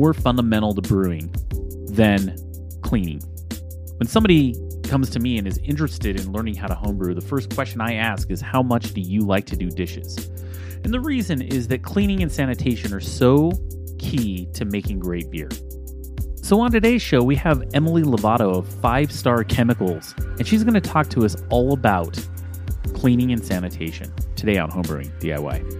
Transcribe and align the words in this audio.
More 0.00 0.14
fundamental 0.14 0.72
to 0.72 0.80
brewing 0.80 1.30
than 1.90 2.34
cleaning. 2.80 3.20
When 3.98 4.06
somebody 4.06 4.54
comes 4.82 5.10
to 5.10 5.20
me 5.20 5.36
and 5.36 5.46
is 5.46 5.58
interested 5.58 6.18
in 6.18 6.32
learning 6.32 6.54
how 6.54 6.68
to 6.68 6.74
homebrew, 6.74 7.12
the 7.12 7.20
first 7.20 7.54
question 7.54 7.82
I 7.82 7.96
ask 7.96 8.30
is 8.30 8.40
how 8.40 8.62
much 8.62 8.94
do 8.94 9.02
you 9.02 9.20
like 9.20 9.44
to 9.44 9.56
do 9.56 9.68
dishes? 9.68 10.30
And 10.84 10.94
the 10.94 11.00
reason 11.00 11.42
is 11.42 11.68
that 11.68 11.82
cleaning 11.82 12.22
and 12.22 12.32
sanitation 12.32 12.94
are 12.94 13.00
so 13.00 13.52
key 13.98 14.48
to 14.54 14.64
making 14.64 15.00
great 15.00 15.30
beer. 15.30 15.50
So, 16.36 16.58
on 16.62 16.72
today's 16.72 17.02
show, 17.02 17.22
we 17.22 17.36
have 17.36 17.62
Emily 17.74 18.02
Lovato 18.02 18.56
of 18.56 18.66
Five 18.66 19.12
Star 19.12 19.44
Chemicals, 19.44 20.14
and 20.38 20.48
she's 20.48 20.64
going 20.64 20.80
to 20.80 20.80
talk 20.80 21.10
to 21.10 21.26
us 21.26 21.36
all 21.50 21.74
about 21.74 22.18
cleaning 22.94 23.32
and 23.32 23.44
sanitation 23.44 24.10
today 24.34 24.56
on 24.56 24.70
Homebrewing 24.70 25.10
DIY. 25.20 25.79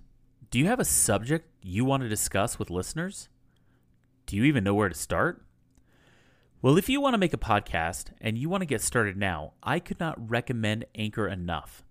Do 0.51 0.59
you 0.59 0.67
have 0.67 0.81
a 0.81 0.85
subject 0.85 1.47
you 1.61 1.85
want 1.85 2.03
to 2.03 2.09
discuss 2.09 2.59
with 2.59 2.69
listeners? 2.69 3.29
Do 4.25 4.35
you 4.35 4.43
even 4.43 4.65
know 4.65 4.73
where 4.73 4.89
to 4.89 4.95
start? 4.95 5.45
Well, 6.61 6.77
if 6.77 6.89
you 6.89 6.99
want 6.99 7.13
to 7.13 7.17
make 7.17 7.33
a 7.33 7.37
podcast 7.37 8.07
and 8.19 8.37
you 8.37 8.49
want 8.49 8.59
to 8.59 8.65
get 8.65 8.81
started 8.81 9.15
now, 9.15 9.53
I 9.63 9.79
could 9.79 10.01
not 10.01 10.29
recommend 10.29 10.83
Anchor 10.93 11.25
enough. 11.25 11.85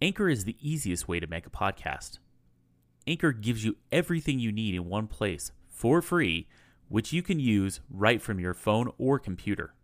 Anchor 0.00 0.30
is 0.30 0.44
the 0.44 0.56
easiest 0.62 1.08
way 1.08 1.20
to 1.20 1.26
make 1.26 1.46
a 1.46 1.50
podcast. 1.50 2.20
Anchor 3.06 3.32
gives 3.32 3.66
you 3.66 3.76
everything 3.92 4.38
you 4.38 4.50
need 4.50 4.74
in 4.74 4.88
one 4.88 5.06
place 5.06 5.52
for 5.68 6.00
free, 6.00 6.48
which 6.88 7.12
you 7.12 7.22
can 7.22 7.38
use 7.38 7.80
right 7.90 8.22
from 8.22 8.40
your 8.40 8.54
phone 8.54 8.90
or 8.96 9.18
computer. 9.18 9.74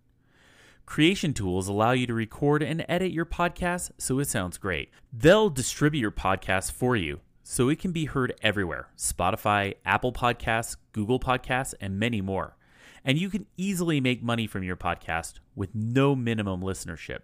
Creation 0.86 1.34
tools 1.34 1.68
allow 1.68 1.90
you 1.90 2.06
to 2.06 2.14
record 2.14 2.62
and 2.62 2.86
edit 2.88 3.12
your 3.12 3.26
podcast 3.26 3.90
so 3.98 4.18
it 4.20 4.28
sounds 4.28 4.56
great. 4.56 4.88
They'll 5.12 5.50
distribute 5.50 6.00
your 6.00 6.10
podcast 6.10 6.72
for 6.72 6.96
you 6.96 7.20
so 7.48 7.68
it 7.68 7.78
can 7.78 7.92
be 7.92 8.06
heard 8.06 8.34
everywhere 8.42 8.88
Spotify, 8.98 9.74
Apple 9.84 10.12
Podcasts, 10.12 10.76
Google 10.90 11.20
Podcasts, 11.20 11.74
and 11.80 11.96
many 11.96 12.20
more. 12.20 12.56
And 13.04 13.18
you 13.18 13.30
can 13.30 13.46
easily 13.56 14.00
make 14.00 14.20
money 14.20 14.48
from 14.48 14.64
your 14.64 14.74
podcast 14.74 15.34
with 15.54 15.72
no 15.72 16.16
minimum 16.16 16.60
listenership. 16.60 17.20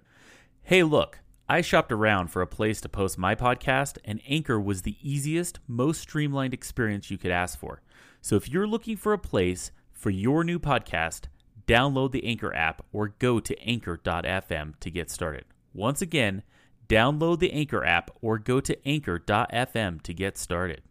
Hey, 0.63 0.85
look, 0.85 1.19
I 1.49 1.61
shopped 1.61 1.91
around 1.91 2.29
for 2.29 2.41
a 2.41 2.47
place 2.47 2.81
to 2.83 2.89
post 2.89 3.19
my 3.19 3.35
podcast, 3.35 3.99
and 4.05 4.21
Anchor 4.29 4.61
was 4.61 4.83
the 4.83 4.97
easiest, 5.03 5.59
most 5.67 6.01
streamlined 6.01 6.55
experience 6.55 7.11
you 7.11 7.19
could 7.19 7.33
ask 7.33 7.59
for. 7.59 7.83
So 8.21 8.37
if 8.37 8.49
you're 8.49 8.69
looking 8.69 8.97
for 8.97 9.13
a 9.13 9.19
place 9.19 9.73
for 9.91 10.11
your 10.11 10.45
new 10.45 10.61
podcast, 10.61 11.23
download 11.67 12.13
the 12.13 12.25
Anchor 12.25 12.55
app 12.55 12.87
or 12.93 13.09
go 13.09 13.41
to 13.41 13.61
anchor.fm 13.61 14.79
to 14.79 14.91
get 14.91 15.11
started. 15.11 15.47
Once 15.75 16.01
again, 16.01 16.45
Download 16.93 17.39
the 17.39 17.51
Anchor 17.55 17.83
app 17.87 18.11
or 18.21 18.39
go 18.39 18.61
to 18.61 18.77
anchor.fm 18.87 20.03
to 20.03 20.13
get 20.13 20.37
started. 20.37 20.83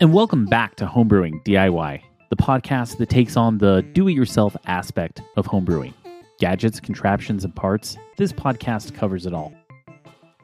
And 0.00 0.12
welcome 0.12 0.46
back 0.46 0.74
to 0.76 0.86
Homebrewing 0.86 1.44
DIY, 1.44 2.02
the 2.30 2.36
podcast 2.36 2.98
that 2.98 3.08
takes 3.08 3.36
on 3.36 3.58
the 3.58 3.82
do 3.92 4.08
it 4.08 4.14
yourself 4.14 4.56
aspect 4.66 5.22
of 5.36 5.46
homebrewing. 5.46 5.94
Gadgets, 6.40 6.80
contraptions, 6.80 7.44
and 7.44 7.54
parts, 7.54 7.96
this 8.16 8.32
podcast 8.32 8.96
covers 8.96 9.26
it 9.26 9.32
all. 9.32 9.54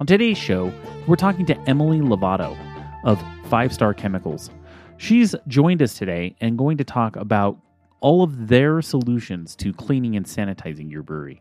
On 0.01 0.07
today's 0.09 0.37
show, 0.37 0.73
we're 1.07 1.15
talking 1.15 1.47
to 1.47 1.57
Emily 1.69 2.01
Lovato 2.01 2.59
of 3.05 3.23
Five 3.49 3.73
Star 3.73 3.95
Chemicals. 3.95 4.51
She's 4.97 5.37
joined 5.47 5.81
us 5.83 5.95
today 5.95 6.35
and 6.41 6.59
going 6.59 6.79
to 6.79 6.85
talk 6.85 7.15
about 7.15 7.57
all 8.01 8.25
of 8.25 8.49
their 8.49 8.83
solutions 8.83 9.55
to 9.55 9.73
cleaning 9.73 10.17
and 10.17 10.27
sanitizing 10.27 10.91
your 10.91 11.05
brewery. 11.05 11.41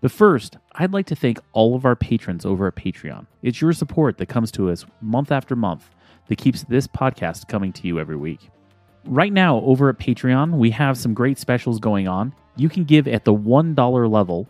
But 0.00 0.10
first, 0.10 0.56
I'd 0.72 0.94
like 0.94 1.04
to 1.08 1.14
thank 1.14 1.38
all 1.52 1.74
of 1.74 1.84
our 1.84 1.94
patrons 1.94 2.46
over 2.46 2.66
at 2.66 2.76
Patreon. 2.76 3.26
It's 3.42 3.60
your 3.60 3.74
support 3.74 4.16
that 4.16 4.26
comes 4.30 4.50
to 4.52 4.70
us 4.70 4.86
month 5.02 5.30
after 5.30 5.54
month 5.54 5.90
that 6.28 6.38
keeps 6.38 6.64
this 6.64 6.86
podcast 6.86 7.46
coming 7.46 7.74
to 7.74 7.86
you 7.86 8.00
every 8.00 8.16
week. 8.16 8.48
Right 9.04 9.34
now, 9.34 9.60
over 9.60 9.90
at 9.90 9.98
Patreon, 9.98 10.56
we 10.56 10.70
have 10.70 10.96
some 10.96 11.12
great 11.12 11.38
specials 11.38 11.78
going 11.78 12.08
on. 12.08 12.34
You 12.56 12.70
can 12.70 12.84
give 12.84 13.06
at 13.06 13.26
the 13.26 13.34
$1 13.34 14.10
level, 14.10 14.48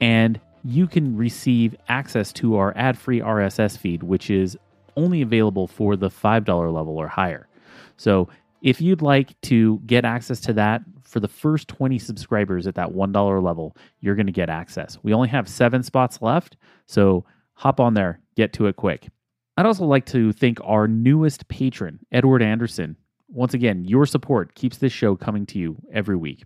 and 0.00 0.40
you 0.64 0.86
can 0.86 1.16
receive 1.16 1.76
access 1.88 2.32
to 2.34 2.56
our 2.56 2.76
ad 2.76 2.98
free 2.98 3.20
RSS 3.20 3.76
feed, 3.76 4.02
which 4.02 4.30
is 4.30 4.56
only 4.96 5.22
available 5.22 5.66
for 5.66 5.96
the 5.96 6.10
$5 6.10 6.72
level 6.72 6.96
or 6.96 7.08
higher. 7.08 7.48
So 7.96 8.28
if 8.62 8.80
you'd 8.80 9.02
like 9.02 9.40
to 9.42 9.78
get 9.86 10.04
access 10.04 10.40
to 10.40 10.52
that 10.54 10.82
for 11.02 11.20
the 11.20 11.28
first 11.28 11.68
20 11.68 11.98
subscribers 11.98 12.66
at 12.66 12.74
that 12.74 12.90
$1 12.90 13.42
level, 13.42 13.76
you're 14.00 14.14
going 14.14 14.26
to 14.26 14.32
get 14.32 14.50
access. 14.50 14.98
We 15.02 15.14
only 15.14 15.28
have 15.28 15.48
seven 15.48 15.82
spots 15.82 16.20
left. 16.20 16.56
So 16.86 17.24
hop 17.54 17.80
on 17.80 17.94
there, 17.94 18.20
get 18.36 18.52
to 18.54 18.66
it 18.66 18.76
quick. 18.76 19.08
I'd 19.56 19.66
also 19.66 19.84
like 19.84 20.06
to 20.06 20.32
thank 20.32 20.58
our 20.62 20.86
newest 20.86 21.48
patron, 21.48 21.98
Edward 22.12 22.42
Anderson. 22.42 22.96
Once 23.28 23.54
again, 23.54 23.84
your 23.84 24.06
support 24.06 24.54
keeps 24.54 24.78
this 24.78 24.92
show 24.92 25.16
coming 25.16 25.46
to 25.46 25.58
you 25.58 25.76
every 25.92 26.16
week. 26.16 26.44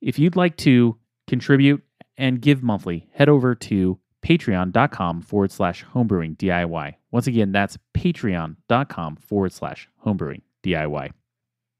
If 0.00 0.18
you'd 0.18 0.36
like 0.36 0.56
to 0.58 0.96
contribute 1.26 1.82
and 2.16 2.40
give 2.40 2.62
monthly, 2.62 3.08
head 3.12 3.28
over 3.28 3.54
to 3.54 3.98
patreon.com 4.22 5.22
forward 5.22 5.52
slash 5.52 5.84
homebrewing 5.94 6.36
DIY. 6.36 6.94
Once 7.10 7.26
again, 7.26 7.52
that's 7.52 7.78
patreon.com 7.96 9.16
forward 9.16 9.52
slash 9.52 9.88
homebrewing 10.04 10.42
DIY. 10.64 11.10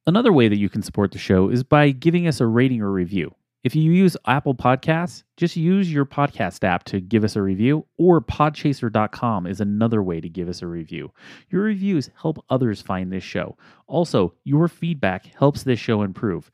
Another 0.06 0.32
way 0.32 0.48
that 0.48 0.58
you 0.58 0.68
can 0.68 0.82
support 0.82 1.10
the 1.10 1.18
show 1.18 1.48
is 1.48 1.64
by 1.64 1.90
giving 1.90 2.28
us 2.28 2.40
a 2.40 2.46
rating 2.46 2.80
or 2.80 2.92
review. 2.92 3.34
If 3.64 3.74
you 3.74 3.90
use 3.90 4.16
Apple 4.26 4.54
Podcasts, 4.54 5.24
just 5.36 5.56
use 5.56 5.92
your 5.92 6.06
podcast 6.06 6.62
app 6.62 6.84
to 6.84 7.00
give 7.00 7.24
us 7.24 7.34
a 7.34 7.42
review, 7.42 7.84
or 7.98 8.20
podchaser.com 8.20 9.48
is 9.48 9.60
another 9.60 10.04
way 10.04 10.20
to 10.20 10.28
give 10.28 10.48
us 10.48 10.62
a 10.62 10.68
review. 10.68 11.12
Your 11.50 11.62
reviews 11.62 12.08
help 12.14 12.44
others 12.48 12.80
find 12.80 13.12
this 13.12 13.24
show. 13.24 13.56
Also, 13.88 14.34
your 14.44 14.68
feedback 14.68 15.26
helps 15.36 15.64
this 15.64 15.80
show 15.80 16.02
improve. 16.02 16.48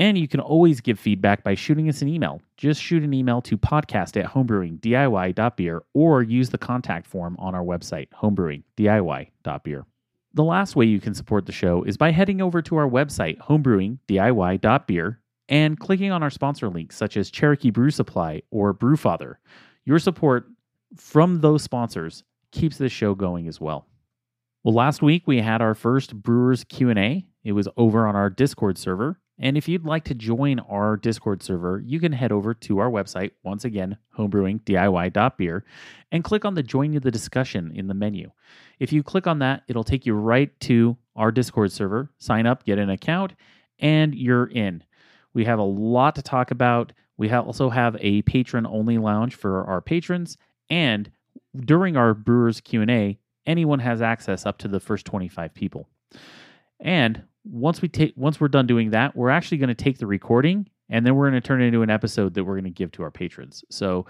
And 0.00 0.16
you 0.16 0.26
can 0.26 0.40
always 0.40 0.80
give 0.80 0.98
feedback 0.98 1.44
by 1.44 1.54
shooting 1.54 1.86
us 1.90 2.00
an 2.00 2.08
email. 2.08 2.40
Just 2.56 2.82
shoot 2.82 3.02
an 3.02 3.12
email 3.12 3.42
to 3.42 3.58
podcast 3.58 4.18
at 4.18 4.30
homebrewingdiy.beer 4.30 5.82
or 5.92 6.22
use 6.22 6.48
the 6.48 6.56
contact 6.56 7.06
form 7.06 7.36
on 7.38 7.54
our 7.54 7.62
website, 7.62 8.08
homebrewingdiy.beer. 8.18 9.84
The 10.32 10.44
last 10.44 10.74
way 10.74 10.86
you 10.86 11.00
can 11.00 11.12
support 11.12 11.44
the 11.44 11.52
show 11.52 11.82
is 11.82 11.98
by 11.98 12.12
heading 12.12 12.40
over 12.40 12.62
to 12.62 12.76
our 12.76 12.88
website, 12.88 13.36
homebrewingdiy.beer, 13.40 15.20
and 15.50 15.78
clicking 15.78 16.10
on 16.10 16.22
our 16.22 16.30
sponsor 16.30 16.70
links 16.70 16.96
such 16.96 17.18
as 17.18 17.30
Cherokee 17.30 17.70
Brew 17.70 17.90
Supply 17.90 18.40
or 18.50 18.72
Brewfather. 18.72 19.34
Your 19.84 19.98
support 19.98 20.46
from 20.96 21.42
those 21.42 21.62
sponsors 21.62 22.24
keeps 22.52 22.78
this 22.78 22.92
show 22.92 23.14
going 23.14 23.48
as 23.48 23.60
well. 23.60 23.86
Well, 24.64 24.74
last 24.74 25.02
week 25.02 25.24
we 25.26 25.42
had 25.42 25.60
our 25.60 25.74
first 25.74 26.14
Brewers 26.14 26.64
Q&A. 26.64 27.26
It 27.44 27.52
was 27.52 27.68
over 27.76 28.06
on 28.06 28.16
our 28.16 28.30
Discord 28.30 28.78
server. 28.78 29.20
And 29.40 29.56
if 29.56 29.68
you'd 29.68 29.86
like 29.86 30.04
to 30.04 30.14
join 30.14 30.60
our 30.60 30.98
Discord 30.98 31.42
server, 31.42 31.82
you 31.84 31.98
can 31.98 32.12
head 32.12 32.30
over 32.30 32.52
to 32.52 32.78
our 32.78 32.90
website, 32.90 33.32
once 33.42 33.64
again, 33.64 33.96
homebrewingdiy.beer, 34.16 35.64
and 36.12 36.22
click 36.22 36.44
on 36.44 36.54
the 36.54 36.62
Join 36.62 36.92
the 36.92 37.10
Discussion 37.10 37.72
in 37.74 37.88
the 37.88 37.94
menu. 37.94 38.30
If 38.78 38.92
you 38.92 39.02
click 39.02 39.26
on 39.26 39.38
that, 39.38 39.62
it'll 39.66 39.82
take 39.82 40.04
you 40.04 40.14
right 40.14 40.58
to 40.60 40.96
our 41.16 41.32
Discord 41.32 41.72
server, 41.72 42.10
sign 42.18 42.46
up, 42.46 42.64
get 42.64 42.78
an 42.78 42.90
account, 42.90 43.32
and 43.78 44.14
you're 44.14 44.46
in. 44.46 44.84
We 45.32 45.46
have 45.46 45.58
a 45.58 45.64
lot 45.64 46.16
to 46.16 46.22
talk 46.22 46.50
about. 46.50 46.92
We 47.16 47.30
also 47.30 47.70
have 47.70 47.96
a 48.00 48.20
patron 48.22 48.66
only 48.66 48.98
lounge 48.98 49.34
for 49.34 49.64
our 49.64 49.80
patrons, 49.80 50.36
and 50.68 51.10
during 51.64 51.96
our 51.96 52.12
Brewers 52.12 52.60
Q&A, 52.60 53.18
anyone 53.46 53.78
has 53.78 54.02
access 54.02 54.44
up 54.44 54.58
to 54.58 54.68
the 54.68 54.80
first 54.80 55.06
25 55.06 55.54
people. 55.54 55.88
And 56.78 57.22
once 57.44 57.80
we 57.80 57.88
take 57.88 58.14
once 58.16 58.40
we're 58.40 58.48
done 58.48 58.66
doing 58.66 58.90
that, 58.90 59.16
we're 59.16 59.30
actually 59.30 59.58
going 59.58 59.68
to 59.68 59.74
take 59.74 59.98
the 59.98 60.06
recording 60.06 60.68
and 60.88 61.06
then 61.06 61.14
we're 61.14 61.30
going 61.30 61.40
to 61.40 61.46
turn 61.46 61.62
it 61.62 61.66
into 61.66 61.82
an 61.82 61.90
episode 61.90 62.34
that 62.34 62.44
we're 62.44 62.54
going 62.54 62.64
to 62.64 62.70
give 62.70 62.92
to 62.92 63.02
our 63.02 63.10
patrons. 63.10 63.64
So 63.70 64.06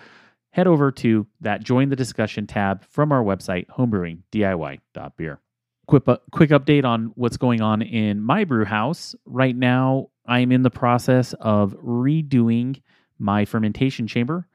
head 0.50 0.66
over 0.66 0.90
to 0.90 1.26
that 1.40 1.62
join 1.62 1.88
the 1.88 1.96
discussion 1.96 2.46
tab 2.46 2.84
from 2.84 3.12
our 3.12 3.22
website 3.22 3.66
homebrewingdiy.beer. 3.68 5.40
Quick 5.86 6.04
quick 6.30 6.50
update 6.50 6.84
on 6.84 7.12
what's 7.14 7.36
going 7.36 7.60
on 7.60 7.82
in 7.82 8.20
my 8.20 8.44
brew 8.44 8.64
house. 8.64 9.14
Right 9.24 9.56
now, 9.56 10.10
I'm 10.26 10.52
in 10.52 10.62
the 10.62 10.70
process 10.70 11.34
of 11.40 11.74
redoing 11.84 12.80
my 13.18 13.44
fermentation 13.44 14.06
chamber. 14.06 14.46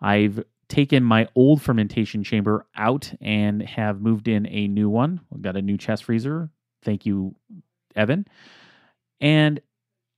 I've 0.00 0.42
taken 0.68 1.02
my 1.02 1.28
old 1.34 1.62
fermentation 1.62 2.22
chamber 2.22 2.66
out 2.76 3.12
and 3.20 3.62
have 3.62 4.00
moved 4.00 4.28
in 4.28 4.46
a 4.46 4.68
new 4.68 4.88
one. 4.88 5.20
I've 5.32 5.42
got 5.42 5.56
a 5.56 5.62
new 5.62 5.76
chest 5.76 6.04
freezer. 6.04 6.50
Thank 6.82 7.06
you 7.06 7.34
Evan. 7.96 8.26
And 9.20 9.60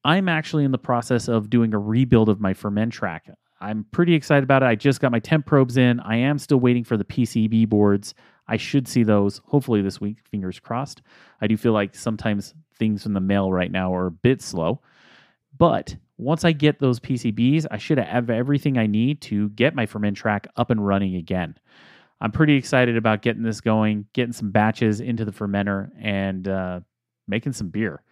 I'm 0.05 0.29
actually 0.29 0.65
in 0.65 0.73
the 0.73 0.79
process 0.79 1.29
of 1.29 1.51
doing 1.51 1.75
a 1.75 1.79
rebuild 1.79 2.29
of 2.29 2.41
my 2.41 2.55
Fermentrack. 2.55 3.35
I'm 3.61 3.85
pretty 3.91 4.15
excited 4.15 4.45
about 4.45 4.63
it. 4.63 4.67
I 4.67 4.75
just 4.75 5.01
got 5.01 5.13
my 5.13 5.19
temp 5.19 5.45
probes 5.45 5.77
in. 5.77 6.01
I 6.01 6.17
am 6.17 6.39
still 6.39 6.59
waiting 6.59 6.85
for 6.85 6.97
the 6.97 7.05
PCB 7.05 7.69
boards. 7.69 8.15
I 8.49 8.57
should 8.57 8.89
see 8.89 9.03
those 9.03 9.41
hopefully 9.45 9.83
this 9.83 10.01
week, 10.01 10.19
fingers 10.31 10.59
crossed. 10.59 11.03
I 11.41 11.47
do 11.47 11.57
feel 11.57 11.73
like 11.73 11.95
sometimes 11.95 12.55
things 12.79 13.05
in 13.05 13.13
the 13.13 13.21
mail 13.21 13.53
right 13.53 13.71
now 13.71 13.95
are 13.95 14.07
a 14.07 14.11
bit 14.11 14.41
slow. 14.41 14.81
But 15.57 15.95
once 16.17 16.45
I 16.45 16.53
get 16.53 16.79
those 16.79 17.01
PCBs, 17.01 17.67
I 17.71 17.77
should 17.77 17.99
have 17.99 18.31
everything 18.31 18.79
I 18.79 18.87
need 18.87 19.21
to 19.23 19.51
get 19.51 19.75
my 19.75 19.85
Fermentrack 19.87 20.47
up 20.57 20.71
and 20.71 20.85
running 20.85 21.17
again. 21.17 21.57
I'm 22.21 22.33
pretty 22.33 22.55
excited 22.57 22.97
about 22.97 23.23
getting 23.23 23.43
this 23.43 23.61
going, 23.61 24.07
getting 24.13 24.33
some 24.33 24.51
batches 24.51 25.01
into 25.01 25.25
the 25.25 25.33
fermenter, 25.33 25.91
and 25.99 26.47
uh, 26.47 26.81
making 27.31 27.53
some 27.55 27.69
beer. 27.69 28.03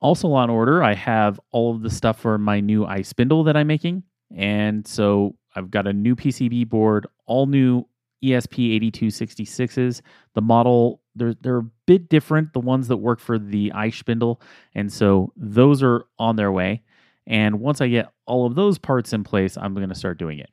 Also 0.00 0.32
on 0.32 0.50
order, 0.50 0.82
I 0.82 0.94
have 0.94 1.40
all 1.50 1.74
of 1.74 1.82
the 1.82 1.90
stuff 1.90 2.20
for 2.20 2.36
my 2.36 2.60
new 2.60 2.84
iSpindle 2.84 3.44
that 3.46 3.56
I'm 3.56 3.66
making. 3.66 4.02
And 4.34 4.86
so 4.86 5.36
I've 5.54 5.70
got 5.70 5.86
a 5.86 5.92
new 5.92 6.16
PCB 6.16 6.68
board, 6.68 7.06
all 7.26 7.46
new 7.46 7.86
ESP 8.22 8.80
8266s. 8.92 10.00
The 10.34 10.40
model, 10.40 11.00
they're, 11.14 11.34
they're 11.40 11.58
a 11.58 11.70
bit 11.86 12.08
different, 12.08 12.52
the 12.52 12.60
ones 12.60 12.88
that 12.88 12.96
work 12.96 13.20
for 13.20 13.38
the 13.38 13.70
iSpindle. 13.74 14.40
And 14.74 14.92
so 14.92 15.32
those 15.36 15.82
are 15.82 16.04
on 16.18 16.36
their 16.36 16.52
way. 16.52 16.82
And 17.26 17.60
once 17.60 17.80
I 17.80 17.88
get 17.88 18.12
all 18.26 18.46
of 18.46 18.54
those 18.54 18.78
parts 18.78 19.12
in 19.12 19.24
place, 19.24 19.56
I'm 19.56 19.74
going 19.74 19.88
to 19.88 19.94
start 19.94 20.18
doing 20.18 20.38
it. 20.38 20.50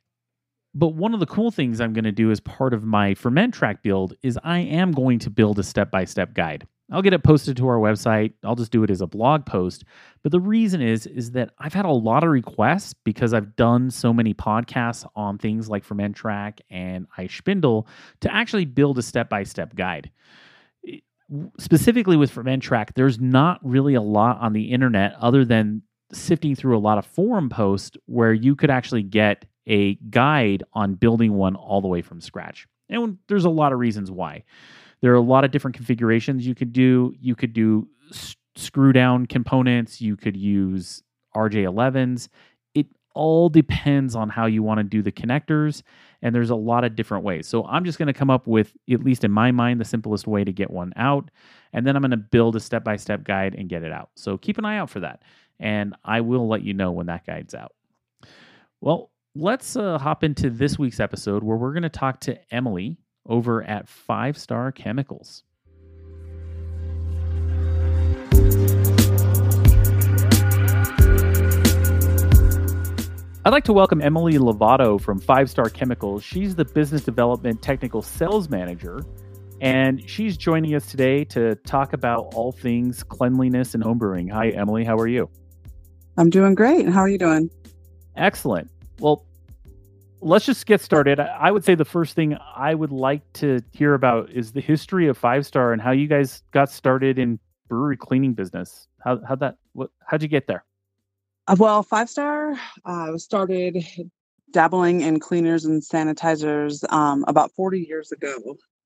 But 0.74 0.94
one 0.94 1.12
of 1.12 1.20
the 1.20 1.26
cool 1.26 1.50
things 1.50 1.80
I'm 1.80 1.92
going 1.92 2.04
to 2.04 2.12
do 2.12 2.30
as 2.30 2.40
part 2.40 2.72
of 2.72 2.84
my 2.84 3.12
Fermentrack 3.14 3.82
build 3.82 4.14
is 4.22 4.38
I 4.42 4.60
am 4.60 4.92
going 4.92 5.18
to 5.20 5.30
build 5.30 5.58
a 5.58 5.62
step 5.62 5.90
by 5.90 6.04
step 6.04 6.32
guide. 6.32 6.66
I'll 6.92 7.02
get 7.02 7.14
it 7.14 7.24
posted 7.24 7.56
to 7.56 7.66
our 7.66 7.78
website. 7.78 8.34
I'll 8.44 8.54
just 8.54 8.70
do 8.70 8.84
it 8.84 8.90
as 8.90 9.00
a 9.00 9.06
blog 9.06 9.46
post. 9.46 9.84
But 10.22 10.30
the 10.30 10.40
reason 10.40 10.82
is 10.82 11.06
is 11.06 11.32
that 11.32 11.50
I've 11.58 11.72
had 11.72 11.86
a 11.86 11.90
lot 11.90 12.22
of 12.22 12.30
requests 12.30 12.94
because 12.94 13.32
I've 13.32 13.56
done 13.56 13.90
so 13.90 14.12
many 14.12 14.34
podcasts 14.34 15.08
on 15.16 15.38
things 15.38 15.68
like 15.68 15.86
Fermentrack 15.86 16.60
and 16.70 17.06
iSpindle 17.18 17.86
to 18.20 18.32
actually 18.32 18.66
build 18.66 18.98
a 18.98 19.02
step-by-step 19.02 19.74
guide. 19.74 20.10
Specifically 21.58 22.16
with 22.16 22.32
Fermentrack, 22.32 22.94
there's 22.94 23.18
not 23.18 23.58
really 23.62 23.94
a 23.94 24.02
lot 24.02 24.38
on 24.40 24.52
the 24.52 24.70
internet 24.70 25.14
other 25.18 25.44
than 25.44 25.82
sifting 26.12 26.54
through 26.54 26.76
a 26.76 26.80
lot 26.80 26.98
of 26.98 27.06
forum 27.06 27.48
posts 27.48 27.96
where 28.04 28.34
you 28.34 28.54
could 28.54 28.70
actually 28.70 29.02
get 29.02 29.46
a 29.66 29.94
guide 29.94 30.62
on 30.74 30.94
building 30.94 31.32
one 31.32 31.56
all 31.56 31.80
the 31.80 31.88
way 31.88 32.02
from 32.02 32.20
scratch. 32.20 32.66
And 32.90 33.16
there's 33.28 33.46
a 33.46 33.50
lot 33.50 33.72
of 33.72 33.78
reasons 33.78 34.10
why. 34.10 34.44
There 35.02 35.12
are 35.12 35.16
a 35.16 35.20
lot 35.20 35.44
of 35.44 35.50
different 35.50 35.76
configurations 35.76 36.46
you 36.46 36.54
could 36.54 36.72
do. 36.72 37.12
You 37.20 37.34
could 37.34 37.52
do 37.52 37.88
s- 38.10 38.36
screw 38.56 38.92
down 38.92 39.26
components, 39.26 40.00
you 40.00 40.16
could 40.16 40.36
use 40.36 41.02
RJ11s. 41.34 42.28
It 42.74 42.86
all 43.14 43.48
depends 43.48 44.14
on 44.14 44.28
how 44.28 44.46
you 44.46 44.62
want 44.62 44.78
to 44.78 44.84
do 44.84 45.02
the 45.02 45.12
connectors, 45.12 45.82
and 46.22 46.34
there's 46.34 46.50
a 46.50 46.54
lot 46.56 46.84
of 46.84 46.94
different 46.94 47.24
ways. 47.24 47.46
So 47.46 47.64
I'm 47.66 47.84
just 47.84 47.98
going 47.98 48.06
to 48.06 48.12
come 48.12 48.30
up 48.30 48.46
with, 48.46 48.72
at 48.90 49.02
least 49.02 49.24
in 49.24 49.30
my 49.30 49.50
mind, 49.50 49.80
the 49.80 49.84
simplest 49.84 50.26
way 50.26 50.44
to 50.44 50.52
get 50.52 50.70
one 50.70 50.92
out, 50.96 51.30
and 51.72 51.86
then 51.86 51.96
I'm 51.96 52.02
going 52.02 52.12
to 52.12 52.16
build 52.16 52.56
a 52.56 52.60
step 52.60 52.84
by 52.84 52.96
step 52.96 53.24
guide 53.24 53.54
and 53.56 53.68
get 53.68 53.82
it 53.82 53.92
out. 53.92 54.10
So 54.16 54.38
keep 54.38 54.58
an 54.58 54.64
eye 54.64 54.78
out 54.78 54.90
for 54.90 55.00
that, 55.00 55.22
and 55.58 55.94
I 56.04 56.20
will 56.20 56.46
let 56.48 56.62
you 56.62 56.74
know 56.74 56.92
when 56.92 57.06
that 57.06 57.26
guide's 57.26 57.54
out. 57.54 57.72
Well, 58.80 59.10
let's 59.34 59.76
uh, 59.76 59.98
hop 59.98 60.24
into 60.24 60.50
this 60.50 60.78
week's 60.78 61.00
episode 61.00 61.42
where 61.42 61.56
we're 61.56 61.72
going 61.72 61.82
to 61.84 61.88
talk 61.88 62.20
to 62.20 62.54
Emily 62.54 62.98
over 63.28 63.62
at 63.62 63.88
Five 63.88 64.36
Star 64.38 64.72
Chemicals. 64.72 65.44
I'd 73.44 73.50
like 73.50 73.64
to 73.64 73.72
welcome 73.72 74.00
Emily 74.00 74.34
Lovato 74.34 75.00
from 75.00 75.18
Five 75.18 75.50
Star 75.50 75.68
Chemicals. 75.68 76.22
She's 76.22 76.54
the 76.54 76.64
Business 76.64 77.02
Development 77.02 77.60
Technical 77.60 78.00
Sales 78.00 78.48
Manager, 78.48 79.00
and 79.60 80.08
she's 80.08 80.36
joining 80.36 80.76
us 80.76 80.86
today 80.86 81.24
to 81.24 81.56
talk 81.56 81.92
about 81.92 82.34
all 82.34 82.52
things 82.52 83.02
cleanliness 83.02 83.74
and 83.74 83.82
homebrewing. 83.82 84.30
Hi, 84.30 84.50
Emily. 84.50 84.84
How 84.84 84.96
are 84.96 85.08
you? 85.08 85.28
I'm 86.16 86.30
doing 86.30 86.54
great. 86.54 86.88
How 86.88 87.00
are 87.00 87.08
you 87.08 87.18
doing? 87.18 87.50
Excellent. 88.14 88.70
Well, 89.00 89.24
let's 90.22 90.46
just 90.46 90.66
get 90.66 90.80
started. 90.80 91.20
I 91.20 91.50
would 91.50 91.64
say 91.64 91.74
the 91.74 91.84
first 91.84 92.14
thing 92.14 92.36
I 92.56 92.74
would 92.74 92.92
like 92.92 93.30
to 93.34 93.60
hear 93.72 93.94
about 93.94 94.30
is 94.30 94.52
the 94.52 94.60
history 94.60 95.08
of 95.08 95.18
Five 95.18 95.44
Star 95.44 95.72
and 95.72 95.82
how 95.82 95.90
you 95.90 96.06
guys 96.06 96.42
got 96.52 96.70
started 96.70 97.18
in 97.18 97.38
brewery 97.68 97.96
cleaning 97.96 98.32
business. 98.32 98.86
How 99.04 99.20
how 99.26 99.34
that 99.36 99.56
what 99.72 99.90
how'd 100.06 100.22
you 100.22 100.28
get 100.28 100.46
there? 100.46 100.64
Uh, 101.48 101.56
well, 101.58 101.82
Five 101.82 102.08
Star 102.08 102.54
uh, 102.84 103.18
started 103.18 103.84
dabbling 104.52 105.00
in 105.00 105.18
cleaners 105.18 105.64
and 105.64 105.82
sanitizers 105.82 106.90
um, 106.92 107.24
about 107.26 107.50
40 107.52 107.80
years 107.80 108.12
ago, 108.12 108.38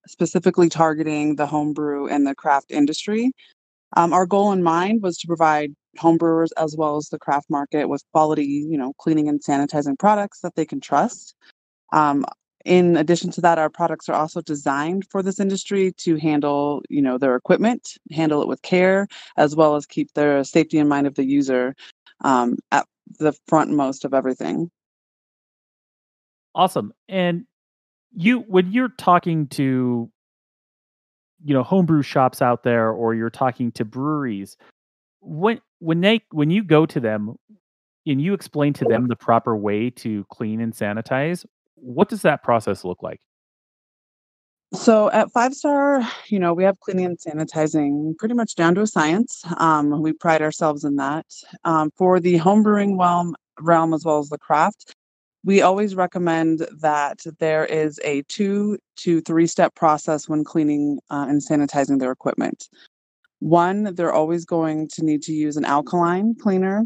specifically 0.06 0.68
targeting 0.68 1.36
the 1.36 1.46
homebrew 1.46 2.06
and 2.06 2.26
the 2.26 2.34
craft 2.34 2.70
industry. 2.70 3.32
Um, 3.96 4.12
our 4.12 4.26
goal 4.26 4.52
in 4.52 4.62
mind 4.62 5.02
was 5.02 5.18
to 5.18 5.26
provide 5.26 5.74
homebrewers 5.96 6.48
as 6.56 6.76
well 6.76 6.96
as 6.96 7.08
the 7.08 7.18
craft 7.18 7.48
market 7.50 7.88
with 7.88 8.02
quality, 8.12 8.44
you 8.44 8.78
know, 8.78 8.92
cleaning 8.98 9.28
and 9.28 9.42
sanitizing 9.42 9.98
products 9.98 10.40
that 10.40 10.54
they 10.54 10.64
can 10.64 10.80
trust. 10.80 11.34
Um, 11.92 12.24
in 12.64 12.96
addition 12.96 13.30
to 13.30 13.40
that, 13.42 13.58
our 13.58 13.70
products 13.70 14.08
are 14.08 14.14
also 14.14 14.40
designed 14.40 15.06
for 15.10 15.22
this 15.22 15.38
industry 15.38 15.92
to 15.98 16.16
handle, 16.16 16.82
you 16.90 17.00
know, 17.00 17.16
their 17.16 17.36
equipment, 17.36 17.96
handle 18.10 18.42
it 18.42 18.48
with 18.48 18.60
care, 18.62 19.06
as 19.36 19.54
well 19.54 19.76
as 19.76 19.86
keep 19.86 20.12
their 20.14 20.42
safety 20.42 20.78
in 20.78 20.88
mind 20.88 21.06
of 21.06 21.14
the 21.14 21.24
user 21.24 21.76
um, 22.24 22.56
at 22.72 22.84
the 23.20 23.32
frontmost 23.48 24.04
of 24.04 24.12
everything. 24.12 24.68
Awesome. 26.56 26.92
And 27.08 27.44
you, 28.12 28.40
when 28.40 28.72
you're 28.72 28.88
talking 28.88 29.46
to, 29.48 30.10
you 31.44 31.54
know, 31.54 31.62
homebrew 31.62 32.02
shops 32.02 32.42
out 32.42 32.64
there, 32.64 32.90
or 32.90 33.14
you're 33.14 33.30
talking 33.30 33.70
to 33.72 33.84
breweries, 33.84 34.56
when 35.20 35.60
when 35.78 36.00
they 36.00 36.22
when 36.30 36.50
you 36.50 36.62
go 36.62 36.86
to 36.86 37.00
them 37.00 37.36
and 38.06 38.20
you 38.20 38.34
explain 38.34 38.72
to 38.74 38.84
them 38.84 39.08
the 39.08 39.16
proper 39.16 39.56
way 39.56 39.90
to 39.90 40.24
clean 40.30 40.60
and 40.60 40.72
sanitize, 40.72 41.44
what 41.74 42.08
does 42.08 42.22
that 42.22 42.42
process 42.42 42.84
look 42.84 43.02
like? 43.02 43.20
So 44.72 45.10
at 45.10 45.30
Five 45.30 45.54
Star, 45.54 46.02
you 46.28 46.38
know, 46.38 46.52
we 46.52 46.64
have 46.64 46.80
cleaning 46.80 47.06
and 47.06 47.18
sanitizing 47.18 48.16
pretty 48.18 48.34
much 48.34 48.56
down 48.56 48.74
to 48.74 48.82
a 48.82 48.86
science. 48.86 49.44
Um, 49.58 50.02
we 50.02 50.12
pride 50.12 50.42
ourselves 50.42 50.84
in 50.84 50.96
that. 50.96 51.26
Um, 51.64 51.90
for 51.96 52.18
the 52.18 52.38
homebrewing 52.38 52.98
realm, 52.98 53.36
realm 53.60 53.94
as 53.94 54.04
well 54.04 54.18
as 54.18 54.28
the 54.28 54.38
craft, 54.38 54.94
we 55.44 55.62
always 55.62 55.94
recommend 55.94 56.66
that 56.80 57.20
there 57.38 57.64
is 57.64 58.00
a 58.04 58.22
two 58.22 58.78
to 58.96 59.20
three 59.20 59.46
step 59.46 59.74
process 59.76 60.28
when 60.28 60.42
cleaning 60.42 60.98
uh, 61.10 61.26
and 61.28 61.40
sanitizing 61.40 62.00
their 62.00 62.10
equipment. 62.10 62.68
One, 63.40 63.94
they're 63.94 64.12
always 64.12 64.44
going 64.44 64.88
to 64.94 65.04
need 65.04 65.22
to 65.22 65.32
use 65.32 65.56
an 65.56 65.64
alkaline 65.64 66.34
cleaner 66.34 66.84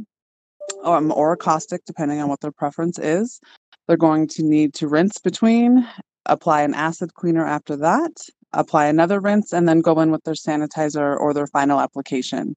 um, 0.82 1.12
or 1.12 1.32
a 1.32 1.36
caustic, 1.36 1.84
depending 1.84 2.20
on 2.20 2.28
what 2.28 2.40
their 2.40 2.52
preference 2.52 2.98
is. 2.98 3.40
They're 3.86 3.96
going 3.96 4.28
to 4.28 4.42
need 4.42 4.74
to 4.74 4.88
rinse 4.88 5.18
between, 5.18 5.86
apply 6.26 6.62
an 6.62 6.74
acid 6.74 7.14
cleaner 7.14 7.46
after 7.46 7.76
that, 7.76 8.12
apply 8.52 8.86
another 8.86 9.20
rinse, 9.20 9.52
and 9.52 9.68
then 9.68 9.80
go 9.80 10.00
in 10.00 10.10
with 10.10 10.24
their 10.24 10.34
sanitizer 10.34 11.18
or 11.18 11.34
their 11.34 11.46
final 11.46 11.80
application. 11.80 12.56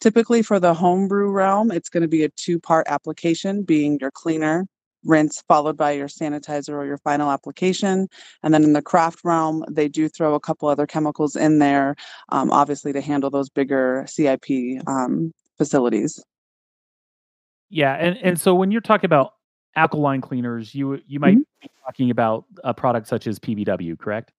Typically, 0.00 0.42
for 0.42 0.60
the 0.60 0.74
homebrew 0.74 1.30
realm, 1.30 1.70
it's 1.70 1.88
going 1.88 2.02
to 2.02 2.08
be 2.08 2.24
a 2.24 2.28
two 2.30 2.58
part 2.58 2.86
application, 2.88 3.62
being 3.62 3.98
your 4.00 4.10
cleaner, 4.10 4.66
rinse, 5.06 5.42
followed 5.48 5.76
by 5.76 5.92
your 5.92 6.08
sanitizer 6.08 6.74
or 6.74 6.84
your 6.84 6.98
final 6.98 7.30
application. 7.30 8.08
And 8.42 8.52
then 8.52 8.64
in 8.64 8.72
the 8.72 8.82
craft 8.82 9.20
realm, 9.24 9.64
they 9.70 9.88
do 9.88 10.08
throw 10.08 10.34
a 10.34 10.40
couple 10.40 10.68
other 10.68 10.86
chemicals 10.86 11.36
in 11.36 11.58
there, 11.58 11.96
um, 12.30 12.50
obviously, 12.50 12.92
to 12.92 13.00
handle 13.00 13.30
those 13.30 13.48
bigger 13.48 14.04
CIP 14.08 14.46
um, 14.86 15.32
facilities. 15.58 16.22
Yeah, 17.68 17.94
and 17.94 18.16
and 18.22 18.40
so 18.40 18.54
when 18.54 18.70
you're 18.70 18.80
talking 18.80 19.06
about 19.06 19.32
alkaline 19.74 20.20
cleaners, 20.20 20.74
you 20.74 21.00
you 21.06 21.18
might 21.18 21.34
mm-hmm. 21.34 21.62
be 21.62 21.70
talking 21.84 22.10
about 22.10 22.44
a 22.64 22.72
product 22.72 23.08
such 23.08 23.26
as 23.26 23.38
PBW, 23.38 23.98
correct? 23.98 24.32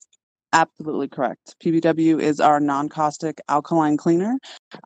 Absolutely 0.53 1.09
correct. 1.09 1.55
PBW 1.62 2.21
is 2.21 2.39
our 2.39 2.59
non 2.59 2.88
caustic 2.88 3.41
alkaline 3.50 3.97
cleaner. 3.97 4.38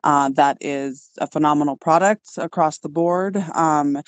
Uh, 0.02 0.28
that 0.30 0.58
is 0.60 1.10
a 1.18 1.26
phenomenal 1.26 1.76
product 1.76 2.30
across 2.36 2.78
the 2.78 2.88
board. 2.88 3.36
Um, 3.36 4.02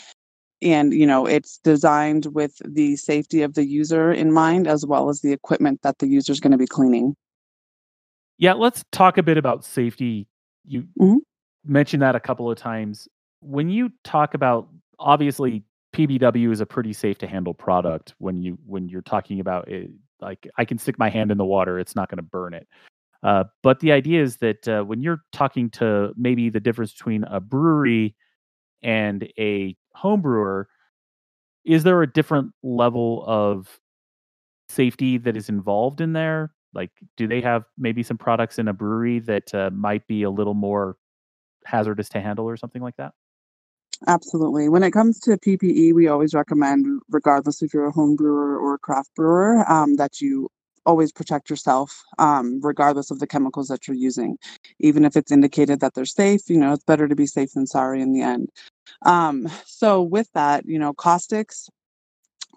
and 0.62 0.92
you 0.92 1.06
know 1.06 1.26
it's 1.26 1.58
designed 1.58 2.26
with 2.26 2.60
the 2.64 2.96
safety 2.96 3.42
of 3.42 3.54
the 3.54 3.64
user 3.64 4.12
in 4.12 4.32
mind 4.32 4.66
as 4.66 4.86
well 4.86 5.08
as 5.08 5.20
the 5.20 5.32
equipment 5.32 5.80
that 5.82 5.98
the 5.98 6.06
user 6.06 6.32
is 6.32 6.40
going 6.40 6.52
to 6.52 6.58
be 6.58 6.66
cleaning. 6.66 7.14
Yeah 8.38 8.54
let's 8.54 8.84
talk 8.92 9.18
a 9.18 9.22
bit 9.22 9.36
about 9.38 9.64
safety. 9.64 10.28
You 10.66 10.82
mm-hmm. 11.00 11.18
mentioned 11.64 12.02
that 12.02 12.14
a 12.14 12.20
couple 12.20 12.50
of 12.50 12.58
times. 12.58 13.08
When 13.40 13.68
you 13.68 13.90
talk 14.04 14.34
about 14.34 14.68
obviously 14.98 15.62
PBW 15.94 16.50
is 16.50 16.60
a 16.60 16.66
pretty 16.66 16.92
safe 16.92 17.18
to 17.18 17.26
handle 17.26 17.54
product 17.54 18.14
when 18.18 18.42
you 18.42 18.58
when 18.66 18.88
you're 18.88 19.02
talking 19.02 19.40
about 19.40 19.68
it 19.68 19.90
like 20.20 20.48
I 20.56 20.64
can 20.64 20.78
stick 20.78 20.98
my 20.98 21.08
hand 21.08 21.30
in 21.30 21.38
the 21.38 21.44
water 21.44 21.78
it's 21.78 21.94
not 21.94 22.08
going 22.08 22.16
to 22.18 22.22
burn 22.22 22.54
it. 22.54 22.66
Uh, 23.22 23.44
but 23.62 23.80
the 23.80 23.90
idea 23.90 24.22
is 24.22 24.36
that 24.36 24.68
uh, 24.68 24.82
when 24.82 25.00
you're 25.00 25.22
talking 25.32 25.70
to 25.70 26.12
maybe 26.16 26.50
the 26.50 26.60
difference 26.60 26.92
between 26.92 27.24
a 27.24 27.40
brewery 27.40 28.14
and 28.82 29.26
a 29.38 29.74
home 29.94 30.20
brewer 30.20 30.68
is 31.64 31.82
there 31.82 32.02
a 32.02 32.12
different 32.12 32.52
level 32.62 33.24
of 33.26 33.80
safety 34.68 35.18
that 35.18 35.36
is 35.36 35.48
involved 35.48 36.00
in 36.00 36.12
there 36.12 36.52
like 36.72 36.90
do 37.16 37.26
they 37.26 37.40
have 37.40 37.64
maybe 37.78 38.02
some 38.02 38.18
products 38.18 38.58
in 38.58 38.68
a 38.68 38.72
brewery 38.72 39.18
that 39.20 39.54
uh, 39.54 39.70
might 39.72 40.06
be 40.06 40.22
a 40.22 40.30
little 40.30 40.54
more 40.54 40.96
hazardous 41.64 42.08
to 42.08 42.20
handle 42.20 42.46
or 42.46 42.56
something 42.56 42.82
like 42.82 42.96
that 42.96 43.12
Absolutely. 44.06 44.68
When 44.68 44.82
it 44.82 44.90
comes 44.90 45.18
to 45.20 45.38
PPE, 45.38 45.94
we 45.94 46.08
always 46.08 46.34
recommend, 46.34 47.00
regardless 47.08 47.62
if 47.62 47.72
you're 47.72 47.86
a 47.86 47.92
home 47.92 48.16
brewer 48.16 48.58
or 48.58 48.74
a 48.74 48.78
craft 48.78 49.14
brewer, 49.14 49.64
um, 49.70 49.96
that 49.96 50.20
you 50.20 50.50
always 50.86 51.12
protect 51.12 51.50
yourself, 51.50 52.02
um, 52.18 52.60
regardless 52.62 53.10
of 53.10 53.18
the 53.18 53.26
chemicals 53.26 53.68
that 53.68 53.86
you're 53.86 53.96
using. 53.96 54.38
Even 54.78 55.04
if 55.04 55.16
it's 55.16 55.32
indicated 55.32 55.80
that 55.80 55.94
they're 55.94 56.04
safe, 56.04 56.42
you 56.48 56.58
know, 56.58 56.72
it's 56.72 56.84
better 56.84 57.08
to 57.08 57.16
be 57.16 57.26
safe 57.26 57.52
than 57.52 57.66
sorry 57.66 58.00
in 58.00 58.12
the 58.12 58.22
end. 58.22 58.48
Um, 59.04 59.48
so, 59.66 60.02
with 60.02 60.30
that, 60.34 60.64
you 60.66 60.78
know, 60.78 60.92
caustics 60.92 61.68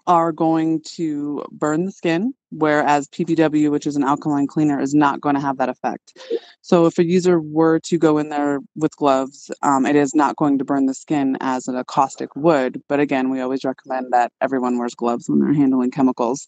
are 0.06 0.32
going 0.32 0.80
to 0.82 1.44
burn 1.52 1.84
the 1.84 1.92
skin, 1.92 2.32
whereas 2.50 3.08
PBW, 3.08 3.70
which 3.70 3.86
is 3.86 3.94
an 3.94 4.02
alkaline 4.02 4.46
cleaner, 4.46 4.80
is 4.80 4.94
not 4.94 5.20
going 5.20 5.34
to 5.34 5.40
have 5.40 5.58
that 5.58 5.68
effect. 5.68 6.18
So, 6.62 6.86
if 6.86 6.98
a 6.98 7.04
user 7.04 7.40
were 7.40 7.78
to 7.80 7.98
go 7.98 8.18
in 8.18 8.30
there 8.30 8.60
with 8.74 8.96
gloves, 8.96 9.50
um, 9.62 9.84
it 9.84 9.96
is 9.96 10.14
not 10.14 10.36
going 10.36 10.58
to 10.58 10.64
burn 10.64 10.86
the 10.86 10.94
skin 10.94 11.36
as 11.40 11.68
a 11.68 11.84
caustic 11.84 12.34
would. 12.36 12.82
But 12.88 13.00
again, 13.00 13.30
we 13.30 13.40
always 13.40 13.64
recommend 13.64 14.12
that 14.12 14.32
everyone 14.40 14.78
wears 14.78 14.94
gloves 14.94 15.28
when 15.28 15.40
they're 15.40 15.52
handling 15.52 15.90
chemicals. 15.90 16.46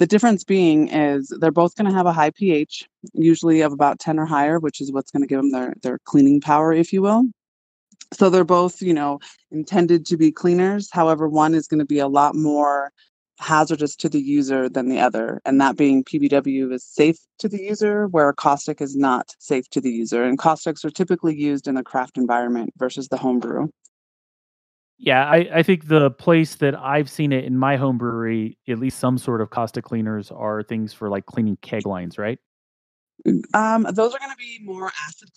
The 0.00 0.06
difference 0.06 0.44
being 0.44 0.88
is 0.88 1.28
they're 1.40 1.50
both 1.50 1.76
going 1.76 1.86
to 1.86 1.94
have 1.94 2.06
a 2.06 2.12
high 2.14 2.30
pH, 2.30 2.88
usually 3.12 3.60
of 3.60 3.70
about 3.70 3.98
10 3.98 4.18
or 4.18 4.24
higher, 4.24 4.58
which 4.58 4.80
is 4.80 4.90
what's 4.90 5.10
going 5.10 5.20
to 5.20 5.26
give 5.26 5.40
them 5.42 5.52
their, 5.52 5.74
their 5.82 5.98
cleaning 6.06 6.40
power, 6.40 6.72
if 6.72 6.90
you 6.90 7.02
will. 7.02 7.24
So 8.14 8.30
they're 8.30 8.42
both, 8.42 8.80
you 8.80 8.94
know, 8.94 9.18
intended 9.50 10.06
to 10.06 10.16
be 10.16 10.32
cleaners. 10.32 10.88
However, 10.90 11.28
one 11.28 11.54
is 11.54 11.66
going 11.66 11.80
to 11.80 11.84
be 11.84 11.98
a 11.98 12.08
lot 12.08 12.34
more 12.34 12.92
hazardous 13.38 13.94
to 13.96 14.08
the 14.08 14.22
user 14.22 14.70
than 14.70 14.88
the 14.88 15.00
other. 15.00 15.42
And 15.44 15.60
that 15.60 15.76
being 15.76 16.02
PBW 16.02 16.72
is 16.72 16.82
safe 16.82 17.18
to 17.38 17.50
the 17.50 17.60
user, 17.60 18.06
where 18.06 18.32
caustic 18.32 18.80
is 18.80 18.96
not 18.96 19.34
safe 19.38 19.68
to 19.68 19.82
the 19.82 19.90
user. 19.90 20.24
And 20.24 20.38
caustics 20.38 20.82
are 20.82 20.90
typically 20.90 21.38
used 21.38 21.68
in 21.68 21.76
a 21.76 21.84
craft 21.84 22.16
environment 22.16 22.72
versus 22.78 23.08
the 23.08 23.18
homebrew. 23.18 23.68
Yeah, 25.02 25.24
I, 25.24 25.48
I 25.54 25.62
think 25.62 25.88
the 25.88 26.10
place 26.10 26.56
that 26.56 26.78
I've 26.78 27.08
seen 27.08 27.32
it 27.32 27.46
in 27.46 27.56
my 27.56 27.76
home 27.76 27.96
brewery, 27.96 28.58
at 28.68 28.78
least 28.78 28.98
some 28.98 29.16
sort 29.16 29.40
of 29.40 29.48
caustic 29.48 29.82
cleaners 29.82 30.30
are 30.30 30.62
things 30.62 30.92
for 30.92 31.08
like 31.08 31.24
cleaning 31.24 31.56
keg 31.62 31.86
lines, 31.86 32.18
right? 32.18 32.38
Um, 33.54 33.86
those 33.92 34.14
are 34.14 34.18
going 34.18 34.30
to 34.30 34.36
be 34.36 34.58
more 34.62 34.92
acid 35.06 35.30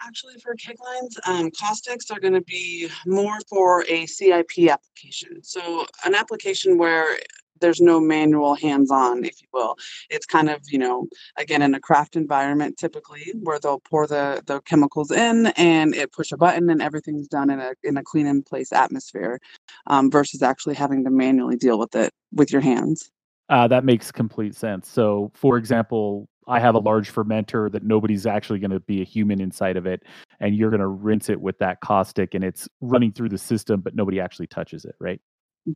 actually 0.00 0.34
for 0.40 0.54
keg 0.54 0.76
lines. 0.80 1.18
Um, 1.26 1.50
caustics 1.50 2.12
are 2.12 2.20
going 2.20 2.34
to 2.34 2.42
be 2.42 2.88
more 3.06 3.38
for 3.48 3.84
a 3.88 4.06
CIP 4.06 4.70
application. 4.70 5.42
So 5.42 5.84
an 6.04 6.14
application 6.14 6.78
where 6.78 7.18
there's 7.60 7.80
no 7.80 8.00
manual 8.00 8.54
hands-on 8.54 9.24
if 9.24 9.40
you 9.40 9.48
will. 9.52 9.76
It's 10.10 10.26
kind 10.26 10.48
of 10.48 10.60
you 10.68 10.78
know 10.78 11.08
again 11.36 11.62
in 11.62 11.74
a 11.74 11.80
craft 11.80 12.16
environment 12.16 12.76
typically 12.78 13.32
where 13.42 13.58
they'll 13.58 13.80
pour 13.80 14.06
the 14.06 14.42
the 14.46 14.60
chemicals 14.62 15.10
in 15.10 15.46
and 15.56 15.94
it 15.94 16.12
push 16.12 16.32
a 16.32 16.36
button 16.36 16.70
and 16.70 16.82
everything's 16.82 17.28
done 17.28 17.50
in 17.50 17.60
a 17.60 17.72
in 17.82 17.96
a 17.96 18.02
clean 18.02 18.26
in 18.26 18.42
place 18.42 18.72
atmosphere 18.72 19.40
um, 19.86 20.10
versus 20.10 20.42
actually 20.42 20.74
having 20.74 21.04
to 21.04 21.10
manually 21.10 21.56
deal 21.56 21.78
with 21.78 21.94
it 21.94 22.12
with 22.32 22.52
your 22.52 22.60
hands. 22.60 23.10
Uh, 23.48 23.66
that 23.66 23.84
makes 23.84 24.12
complete 24.12 24.54
sense. 24.54 24.88
So 24.88 25.32
for 25.34 25.56
example 25.56 26.28
I 26.48 26.60
have 26.60 26.74
a 26.74 26.78
large 26.78 27.12
fermenter 27.12 27.70
that 27.72 27.84
nobody's 27.84 28.26
actually 28.26 28.58
going 28.58 28.70
to 28.70 28.80
be 28.80 29.02
a 29.02 29.04
human 29.04 29.40
inside 29.40 29.76
of 29.76 29.86
it, 29.86 30.02
and 30.40 30.56
you're 30.56 30.70
going 30.70 30.80
to 30.80 30.88
rinse 30.88 31.28
it 31.28 31.40
with 31.40 31.58
that 31.58 31.80
caustic, 31.80 32.34
and 32.34 32.42
it's 32.42 32.66
running 32.80 33.12
through 33.12 33.28
the 33.28 33.38
system, 33.38 33.82
but 33.82 33.94
nobody 33.94 34.18
actually 34.18 34.46
touches 34.46 34.86
it, 34.86 34.94
right? 34.98 35.20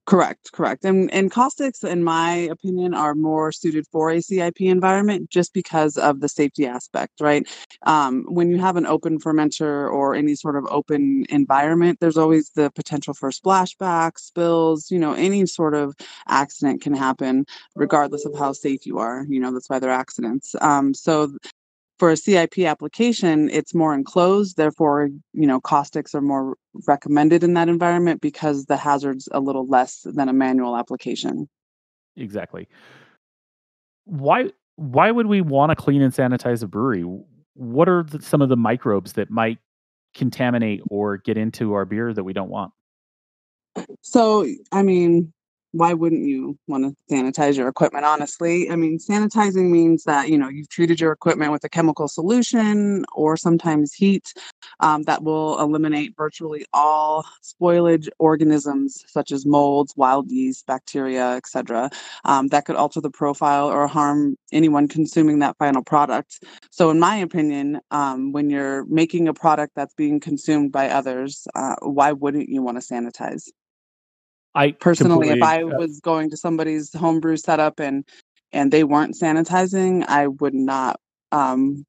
Correct, 0.07 0.53
correct. 0.53 0.87
And 0.87 1.13
and 1.13 1.31
caustics, 1.31 1.85
in 1.85 2.03
my 2.03 2.33
opinion, 2.51 2.95
are 2.95 3.15
more 3.15 3.53
suited 3.53 3.87
for 3.93 4.11
a 4.11 4.23
CIP 4.23 4.67
environment 4.71 5.29
just 5.29 5.53
because 5.53 5.99
of 5.99 6.21
the 6.21 6.31
safety 6.31 6.67
aspect, 6.67 7.21
right? 7.21 7.47
Um, 7.83 8.25
when 8.27 8.49
you 8.51 8.59
have 8.59 8.77
an 8.77 8.87
open 8.87 9.19
fermenter 9.19 9.91
or 9.93 10.15
any 10.15 10.35
sort 10.35 10.57
of 10.57 10.65
open 10.71 11.27
environment, 11.29 11.99
there's 12.01 12.17
always 12.17 12.51
the 12.57 12.71
potential 12.71 13.13
for 13.13 13.31
splashbacks, 13.31 14.21
spills, 14.21 14.91
you 14.91 14.99
know, 14.99 15.13
any 15.13 15.45
sort 15.45 15.75
of 15.75 15.95
accident 16.27 16.81
can 16.81 16.95
happen 16.95 17.45
regardless 17.77 18.25
of 18.25 18.35
how 18.39 18.53
safe 18.55 18.87
you 18.87 18.97
are. 18.99 19.27
You 19.29 19.41
know, 19.41 19.53
that's 19.53 19.69
why 19.69 19.79
they're 19.79 19.91
accidents. 19.91 20.55
Um, 20.63 20.95
so 20.95 21.37
for 22.03 22.11
a 22.11 22.17
CIP 22.17 22.59
application, 22.59 23.49
it's 23.51 23.77
more 23.77 23.95
enclosed. 23.95 24.57
Therefore, 24.57 25.09
you 25.35 25.47
know, 25.47 25.61
caustics 25.61 26.17
are 26.17 26.21
more 26.21 26.57
recommended 26.89 27.45
in 27.45 27.55
that 27.55 27.69
environment 27.69 28.21
because 28.21 28.65
the 28.65 28.77
hazard's 28.77 29.29
a 29.31 29.39
little 29.39 29.69
less 29.69 30.01
than 30.05 30.29
a 30.29 30.33
manual 30.33 30.77
application. 30.77 31.49
Exactly. 32.17 32.67
Why 34.05 34.51
why 34.75 35.13
would 35.13 35.29
we 35.29 35.43
want 35.43 35.71
to 35.71 35.77
clean 35.77 36.03
and 36.03 36.13
sanitize 36.13 36.65
a 36.65 36.67
brewery? 36.67 37.05
What 37.55 37.89
are 37.89 38.03
the, 38.03 38.21
some 38.21 38.43
of 38.43 38.49
the 38.49 38.57
microbes 38.57 39.13
that 39.13 39.31
might 39.31 39.59
contaminate 40.13 40.81
or 40.91 41.19
get 41.19 41.37
into 41.37 41.75
our 41.75 41.85
beer 41.85 42.13
that 42.13 42.25
we 42.25 42.33
don't 42.33 42.51
want? 42.51 42.73
So, 44.01 44.45
I 44.73 44.83
mean, 44.83 45.33
why 45.73 45.95
wouldn't 45.95 46.25
you 46.25 46.59
want 46.69 46.85
to 46.85 47.15
sanitize 47.15 47.57
your 47.57 47.69
equipment 47.69 48.05
honestly? 48.05 48.71
I 48.71 48.77
mean 48.77 48.99
sanitizing 48.99 49.71
means 49.71 50.05
that 50.05 50.29
you 50.29 50.39
know 50.39 50.49
you've 50.49 50.69
treated 50.69 51.01
your 51.01 51.13
equipment 51.13 51.51
with 51.51 51.65
a 51.65 51.69
chemical 51.69 52.09
solution 52.09 53.05
or 53.13 53.37
sometimes 53.37 53.93
heat 53.93 54.33
um, 54.81 55.03
that 55.05 55.23
will 55.23 55.59
eliminate 55.61 56.15
virtually 56.17 56.67
all 56.73 57.25
spoilage 57.43 58.09
organisms 58.19 59.05
such 59.09 59.33
as 59.33 59.47
molds 59.47 59.95
wild 59.97 60.31
yeast 60.31 60.67
bacteria 60.67 61.33
etc 61.33 61.91
um, 62.25 62.49
that 62.49 62.67
could 62.67 62.77
alter 62.77 63.01
the 63.01 63.11
profile 63.11 63.69
or 63.69 63.87
harm 63.87 64.37
anyone 64.53 64.89
consuming 64.89 65.39
that 65.39 65.57
final 65.57 65.83
product. 65.83 66.45
So 66.71 66.91
in 66.91 67.01
my 67.01 67.17
opinion 67.17 67.81
um, 67.91 68.33
when 68.33 68.51
you're 68.51 68.85
making 68.87 69.27
a 69.29 69.35
product 69.35 69.73
that's 69.75 69.95
being 69.95 70.21
consumed 70.21 70.71
by 70.71 70.91
others 70.91 71.47
uh, 71.55 71.77
why 71.81 72.13
wouldn't 72.13 72.51
you 72.51 72.63
want 72.63 72.81
to 72.81 72.87
sanitize 72.87 73.49
I 74.55 74.73
personally, 74.73 75.31
if 75.31 75.43
I 75.43 75.63
uh, 75.63 75.67
was 75.67 76.01
going 76.01 76.31
to 76.31 76.37
somebody's 76.37 76.93
homebrew 76.93 77.37
setup 77.37 77.81
and 77.81 78.05
and 78.53 78.71
they 78.71 78.85
weren't 78.85 79.17
sanitizing, 79.19 80.05
I 80.09 80.27
would 80.27 80.55
not 80.55 81.01
um, 81.31 81.87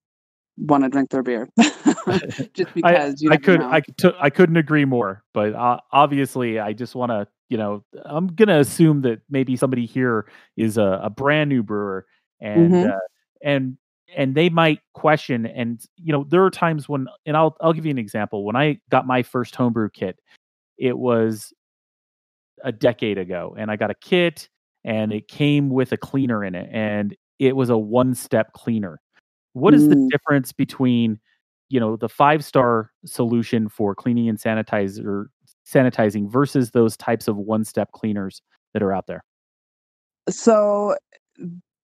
want 0.58 0.84
to 0.84 0.90
drink 0.90 1.10
their 1.10 1.24
beer 1.24 1.50
just 2.54 2.74
because 2.74 3.24
I, 3.30 3.34
I 3.34 3.38
could 3.38 3.60
know. 3.60 3.70
I 3.70 3.82
could 3.82 4.16
I 4.20 4.30
couldn't 4.30 4.58
agree 4.58 4.86
more. 4.86 5.24
But 5.34 5.54
uh, 5.54 5.80
obviously, 5.92 6.60
I 6.60 6.74
just 6.74 6.96
want 6.96 7.12
to 7.12 7.28
you 7.50 7.58
know 7.58 7.84
I'm 8.06 8.28
gonna 8.28 8.60
assume 8.60 9.02
that 9.02 9.22
maybe 9.30 9.56
somebody 9.56 9.86
here 9.86 10.28
is 10.58 10.78
a, 10.78 11.02
a 11.04 11.10
brand 11.10 11.50
new 11.50 11.64
brewer 11.64 12.06
and 12.40 12.72
mm-hmm. 12.72 12.92
uh, 12.92 13.00
and 13.42 13.78
and 14.16 14.36
they 14.36 14.50
might 14.50 14.80
question 14.94 15.46
and 15.46 15.84
you 15.98 16.14
know 16.14 16.26
there 16.30 16.44
are 16.44 16.52
times 16.52 16.88
when 16.88 17.08
and 17.26 17.36
I'll 17.36 17.56
I'll 17.62 17.74
give 17.74 17.86
you 17.86 17.92
an 17.92 17.98
example 17.98 18.46
when 18.46 18.56
I 18.56 18.80
got 18.90 19.08
my 19.08 19.24
first 19.24 19.56
homebrew 19.56 19.90
kit 19.90 20.20
it 20.78 20.98
was 20.98 21.54
a 22.64 22.72
decade 22.72 23.18
ago 23.18 23.56
and 23.58 23.70
I 23.70 23.76
got 23.76 23.92
a 23.92 23.96
kit 23.96 24.50
and 24.84 25.14
it 25.14 25.28
came 25.28 25.70
with 25.70 25.92
a 25.92 25.98
cleaner 25.98 26.44
in 26.44 26.56
it 26.56 26.70
and 26.72 27.16
it 27.40 27.56
was 27.56 27.70
a 27.70 27.78
one 27.78 28.16
step 28.16 28.54
cleaner. 28.54 29.00
What 29.54 29.74
is 29.74 29.84
mm. 29.84 29.90
the 29.90 30.10
difference 30.12 30.52
between, 30.52 31.20
you 31.70 31.80
know, 31.80 31.96
the 31.96 32.10
five 32.10 32.44
star 32.44 32.92
solution 33.06 33.70
for 33.70 33.94
cleaning 33.94 34.30
and 34.30 34.40
sanitizer 34.40 35.26
sanitizing 35.72 36.30
versus 36.32 36.72
those 36.72 36.98
types 36.98 37.28
of 37.28 37.38
one 37.38 37.64
step 37.64 37.92
cleaners 37.92 38.42
that 38.74 38.82
are 38.82 38.94
out 38.94 39.08
there? 39.08 39.24
So 40.30 40.96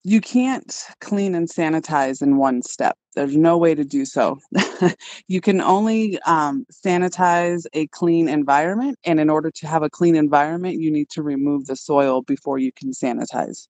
you 0.04 0.22
can't 0.22 0.86
clean 1.02 1.36
and 1.36 1.50
sanitize 1.50 2.22
in 2.22 2.38
one 2.38 2.62
step. 2.62 2.98
There's 3.16 3.36
no 3.36 3.58
way 3.58 3.76
to 3.76 3.84
do 3.84 4.06
so. 4.06 4.40
you 5.28 5.42
can 5.42 5.60
only 5.60 6.20
um, 6.22 6.66
sanitize 6.72 7.66
a 7.74 7.88
clean 7.88 8.30
environment. 8.30 8.98
And 9.04 9.20
in 9.20 9.30
order 9.30 9.52
to 9.52 9.68
have 9.68 9.84
a 9.84 9.90
clean 9.90 10.16
environment, 10.16 10.80
you 10.80 10.90
need 10.90 11.10
to 11.12 11.22
remove 11.22 11.66
the 11.66 11.76
soil 11.76 12.22
before 12.22 12.60
you 12.60 12.72
can 12.72 12.92
sanitize. 12.92 13.68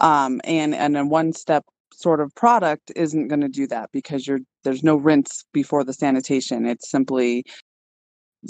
Um, 0.00 0.40
and, 0.44 0.74
and 0.74 0.96
a 0.96 1.06
one 1.06 1.32
step 1.32 1.64
sort 1.94 2.20
of 2.20 2.34
product 2.34 2.92
isn't 2.96 3.28
going 3.28 3.40
to 3.40 3.48
do 3.48 3.66
that 3.68 3.90
because 3.92 4.26
you're 4.26 4.40
there's 4.64 4.82
no 4.82 4.96
rinse 4.96 5.44
before 5.52 5.84
the 5.84 5.92
sanitation. 5.92 6.66
It's 6.66 6.90
simply 6.90 7.44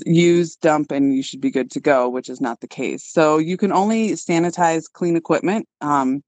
use, 0.06 0.56
dump, 0.56 0.90
and 0.90 1.14
you 1.14 1.22
should 1.22 1.40
be 1.40 1.50
good 1.50 1.70
to 1.72 1.80
go, 1.80 2.08
which 2.08 2.28
is 2.28 2.40
not 2.40 2.60
the 2.60 2.68
case. 2.68 3.04
So 3.04 3.38
you 3.38 3.56
can 3.56 3.72
only 3.72 4.12
sanitize 4.12 4.84
clean 4.92 5.16
equipment. 5.16 5.66
Um, 5.80 6.22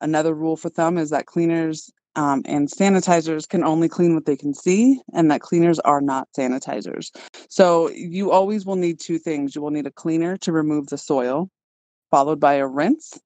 Another 0.00 0.34
rule 0.34 0.56
for 0.56 0.68
thumb 0.68 0.98
is 0.98 1.10
that 1.10 1.26
cleaners 1.26 1.90
um, 2.16 2.42
and 2.44 2.70
sanitizers 2.70 3.48
can 3.48 3.64
only 3.64 3.88
clean 3.88 4.14
what 4.14 4.26
they 4.26 4.36
can 4.36 4.54
see, 4.54 5.00
and 5.12 5.30
that 5.30 5.40
cleaners 5.40 5.80
are 5.80 6.00
not 6.00 6.28
sanitizers. 6.36 7.10
So 7.48 7.90
you 7.90 8.30
always 8.30 8.64
will 8.64 8.76
need 8.76 9.00
two 9.00 9.18
things. 9.18 9.54
You 9.54 9.62
will 9.62 9.70
need 9.70 9.86
a 9.86 9.92
cleaner 9.92 10.36
to 10.38 10.52
remove 10.52 10.88
the 10.88 10.98
soil, 10.98 11.50
followed 12.10 12.38
by 12.38 12.54
a 12.54 12.66
rinse, 12.66 13.18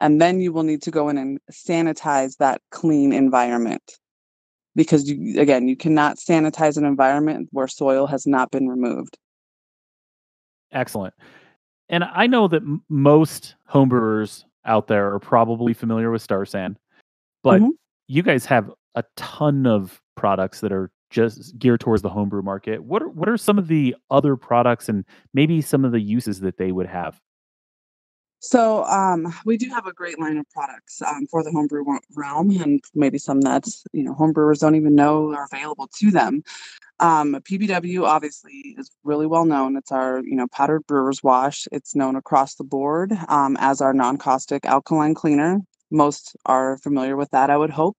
and 0.00 0.20
then 0.20 0.40
you 0.40 0.52
will 0.52 0.62
need 0.62 0.82
to 0.82 0.90
go 0.90 1.08
in 1.08 1.18
and 1.18 1.40
sanitize 1.50 2.36
that 2.36 2.60
clean 2.70 3.12
environment. 3.12 3.98
Because 4.76 5.10
you, 5.10 5.40
again, 5.40 5.66
you 5.66 5.76
cannot 5.76 6.18
sanitize 6.18 6.76
an 6.76 6.84
environment 6.84 7.48
where 7.50 7.66
soil 7.66 8.06
has 8.06 8.26
not 8.26 8.52
been 8.52 8.68
removed. 8.68 9.18
Excellent. 10.70 11.14
And 11.88 12.04
I 12.04 12.28
know 12.28 12.46
that 12.48 12.62
most 12.88 13.56
homebrewers 13.68 14.44
out 14.68 14.86
there 14.86 15.12
are 15.12 15.18
probably 15.18 15.74
familiar 15.74 16.10
with 16.10 16.22
Star 16.22 16.44
San, 16.44 16.78
but 17.42 17.60
mm-hmm. 17.60 17.70
you 18.06 18.22
guys 18.22 18.44
have 18.46 18.70
a 18.94 19.04
ton 19.16 19.66
of 19.66 20.00
products 20.16 20.60
that 20.60 20.72
are 20.72 20.90
just 21.10 21.58
geared 21.58 21.80
towards 21.80 22.02
the 22.02 22.10
homebrew 22.10 22.42
market. 22.42 22.84
What 22.84 23.02
are, 23.02 23.08
what 23.08 23.28
are 23.28 23.36
some 23.36 23.58
of 23.58 23.68
the 23.68 23.96
other 24.10 24.36
products 24.36 24.88
and 24.88 25.04
maybe 25.32 25.60
some 25.62 25.84
of 25.84 25.92
the 25.92 26.00
uses 26.00 26.40
that 26.40 26.58
they 26.58 26.72
would 26.72 26.86
have? 26.86 27.20
So 28.40 28.84
um, 28.84 29.34
we 29.44 29.56
do 29.56 29.68
have 29.70 29.86
a 29.86 29.92
great 29.92 30.18
line 30.20 30.36
of 30.36 30.48
products 30.50 31.02
um, 31.02 31.26
for 31.26 31.42
the 31.42 31.50
homebrew 31.50 31.84
realm, 32.14 32.50
and 32.60 32.80
maybe 32.94 33.18
some 33.18 33.40
that 33.40 33.66
you 33.92 34.04
know 34.04 34.14
homebrewers 34.14 34.60
don't 34.60 34.76
even 34.76 34.94
know 34.94 35.34
are 35.34 35.48
available 35.52 35.88
to 35.96 36.10
them. 36.12 36.44
Um, 37.00 37.34
PBW 37.34 38.04
obviously 38.04 38.74
is 38.76 38.90
really 39.04 39.26
well 39.26 39.44
known. 39.44 39.76
It's 39.76 39.92
our 39.92 40.20
you 40.24 40.36
know 40.36 40.46
powdered 40.48 40.86
brewer's 40.86 41.22
wash. 41.22 41.66
It's 41.72 41.94
known 41.94 42.16
across 42.16 42.54
the 42.56 42.64
board 42.64 43.12
um, 43.28 43.56
as 43.60 43.80
our 43.80 43.92
non-caustic 43.92 44.64
alkaline 44.66 45.14
cleaner. 45.14 45.60
Most 45.90 46.36
are 46.46 46.76
familiar 46.78 47.16
with 47.16 47.30
that, 47.30 47.50
I 47.50 47.56
would 47.56 47.70
hope. 47.70 47.96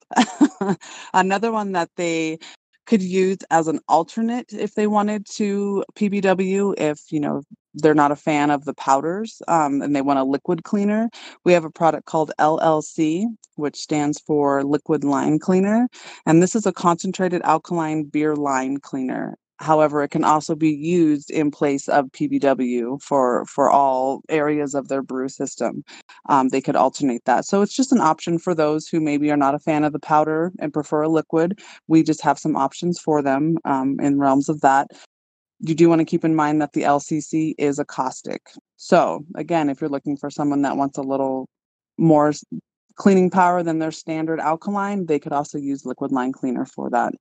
Another 1.14 1.52
one 1.52 1.72
that 1.72 1.90
they 1.96 2.38
could 2.86 3.02
use 3.02 3.38
as 3.52 3.68
an 3.68 3.80
alternate 3.88 4.52
if 4.52 4.74
they 4.76 4.88
wanted 4.88 5.26
to 5.26 5.84
PBW 5.96 6.74
if 6.78 7.00
you 7.12 7.20
know 7.20 7.42
they're 7.76 7.94
not 7.96 8.12
a 8.12 8.16
fan 8.16 8.50
of 8.52 8.66
the 8.66 8.74
powders 8.74 9.42
um, 9.48 9.82
and 9.82 9.96
they 9.96 10.02
want 10.02 10.20
a 10.20 10.24
liquid 10.24 10.64
cleaner 10.64 11.10
we 11.46 11.54
have 11.54 11.66
a 11.66 11.70
product 11.70 12.06
called 12.06 12.32
llc 12.40 13.26
which 13.56 13.78
stands 13.78 14.20
for 14.20 14.64
liquid 14.64 15.04
line 15.04 15.40
cleaner 15.40 15.88
and 16.26 16.42
this 16.42 16.56
is 16.56 16.66
a 16.66 16.74
concentrated 16.74 17.42
alkaline 17.44 18.04
beer 18.04 18.36
line 18.36 18.78
cleaner 18.78 19.36
However, 19.60 20.02
it 20.04 20.10
can 20.10 20.24
also 20.24 20.56
be 20.56 20.70
used 20.70 21.30
in 21.30 21.52
place 21.52 21.90
of 21.90 22.06
PBW 22.12 23.02
for 23.02 23.46
for 23.46 23.70
all 23.70 24.22
areas 24.30 24.74
of 24.74 24.88
their 24.88 25.02
brew 25.02 25.28
system. 25.28 25.84
Um, 26.30 26.48
they 26.50 26.62
could 26.62 26.78
alternate 26.78 27.26
that, 27.26 27.46
so 27.46 27.62
it's 27.62 27.76
just 27.76 27.92
an 27.92 28.00
option 28.00 28.40
for 28.40 28.56
those 28.56 28.88
who 28.88 29.02
maybe 29.02 29.30
are 29.32 29.38
not 29.38 29.56
a 29.56 29.60
fan 29.60 29.84
of 29.84 29.92
the 29.92 30.00
powder 30.00 30.54
and 30.60 30.74
prefer 30.74 31.02
a 31.02 31.10
liquid. 31.10 31.60
We 31.88 32.04
just 32.04 32.22
have 32.22 32.40
some 32.40 32.56
options 32.56 33.00
for 33.00 33.22
them 33.22 33.58
um, 33.66 33.98
in 34.00 34.18
realms 34.18 34.48
of 34.48 34.62
that. 34.62 34.92
You 35.60 35.76
do 35.76 35.90
want 35.90 36.00
to 36.00 36.06
keep 36.06 36.24
in 36.24 36.36
mind 36.36 36.62
that 36.62 36.74
the 36.74 36.84
LCC 36.84 37.54
is 37.58 37.80
a 37.80 37.86
caustic. 37.86 38.50
So 38.78 39.26
again, 39.36 39.70
if 39.70 39.82
you're 39.82 39.90
looking 39.90 40.18
for 40.18 40.30
someone 40.30 40.62
that 40.62 40.78
wants 40.78 40.98
a 40.98 41.02
little 41.02 41.48
more 41.98 42.32
cleaning 42.96 43.30
power 43.30 43.62
than 43.64 43.80
their 43.80 43.92
standard 43.92 44.40
alkaline, 44.40 45.06
they 45.06 45.20
could 45.20 45.34
also 45.34 45.58
use 45.58 45.86
liquid 45.86 46.12
line 46.12 46.32
cleaner 46.32 46.66
for 46.66 46.90
that. 46.92 47.14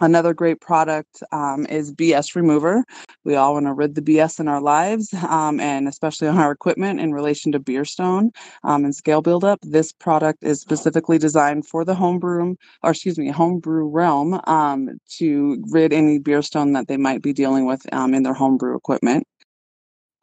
Another 0.00 0.34
great 0.34 0.60
product 0.60 1.22
um, 1.30 1.66
is 1.66 1.92
BS 1.92 2.34
Remover. 2.34 2.84
We 3.22 3.36
all 3.36 3.54
want 3.54 3.66
to 3.66 3.72
rid 3.72 3.94
the 3.94 4.02
BS 4.02 4.40
in 4.40 4.48
our 4.48 4.60
lives, 4.60 5.14
um, 5.28 5.60
and 5.60 5.86
especially 5.86 6.28
on 6.28 6.38
our 6.38 6.50
equipment 6.50 7.00
in 7.00 7.12
relation 7.12 7.52
to 7.52 7.58
beer 7.58 7.84
stone 7.84 8.32
um, 8.64 8.84
and 8.84 8.94
scale 8.94 9.22
buildup. 9.22 9.60
This 9.62 9.92
product 9.92 10.42
is 10.42 10.60
specifically 10.60 11.18
designed 11.18 11.66
for 11.66 11.84
the 11.84 11.94
homebrew, 11.94 12.56
or 12.82 12.90
excuse 12.90 13.18
me, 13.18 13.30
homebrew 13.30 13.88
realm 13.88 14.40
um, 14.44 14.90
to 15.18 15.62
rid 15.70 15.92
any 15.92 16.18
beer 16.18 16.42
stone 16.42 16.72
that 16.72 16.88
they 16.88 16.96
might 16.96 17.22
be 17.22 17.32
dealing 17.32 17.66
with 17.66 17.82
um, 17.92 18.14
in 18.14 18.24
their 18.24 18.34
homebrew 18.34 18.76
equipment. 18.76 19.26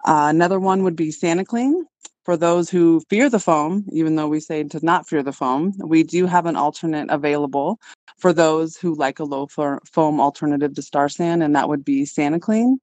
Uh, 0.03 0.27
another 0.29 0.59
one 0.59 0.83
would 0.83 0.95
be 0.95 1.09
SaniClean. 1.09 1.83
For 2.23 2.37
those 2.37 2.69
who 2.69 3.01
fear 3.09 3.29
the 3.29 3.39
foam, 3.39 3.85
even 3.91 4.15
though 4.15 4.27
we 4.27 4.39
say 4.39 4.63
to 4.63 4.85
not 4.85 5.07
fear 5.07 5.23
the 5.23 5.31
foam, 5.33 5.73
we 5.79 6.03
do 6.03 6.27
have 6.27 6.45
an 6.45 6.55
alternate 6.55 7.09
available 7.09 7.79
for 8.19 8.31
those 8.31 8.77
who 8.77 8.93
like 8.93 9.19
a 9.19 9.23
low 9.23 9.47
foam 9.47 10.21
alternative 10.21 10.75
to 10.75 10.81
Star 10.83 11.09
San, 11.09 11.41
and 11.41 11.55
that 11.55 11.67
would 11.67 11.83
be 11.83 12.03
SaniClean. 12.03 12.75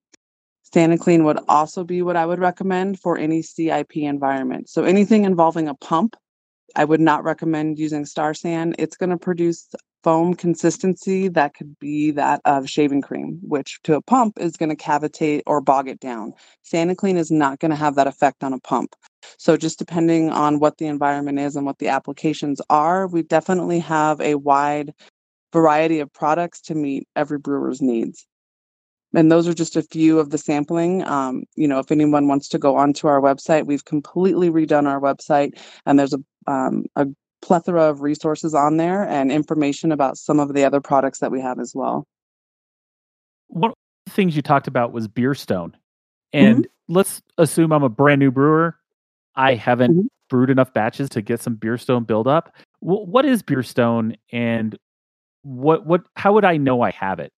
SaniClean 0.74 1.24
would 1.24 1.38
also 1.48 1.84
be 1.84 2.02
what 2.02 2.16
I 2.16 2.26
would 2.26 2.40
recommend 2.40 2.98
for 3.00 3.16
any 3.16 3.40
CIP 3.42 3.96
environment. 3.98 4.68
So 4.68 4.82
anything 4.82 5.24
involving 5.24 5.68
a 5.68 5.74
pump, 5.74 6.16
I 6.74 6.84
would 6.84 7.00
not 7.00 7.22
recommend 7.24 7.78
using 7.78 8.04
Star 8.04 8.34
San. 8.34 8.74
It's 8.78 8.96
going 8.96 9.10
to 9.10 9.16
produce 9.16 9.68
foam 10.04 10.34
consistency 10.34 11.28
that 11.28 11.54
could 11.54 11.78
be 11.78 12.10
that 12.12 12.40
of 12.44 12.68
shaving 12.68 13.02
cream, 13.02 13.38
which 13.42 13.80
to 13.84 13.94
a 13.94 14.02
pump 14.02 14.38
is 14.38 14.56
going 14.56 14.68
to 14.68 14.76
cavitate 14.76 15.42
or 15.46 15.60
bog 15.60 15.88
it 15.88 16.00
down. 16.00 16.34
SaniClean 16.70 17.16
is 17.16 17.30
not 17.30 17.60
going 17.60 17.70
to 17.70 17.76
have 17.76 17.94
that 17.94 18.06
effect 18.06 18.44
on 18.44 18.52
a 18.52 18.60
pump. 18.60 18.94
So 19.36 19.56
just 19.56 19.78
depending 19.78 20.30
on 20.30 20.58
what 20.58 20.78
the 20.78 20.86
environment 20.86 21.38
is 21.38 21.56
and 21.56 21.66
what 21.66 21.78
the 21.78 21.88
applications 21.88 22.60
are, 22.70 23.06
we 23.06 23.22
definitely 23.22 23.78
have 23.80 24.20
a 24.20 24.36
wide 24.36 24.94
variety 25.52 26.00
of 26.00 26.12
products 26.12 26.60
to 26.62 26.74
meet 26.74 27.06
every 27.16 27.38
brewer's 27.38 27.80
needs. 27.82 28.26
And 29.14 29.32
those 29.32 29.48
are 29.48 29.54
just 29.54 29.76
a 29.76 29.82
few 29.82 30.18
of 30.18 30.30
the 30.30 30.38
sampling. 30.38 31.02
Um, 31.04 31.44
you 31.56 31.66
know, 31.66 31.78
if 31.78 31.90
anyone 31.90 32.28
wants 32.28 32.48
to 32.48 32.58
go 32.58 32.76
onto 32.76 33.08
our 33.08 33.20
website, 33.20 33.66
we've 33.66 33.84
completely 33.84 34.50
redone 34.50 34.86
our 34.86 35.00
website, 35.00 35.58
and 35.86 35.98
there's 35.98 36.12
a 36.12 36.18
um, 36.46 36.84
a 36.96 37.06
plethora 37.40 37.84
of 37.84 38.00
resources 38.02 38.54
on 38.54 38.76
there 38.76 39.04
and 39.04 39.30
information 39.30 39.92
about 39.92 40.16
some 40.16 40.40
of 40.40 40.54
the 40.54 40.64
other 40.64 40.80
products 40.80 41.20
that 41.20 41.30
we 41.30 41.40
have 41.40 41.58
as 41.58 41.72
well. 41.74 42.06
One 43.48 43.70
of 43.70 43.76
the 44.06 44.12
things 44.12 44.36
you 44.36 44.42
talked 44.42 44.66
about 44.66 44.92
was 44.92 45.08
beer 45.08 45.34
stone. 45.34 45.76
And 46.32 46.64
mm-hmm. 46.64 46.94
let's 46.94 47.22
assume 47.38 47.72
I'm 47.72 47.82
a 47.82 47.88
brand 47.88 48.18
new 48.18 48.30
brewer. 48.30 48.76
I 49.38 49.54
haven't 49.54 49.92
mm-hmm. 49.92 50.06
brewed 50.28 50.50
enough 50.50 50.74
batches 50.74 51.08
to 51.10 51.22
get 51.22 51.40
some 51.40 51.54
beer 51.54 51.78
stone 51.78 52.04
buildup. 52.04 52.54
W- 52.82 53.06
what 53.06 53.24
is 53.24 53.40
beer 53.42 53.62
stone, 53.62 54.16
and 54.32 54.76
what 55.42 55.86
what 55.86 56.02
how 56.16 56.34
would 56.34 56.44
I 56.44 56.56
know 56.56 56.82
I 56.82 56.90
have 56.90 57.20
it? 57.20 57.32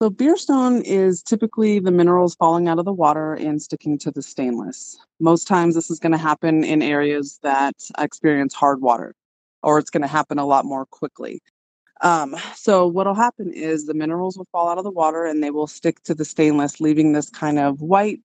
So 0.00 0.10
beer 0.10 0.36
stone 0.36 0.82
is 0.82 1.22
typically 1.22 1.80
the 1.80 1.90
minerals 1.90 2.36
falling 2.36 2.68
out 2.68 2.78
of 2.78 2.84
the 2.84 2.92
water 2.92 3.34
and 3.34 3.60
sticking 3.60 3.98
to 3.98 4.12
the 4.12 4.22
stainless. 4.22 4.96
Most 5.18 5.48
times 5.48 5.74
this 5.74 5.90
is 5.90 5.98
going 5.98 6.12
to 6.12 6.18
happen 6.18 6.62
in 6.62 6.82
areas 6.82 7.40
that 7.42 7.74
experience 7.98 8.54
hard 8.54 8.80
water, 8.80 9.14
or 9.64 9.78
it's 9.78 9.90
going 9.90 10.02
to 10.02 10.06
happen 10.06 10.38
a 10.38 10.46
lot 10.46 10.64
more 10.64 10.86
quickly. 10.86 11.42
Um, 12.00 12.36
so 12.54 12.86
what'll 12.86 13.14
happen 13.14 13.52
is 13.52 13.86
the 13.86 13.94
minerals 13.94 14.38
will 14.38 14.46
fall 14.52 14.68
out 14.68 14.78
of 14.78 14.84
the 14.84 14.90
water 14.90 15.24
and 15.24 15.42
they 15.42 15.50
will 15.50 15.66
stick 15.66 16.00
to 16.04 16.14
the 16.14 16.24
stainless, 16.24 16.80
leaving 16.80 17.12
this 17.12 17.28
kind 17.28 17.58
of 17.58 17.80
white, 17.80 18.20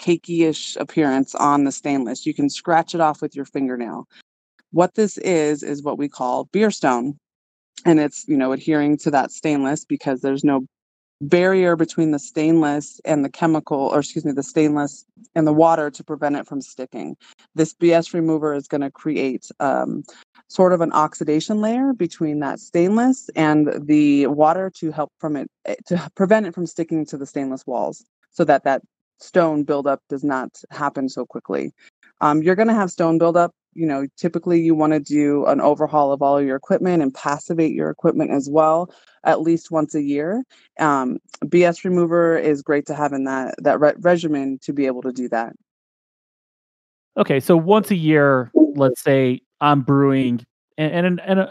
cakey-ish 0.00 0.76
appearance 0.76 1.34
on 1.34 1.64
the 1.64 1.72
stainless. 1.72 2.26
You 2.26 2.34
can 2.34 2.48
scratch 2.48 2.94
it 2.94 3.00
off 3.00 3.22
with 3.22 3.36
your 3.36 3.44
fingernail. 3.44 4.06
What 4.72 4.94
this 4.94 5.18
is 5.18 5.62
is 5.62 5.82
what 5.82 5.98
we 5.98 6.08
call 6.08 6.44
beer 6.52 6.70
stone. 6.70 7.18
And 7.84 7.98
it's, 7.98 8.26
you 8.28 8.36
know, 8.36 8.52
adhering 8.52 8.98
to 8.98 9.10
that 9.10 9.30
stainless 9.30 9.84
because 9.84 10.20
there's 10.20 10.44
no 10.44 10.66
barrier 11.20 11.76
between 11.76 12.12
the 12.12 12.18
stainless 12.18 13.00
and 13.04 13.24
the 13.24 13.28
chemical, 13.28 13.78
or 13.78 13.98
excuse 14.00 14.24
me, 14.24 14.32
the 14.32 14.42
stainless 14.42 15.04
and 15.34 15.46
the 15.46 15.52
water 15.52 15.90
to 15.90 16.02
prevent 16.02 16.36
it 16.36 16.46
from 16.46 16.60
sticking. 16.60 17.16
This 17.54 17.74
BS 17.74 18.14
remover 18.14 18.54
is 18.54 18.66
going 18.66 18.80
to 18.80 18.90
create 18.90 19.46
um, 19.60 20.02
sort 20.48 20.72
of 20.72 20.80
an 20.80 20.92
oxidation 20.92 21.60
layer 21.60 21.92
between 21.92 22.40
that 22.40 22.58
stainless 22.58 23.28
and 23.36 23.68
the 23.86 24.26
water 24.28 24.70
to 24.76 24.90
help 24.90 25.12
from 25.18 25.36
it 25.36 25.50
eh, 25.66 25.76
to 25.86 26.10
prevent 26.14 26.46
it 26.46 26.54
from 26.54 26.66
sticking 26.66 27.04
to 27.06 27.18
the 27.18 27.26
stainless 27.26 27.66
walls, 27.66 28.04
so 28.30 28.44
that 28.44 28.64
that 28.64 28.82
stone 29.20 29.64
buildup 29.64 30.02
does 30.08 30.24
not 30.24 30.62
happen 30.70 31.08
so 31.08 31.24
quickly. 31.24 31.72
Um, 32.20 32.42
you're 32.42 32.54
going 32.54 32.68
to 32.68 32.74
have 32.74 32.90
stone 32.90 33.18
buildup 33.18 33.54
you 33.74 33.86
know, 33.86 34.06
typically 34.16 34.60
you 34.60 34.74
want 34.74 34.92
to 34.92 35.00
do 35.00 35.46
an 35.46 35.60
overhaul 35.60 36.12
of 36.12 36.22
all 36.22 36.42
your 36.42 36.56
equipment 36.56 37.02
and 37.02 37.14
passivate 37.14 37.72
your 37.72 37.90
equipment 37.90 38.30
as 38.30 38.48
well, 38.50 38.92
at 39.24 39.42
least 39.42 39.70
once 39.70 39.94
a 39.94 40.02
year. 40.02 40.42
Um, 40.78 41.18
BS 41.44 41.84
remover 41.84 42.36
is 42.36 42.62
great 42.62 42.86
to 42.86 42.94
have 42.94 43.12
in 43.12 43.24
that 43.24 43.54
that 43.58 43.80
re- 43.80 43.94
regimen 43.98 44.58
to 44.62 44.72
be 44.72 44.86
able 44.86 45.02
to 45.02 45.12
do 45.12 45.28
that. 45.28 45.54
Okay, 47.16 47.40
so 47.40 47.56
once 47.56 47.90
a 47.90 47.96
year, 47.96 48.50
let's 48.54 49.02
say 49.02 49.40
I'm 49.60 49.82
brewing, 49.82 50.44
and 50.76 51.06
and, 51.06 51.20
and 51.20 51.40
uh, 51.40 51.48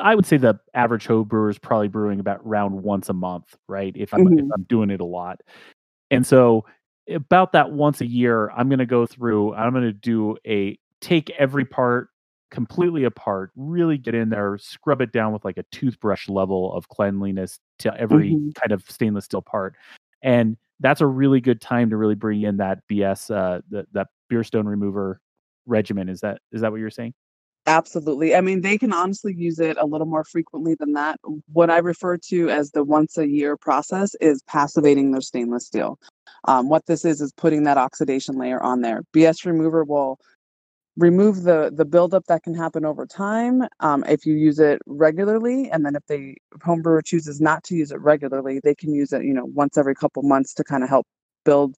I 0.00 0.14
would 0.14 0.26
say 0.26 0.36
the 0.36 0.58
average 0.74 1.06
home 1.06 1.24
brewer 1.24 1.48
is 1.48 1.58
probably 1.58 1.88
brewing 1.88 2.20
about 2.20 2.40
around 2.44 2.82
once 2.82 3.08
a 3.08 3.14
month, 3.14 3.56
right? 3.68 3.94
If 3.96 4.12
I'm 4.12 4.26
mm-hmm. 4.26 4.38
if 4.38 4.52
I'm 4.54 4.64
doing 4.64 4.90
it 4.90 5.00
a 5.00 5.04
lot, 5.04 5.40
and 6.10 6.26
so 6.26 6.66
about 7.08 7.52
that 7.52 7.72
once 7.72 8.00
a 8.00 8.06
year, 8.06 8.50
I'm 8.50 8.68
going 8.68 8.78
to 8.78 8.86
go 8.86 9.06
through. 9.06 9.54
I'm 9.54 9.72
going 9.72 9.84
to 9.84 9.92
do 9.92 10.36
a 10.46 10.78
take 11.00 11.30
every 11.30 11.64
part 11.64 12.08
completely 12.50 13.04
apart, 13.04 13.50
really 13.56 13.98
get 13.98 14.14
in 14.14 14.30
there, 14.30 14.56
scrub 14.58 15.00
it 15.00 15.12
down 15.12 15.32
with 15.32 15.44
like 15.44 15.58
a 15.58 15.64
toothbrush 15.72 16.28
level 16.28 16.72
of 16.72 16.88
cleanliness 16.88 17.58
to 17.80 17.94
every 17.98 18.30
mm-hmm. 18.30 18.50
kind 18.50 18.72
of 18.72 18.82
stainless 18.88 19.24
steel 19.24 19.42
part. 19.42 19.74
And 20.22 20.56
that's 20.80 21.00
a 21.00 21.06
really 21.06 21.40
good 21.40 21.60
time 21.60 21.90
to 21.90 21.96
really 21.96 22.14
bring 22.14 22.42
in 22.42 22.58
that 22.58 22.80
BS, 22.90 23.34
uh, 23.34 23.60
the, 23.70 23.86
that 23.92 24.08
beer 24.28 24.44
stone 24.44 24.66
remover 24.66 25.20
regimen. 25.66 26.08
Is 26.08 26.20
that 26.20 26.40
is 26.52 26.60
that 26.60 26.70
what 26.70 26.80
you're 26.80 26.90
saying? 26.90 27.14
Absolutely. 27.66 28.34
I 28.36 28.40
mean, 28.40 28.60
they 28.60 28.78
can 28.78 28.92
honestly 28.92 29.34
use 29.34 29.58
it 29.58 29.76
a 29.78 29.86
little 29.86 30.06
more 30.06 30.24
frequently 30.24 30.76
than 30.76 30.92
that. 30.92 31.18
What 31.52 31.68
I 31.68 31.78
refer 31.78 32.16
to 32.28 32.48
as 32.48 32.70
the 32.70 32.84
once 32.84 33.18
a 33.18 33.26
year 33.26 33.56
process 33.56 34.14
is 34.20 34.42
passivating 34.46 35.10
their 35.10 35.20
stainless 35.20 35.66
steel. 35.66 35.98
Um, 36.44 36.68
what 36.68 36.86
this 36.86 37.04
is 37.04 37.20
is 37.20 37.32
putting 37.32 37.64
that 37.64 37.76
oxidation 37.76 38.38
layer 38.38 38.62
on 38.62 38.82
there. 38.82 39.02
BS 39.12 39.44
remover 39.44 39.82
will 39.82 40.18
remove 40.96 41.42
the 41.44 41.72
the 41.74 41.84
buildup 41.84 42.24
that 42.26 42.42
can 42.42 42.54
happen 42.54 42.84
over 42.84 43.06
time 43.06 43.62
um, 43.80 44.04
if 44.08 44.26
you 44.26 44.34
use 44.34 44.58
it 44.58 44.80
regularly 44.86 45.70
and 45.70 45.86
then 45.86 45.96
if 45.96 46.02
the 46.08 46.34
home 46.62 46.82
brewer 46.82 47.02
chooses 47.02 47.40
not 47.40 47.64
to 47.64 47.76
use 47.76 47.92
it 47.92 48.00
regularly 48.00 48.60
they 48.64 48.74
can 48.74 48.94
use 48.94 49.12
it 49.12 49.24
you 49.24 49.34
know 49.34 49.44
once 49.46 49.78
every 49.78 49.94
couple 49.94 50.22
months 50.22 50.54
to 50.54 50.64
kind 50.64 50.82
of 50.82 50.88
help 50.88 51.06
build 51.44 51.76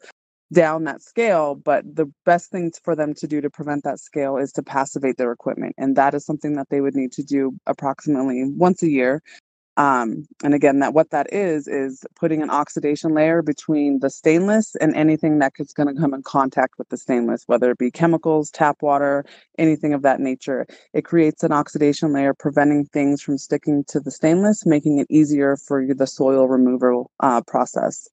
down 0.53 0.85
that 0.85 1.03
scale 1.03 1.55
but 1.55 1.85
the 1.95 2.07
best 2.25 2.51
thing 2.51 2.73
for 2.83 2.97
them 2.97 3.15
to 3.15 3.27
do 3.27 3.41
to 3.41 3.51
prevent 3.51 3.85
that 3.85 3.99
scale 3.99 4.37
is 4.37 4.53
to 4.53 4.63
passivate 4.63 5.17
their 5.17 5.33
equipment 5.33 5.75
and 5.79 5.97
that 5.97 6.15
is 6.15 6.25
something 6.25 6.55
that 6.55 6.69
they 6.71 6.81
would 6.81 6.95
need 6.95 7.13
to 7.13 7.23
do 7.23 7.53
approximately 7.67 8.45
once 8.45 8.83
a 8.83 8.89
year 8.89 9.23
um, 9.79 10.27
and 10.43 10.55
again, 10.55 10.81
that 10.81 10.93
what 10.93 11.11
that 11.11 11.33
is 11.33 11.69
is 11.69 12.05
putting 12.19 12.43
an 12.43 12.51
oxidation 12.51 13.15
layer 13.15 13.43
between 13.43 14.01
the 14.01 14.11
stainless 14.11 14.75
and 14.81 14.95
anything 14.97 15.39
that 15.39 15.53
is 15.61 15.73
going 15.73 15.87
to 15.87 16.01
come 16.01 16.13
in 16.13 16.25
contact 16.25 16.75
with 16.79 16.89
the 16.89 16.97
stainless, 16.97 17.45
whether 17.47 17.71
it 17.71 17.79
be 17.79 17.93
chemicals, 17.93 18.51
tap 18.51 18.79
water, 18.83 19.25
anything 19.57 19.95
of 19.95 20.03
that 20.03 20.19
nature. 20.19 20.67
It 20.95 21.05
creates 21.05 21.45
an 21.45 21.53
oxidation 21.53 22.13
layer, 22.13 22.35
preventing 22.35 22.87
things 22.87 23.23
from 23.23 23.39
sticking 23.39 23.85
to 23.87 24.01
the 24.01 24.11
stainless, 24.11 24.67
making 24.67 24.99
it 24.99 25.07
easier 25.11 25.57
for 25.57 25.87
the 25.95 26.09
soil 26.09 26.49
removal 26.49 27.13
uh, 27.21 27.43
process. 27.47 28.09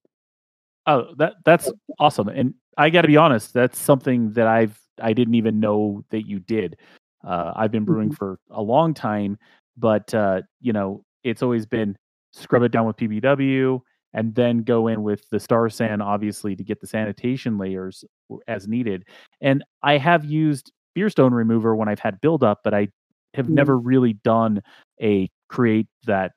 Oh, 0.88 1.14
that 1.18 1.36
that's 1.44 1.72
awesome! 2.00 2.28
And 2.28 2.54
I 2.78 2.90
got 2.90 3.02
to 3.02 3.08
be 3.08 3.18
honest, 3.18 3.54
that's 3.54 3.80
something 3.80 4.32
that 4.34 4.48
I've 4.48 4.80
I 5.02 5.14
didn't 5.14 5.36
even 5.36 5.60
know 5.60 6.04
that 6.10 6.28
you 6.28 6.40
did. 6.40 6.78
Uh, 7.26 7.54
I've 7.56 7.72
been 7.72 7.86
brewing 7.86 8.10
mm-hmm. 8.10 8.16
for 8.16 8.40
a 8.52 8.62
long 8.62 8.94
time, 8.94 9.38
but 9.78 10.14
uh, 10.14 10.42
you 10.62 10.74
know, 10.74 11.04
it's 11.24 11.42
always 11.42 11.66
been 11.66 11.98
scrub 12.34 12.64
it 12.64 12.72
down 12.72 12.86
with 12.86 12.98
PBW 12.98 13.80
and 14.14 14.34
then 14.36 14.64
go 14.64 14.88
in 14.88 15.04
with 15.04 15.28
the 15.30 15.40
Star 15.40 15.70
San, 15.70 16.02
obviously 16.02 16.56
to 16.56 16.64
get 16.64 16.80
the 16.80 16.88
sanitation 16.88 17.58
layers 17.58 18.06
as 18.48 18.68
needed. 18.68 19.04
And 19.42 19.64
I 19.84 19.98
have 19.98 20.24
used 20.24 20.72
beerstone 20.98 21.32
remover 21.32 21.76
when 21.76 21.90
I've 21.90 22.00
had 22.00 22.22
buildup, 22.22 22.62
but 22.64 22.74
I 22.74 22.88
have 23.34 23.46
mm-hmm. 23.46 23.56
never 23.56 23.78
really 23.78 24.14
done 24.14 24.62
a 25.02 25.30
create 25.50 25.88
that 26.06 26.32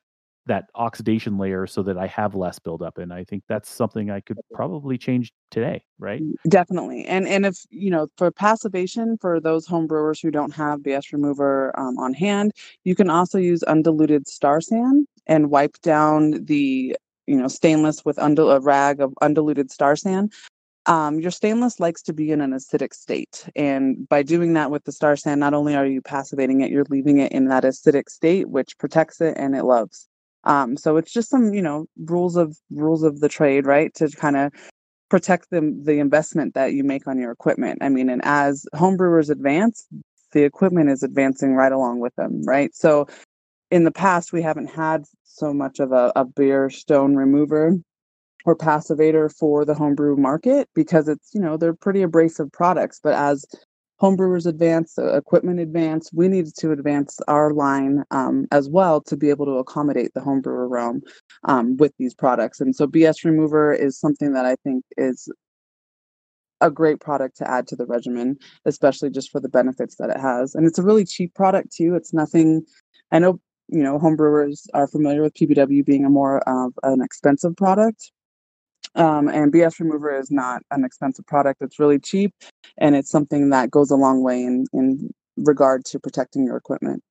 that 0.49 0.65
oxidation 0.75 1.37
layer 1.37 1.65
so 1.67 1.83
that 1.83 1.97
I 1.97 2.07
have 2.07 2.35
less 2.35 2.59
buildup. 2.59 2.97
And 2.97 3.13
I 3.13 3.23
think 3.23 3.43
that's 3.47 3.69
something 3.69 4.09
I 4.09 4.19
could 4.19 4.37
probably 4.51 4.97
change 4.97 5.31
today, 5.51 5.83
right? 5.99 6.21
Mm, 6.21 6.33
definitely. 6.49 7.05
And 7.05 7.27
and 7.27 7.45
if 7.45 7.57
you 7.69 7.89
know 7.89 8.07
for 8.17 8.31
passivation 8.31 9.17
for 9.21 9.39
those 9.39 9.65
home 9.65 9.87
brewers 9.87 10.19
who 10.19 10.31
don't 10.31 10.53
have 10.53 10.79
BS 10.79 11.13
remover 11.13 11.71
um, 11.79 11.97
on 11.97 12.13
hand, 12.13 12.51
you 12.83 12.95
can 12.95 13.09
also 13.09 13.37
use 13.37 13.63
undiluted 13.63 14.27
star 14.27 14.59
san 14.59 15.07
and 15.27 15.51
wipe 15.51 15.79
down 15.81 16.43
the 16.45 16.97
you 17.27 17.37
know 17.37 17.47
stainless 17.47 18.03
with 18.03 18.17
undil- 18.17 18.53
a 18.53 18.59
rag 18.59 18.99
of 18.99 19.13
undiluted 19.21 19.71
star 19.71 19.95
san. 19.95 20.29
Um, 20.87 21.19
your 21.19 21.29
stainless 21.29 21.79
likes 21.79 22.01
to 22.03 22.13
be 22.13 22.31
in 22.31 22.41
an 22.41 22.51
acidic 22.51 22.95
state. 22.95 23.47
And 23.55 24.09
by 24.09 24.23
doing 24.23 24.53
that 24.53 24.71
with 24.71 24.85
the 24.85 24.91
star 24.91 25.15
san, 25.15 25.37
not 25.37 25.53
only 25.53 25.75
are 25.75 25.85
you 25.85 26.01
passivating 26.01 26.61
it, 26.61 26.71
you're 26.71 26.85
leaving 26.89 27.19
it 27.19 27.31
in 27.31 27.45
that 27.49 27.63
acidic 27.63 28.09
state, 28.09 28.49
which 28.49 28.75
protects 28.79 29.21
it 29.21 29.37
and 29.37 29.55
it 29.55 29.65
loves. 29.65 30.07
Um, 30.43 30.77
so 30.77 30.97
it's 30.97 31.11
just 31.11 31.29
some, 31.29 31.53
you 31.53 31.61
know, 31.61 31.85
rules 31.97 32.35
of 32.35 32.57
rules 32.71 33.03
of 33.03 33.19
the 33.19 33.29
trade, 33.29 33.65
right? 33.65 33.93
To 33.95 34.09
kind 34.09 34.37
of 34.37 34.51
protect 35.09 35.49
the 35.51 35.77
the 35.83 35.99
investment 35.99 36.53
that 36.53 36.73
you 36.73 36.83
make 36.83 37.07
on 37.07 37.19
your 37.19 37.31
equipment. 37.31 37.79
I 37.81 37.89
mean, 37.89 38.09
and 38.09 38.21
as 38.23 38.65
homebrewers 38.73 39.29
advance, 39.29 39.85
the 40.31 40.43
equipment 40.43 40.89
is 40.89 41.03
advancing 41.03 41.55
right 41.55 41.71
along 41.71 41.99
with 41.99 42.15
them, 42.15 42.43
right? 42.45 42.73
So 42.75 43.07
in 43.71 43.83
the 43.83 43.91
past, 43.91 44.33
we 44.33 44.41
haven't 44.41 44.67
had 44.67 45.05
so 45.23 45.53
much 45.53 45.79
of 45.79 45.91
a, 45.91 46.11
a 46.15 46.25
beer 46.25 46.69
stone 46.69 47.15
remover 47.15 47.75
or 48.45 48.55
passivator 48.55 49.33
for 49.35 49.65
the 49.65 49.73
homebrew 49.73 50.15
market 50.15 50.69
because 50.73 51.07
it's 51.07 51.31
you 51.33 51.41
know 51.41 51.57
they're 51.57 51.73
pretty 51.73 52.01
abrasive 52.01 52.51
products 52.51 52.99
but 53.03 53.13
as 53.13 53.45
homebrewers 54.01 54.45
advance, 54.45 54.97
uh, 54.97 55.15
equipment 55.15 55.59
advance. 55.59 56.09
We 56.13 56.27
needed 56.27 56.55
to 56.59 56.71
advance 56.71 57.19
our 57.27 57.53
line 57.53 58.03
um, 58.11 58.47
as 58.51 58.69
well 58.69 59.01
to 59.01 59.17
be 59.17 59.29
able 59.29 59.45
to 59.45 59.57
accommodate 59.57 60.13
the 60.13 60.21
homebrewer 60.21 60.69
realm 60.69 61.01
um, 61.43 61.77
with 61.77 61.93
these 61.97 62.13
products. 62.13 62.61
And 62.61 62.75
so 62.75 62.87
BS 62.87 63.25
Remover 63.25 63.73
is 63.73 63.99
something 63.99 64.33
that 64.33 64.45
I 64.45 64.55
think 64.63 64.85
is 64.97 65.29
a 66.61 66.69
great 66.69 66.99
product 66.99 67.37
to 67.37 67.49
add 67.49 67.67
to 67.67 67.75
the 67.75 67.85
regimen, 67.85 68.37
especially 68.65 69.09
just 69.09 69.31
for 69.31 69.39
the 69.39 69.49
benefits 69.49 69.95
that 69.95 70.09
it 70.09 70.19
has. 70.19 70.55
And 70.55 70.67
it's 70.67 70.79
a 70.79 70.83
really 70.83 71.05
cheap 71.05 71.33
product 71.33 71.73
too. 71.73 71.95
It's 71.95 72.13
nothing. 72.13 72.65
I 73.11 73.19
know 73.19 73.39
you 73.67 73.83
know 73.83 73.99
homebrewers 73.99 74.67
are 74.73 74.87
familiar 74.87 75.21
with 75.21 75.35
PBW 75.35 75.85
being 75.85 76.05
a 76.05 76.09
more 76.09 76.39
of 76.49 76.73
an 76.83 77.01
expensive 77.01 77.55
product, 77.55 78.11
um, 78.95 79.27
and 79.27 79.51
BS 79.51 79.79
remover 79.79 80.17
is 80.17 80.31
not 80.31 80.61
an 80.71 80.83
expensive 80.83 81.25
product. 81.25 81.61
It's 81.61 81.79
really 81.79 81.99
cheap, 81.99 82.33
and 82.77 82.95
it's 82.95 83.09
something 83.09 83.49
that 83.49 83.71
goes 83.71 83.91
a 83.91 83.95
long 83.95 84.23
way 84.23 84.43
in 84.43 84.65
in 84.73 85.13
regard 85.37 85.85
to 85.85 85.99
protecting 85.99 86.45
your 86.45 86.57
equipment. 86.57 87.03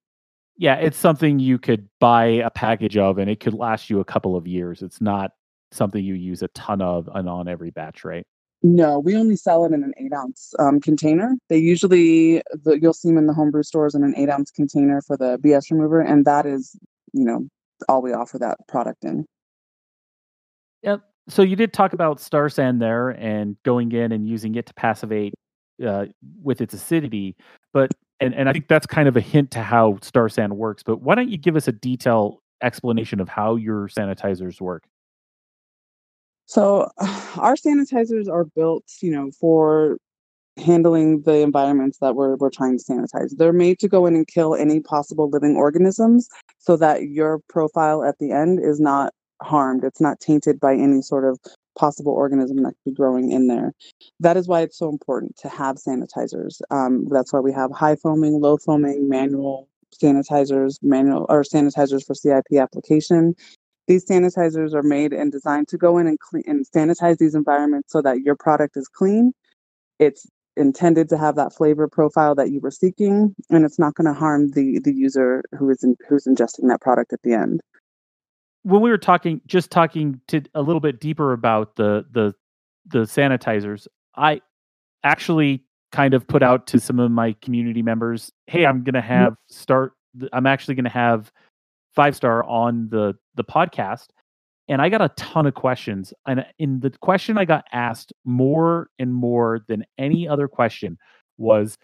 Yeah, 0.57 0.75
it's 0.75 0.99
something 0.99 1.39
you 1.39 1.59
could 1.59 1.89
buy 2.01 2.27
a 2.27 2.51
package 2.51 2.97
of, 2.97 3.19
and 3.19 3.31
it 3.31 3.41
could 3.41 3.55
last 3.55 3.91
you 3.91 4.01
a 4.01 4.05
couple 4.05 4.37
of 4.37 4.47
years. 4.47 4.83
It's 4.83 5.01
not 5.01 5.33
something 5.71 6.03
you 6.03 6.15
use 6.15 6.43
a 6.43 6.49
ton 6.49 6.81
of 6.83 7.09
and 7.15 7.29
on 7.29 7.47
every 7.49 7.71
batch, 7.71 8.05
right? 8.05 8.27
No, 8.63 8.99
we 8.99 9.15
only 9.15 9.37
sell 9.37 9.65
it 9.65 9.73
in 9.73 9.85
an 9.85 9.93
eight 9.99 10.13
ounce 10.13 10.53
um, 10.59 10.81
container. 10.81 11.37
They 11.49 11.59
usually 11.59 12.43
the, 12.65 12.79
you'll 12.81 12.93
see 12.93 13.09
them 13.09 13.19
in 13.19 13.27
the 13.27 13.35
homebrew 13.35 13.63
stores 13.63 13.95
in 13.95 14.03
an 14.03 14.15
eight 14.17 14.29
ounce 14.29 14.51
container 14.51 15.01
for 15.01 15.17
the 15.17 15.39
BS 15.39 15.71
remover, 15.71 16.01
and 16.01 16.25
that 16.25 16.45
is 16.45 16.77
you 17.13 17.25
know 17.25 17.47
all 17.89 18.03
we 18.03 18.13
offer 18.13 18.39
that 18.39 18.59
product 18.67 19.05
in. 19.05 19.27
Yep, 20.83 21.03
so 21.29 21.43
you 21.43 21.57
did 21.57 21.73
talk 21.73 21.93
about 21.93 22.21
Star 22.21 22.49
San 22.49 22.79
there 22.79 23.11
and 23.11 23.57
going 23.63 23.93
in 23.93 24.13
and 24.13 24.27
using 24.27 24.55
it 24.55 24.67
to 24.67 24.75
passivate 24.75 25.35
uh, 25.85 26.07
with 26.43 26.61
its 26.61 26.75
acidity. 26.75 27.37
But 27.73 27.93
and 28.21 28.35
and 28.35 28.49
I 28.49 28.53
think 28.53 28.69
that's 28.69 28.87
kind 28.87 29.09
of 29.09 29.17
a 29.17 29.21
hint 29.21 29.51
to 29.53 29.63
how 29.63 29.99
Star 30.03 30.29
San 30.29 30.57
works. 30.57 30.83
But 30.83 31.03
why 31.03 31.15
don't 31.15 31.29
you 31.29 31.39
give 31.39 31.57
us 31.57 31.69
a 31.69 31.73
detailed 31.73 32.39
explanation 32.63 33.21
of 33.21 33.29
how 33.29 33.57
your 33.57 33.89
sanitizers 33.89 34.61
work? 34.61 34.85
So, 36.47 36.91
our 37.37 37.55
sanitizers 37.55 38.29
are 38.29 38.45
built, 38.45 38.85
you 39.01 39.11
know, 39.11 39.31
for 39.39 39.99
handling 40.57 41.23
the 41.23 41.37
environments 41.41 41.99
that 41.99 42.17
we're 42.17 42.37
we're 42.37 42.51
trying 42.51 42.79
to 42.79 42.85
sanitize. 42.85 43.37
They're 43.37 43.53
made 43.53 43.79
to 43.81 43.89
go 43.89 44.07
in 44.07 44.15
and 44.15 44.27
kill 44.27 44.55
any 44.55 44.81
possible 44.81 45.29
living 45.31 45.57
organisms 45.57 46.29
so 46.59 46.77
that 46.77 47.09
your 47.09 47.41
profile 47.49 48.03
at 48.03 48.19
the 48.19 48.33
end 48.33 48.59
is 48.61 48.81
not 48.81 49.13
harmed. 49.43 49.85
It's 49.85 50.01
not 50.01 50.21
tainted 50.21 50.61
by 50.61 50.75
any 50.75 51.03
sort 51.03 51.25
of 51.25 51.39
possible 51.79 52.13
organism 52.13 52.63
that 52.63 52.71
could 52.71 52.91
be 52.91 52.93
growing 52.93 53.31
in 53.33 53.47
there. 53.47 53.73
That 54.21 54.37
is 54.37 54.49
why 54.49 54.63
it's 54.63 54.79
so 54.79 54.89
important 54.89 55.37
to 55.39 55.49
have 55.49 55.77
sanitizers. 55.77 56.61
Um, 56.71 57.07
that's 57.09 57.33
why 57.33 57.41
we 57.41 57.53
have 57.53 57.71
high 57.71 57.97
foaming, 57.97 58.41
low 58.41 58.57
foaming, 58.57 59.09
manual 59.09 59.69
sanitizers, 59.95 60.79
manual 60.83 61.27
or 61.29 61.43
sanitizers 61.43 62.05
for 62.07 62.15
CIP 62.15 62.59
application. 62.59 63.35
These 63.87 64.07
sanitizers 64.07 64.75
are 64.75 64.83
made 64.83 65.13
and 65.15 65.33
designed 65.33 65.69
to 65.69 65.79
go 65.79 65.97
in 65.97 66.07
and 66.07 66.19
clean 66.21 66.45
and 66.47 66.67
sanitize 66.75 67.19
these 67.19 67.35
environments 67.35 67.93
so 67.93 68.03
that 68.03 68.21
your 68.21 68.37
product 68.37 68.77
is 68.77 68.87
clean. 68.87 69.33
It's 69.99 70.27
intended 70.59 71.09
to 71.09 71.17
have 71.17 71.37
that 71.37 71.55
flavor 71.55 71.89
profile 71.89 72.35
that 72.35 72.51
you 72.51 72.61
were 72.61 72.71
seeking, 72.71 73.35
and 73.49 73.65
it's 73.65 73.79
not 73.79 73.95
going 73.95 74.13
to 74.13 74.19
harm 74.19 74.51
the 74.51 74.81
the 74.81 74.93
user 74.93 75.43
who 75.59 75.71
is 75.71 75.83
in, 75.83 75.97
who's 76.09 76.27
ingesting 76.27 76.69
that 76.69 76.83
product 76.83 77.13
at 77.13 77.23
the 77.23 77.33
end. 77.33 77.63
When 78.63 78.83
we 78.83 78.91
were 78.91 78.99
talking, 78.99 79.41
just 79.47 79.71
talking 79.71 80.21
to 80.29 80.43
a 80.55 80.63
little 80.63 80.81
bit 80.81 81.01
deeper 81.01 81.33
about 81.33 81.77
the 81.77 82.05
the 82.11 82.35
the 82.87 83.01
sanitizers, 83.01 83.87
I 84.17 84.41
actually 85.05 85.65
kind 85.93 86.15
of 86.15 86.27
put 86.27 86.43
out 86.43 86.67
to 86.69 86.81
some 86.81 86.99
of 86.99 87.11
my 87.11 87.35
community 87.43 87.83
members, 87.83 88.33
"Hey, 88.47 88.67
I'm 88.67 88.83
going 88.85 88.95
to 88.95 89.01
mm-hmm. 89.01 89.09
have 89.09 89.37
start. 89.49 89.93
I'm 90.33 90.47
actually 90.47 90.75
going 90.75 90.85
to 90.85 90.91
have 90.91 91.33
five 91.95 92.17
star 92.17 92.45
on 92.45 92.89
the 92.91 93.15
the 93.35 93.45
podcast." 93.45 94.09
and 94.69 94.83
I 94.83 94.91
got 94.91 95.01
a 95.01 95.09
ton 95.17 95.47
of 95.47 95.55
questions. 95.55 96.13
And 96.27 96.45
in 96.59 96.81
the 96.81 96.91
question 96.91 97.39
I 97.39 97.45
got 97.45 97.65
asked 97.73 98.13
more 98.25 98.91
and 98.99 99.13
more 99.13 99.61
than 99.67 99.85
any 99.97 100.29
other 100.29 100.47
question 100.47 100.99
was 101.39 101.79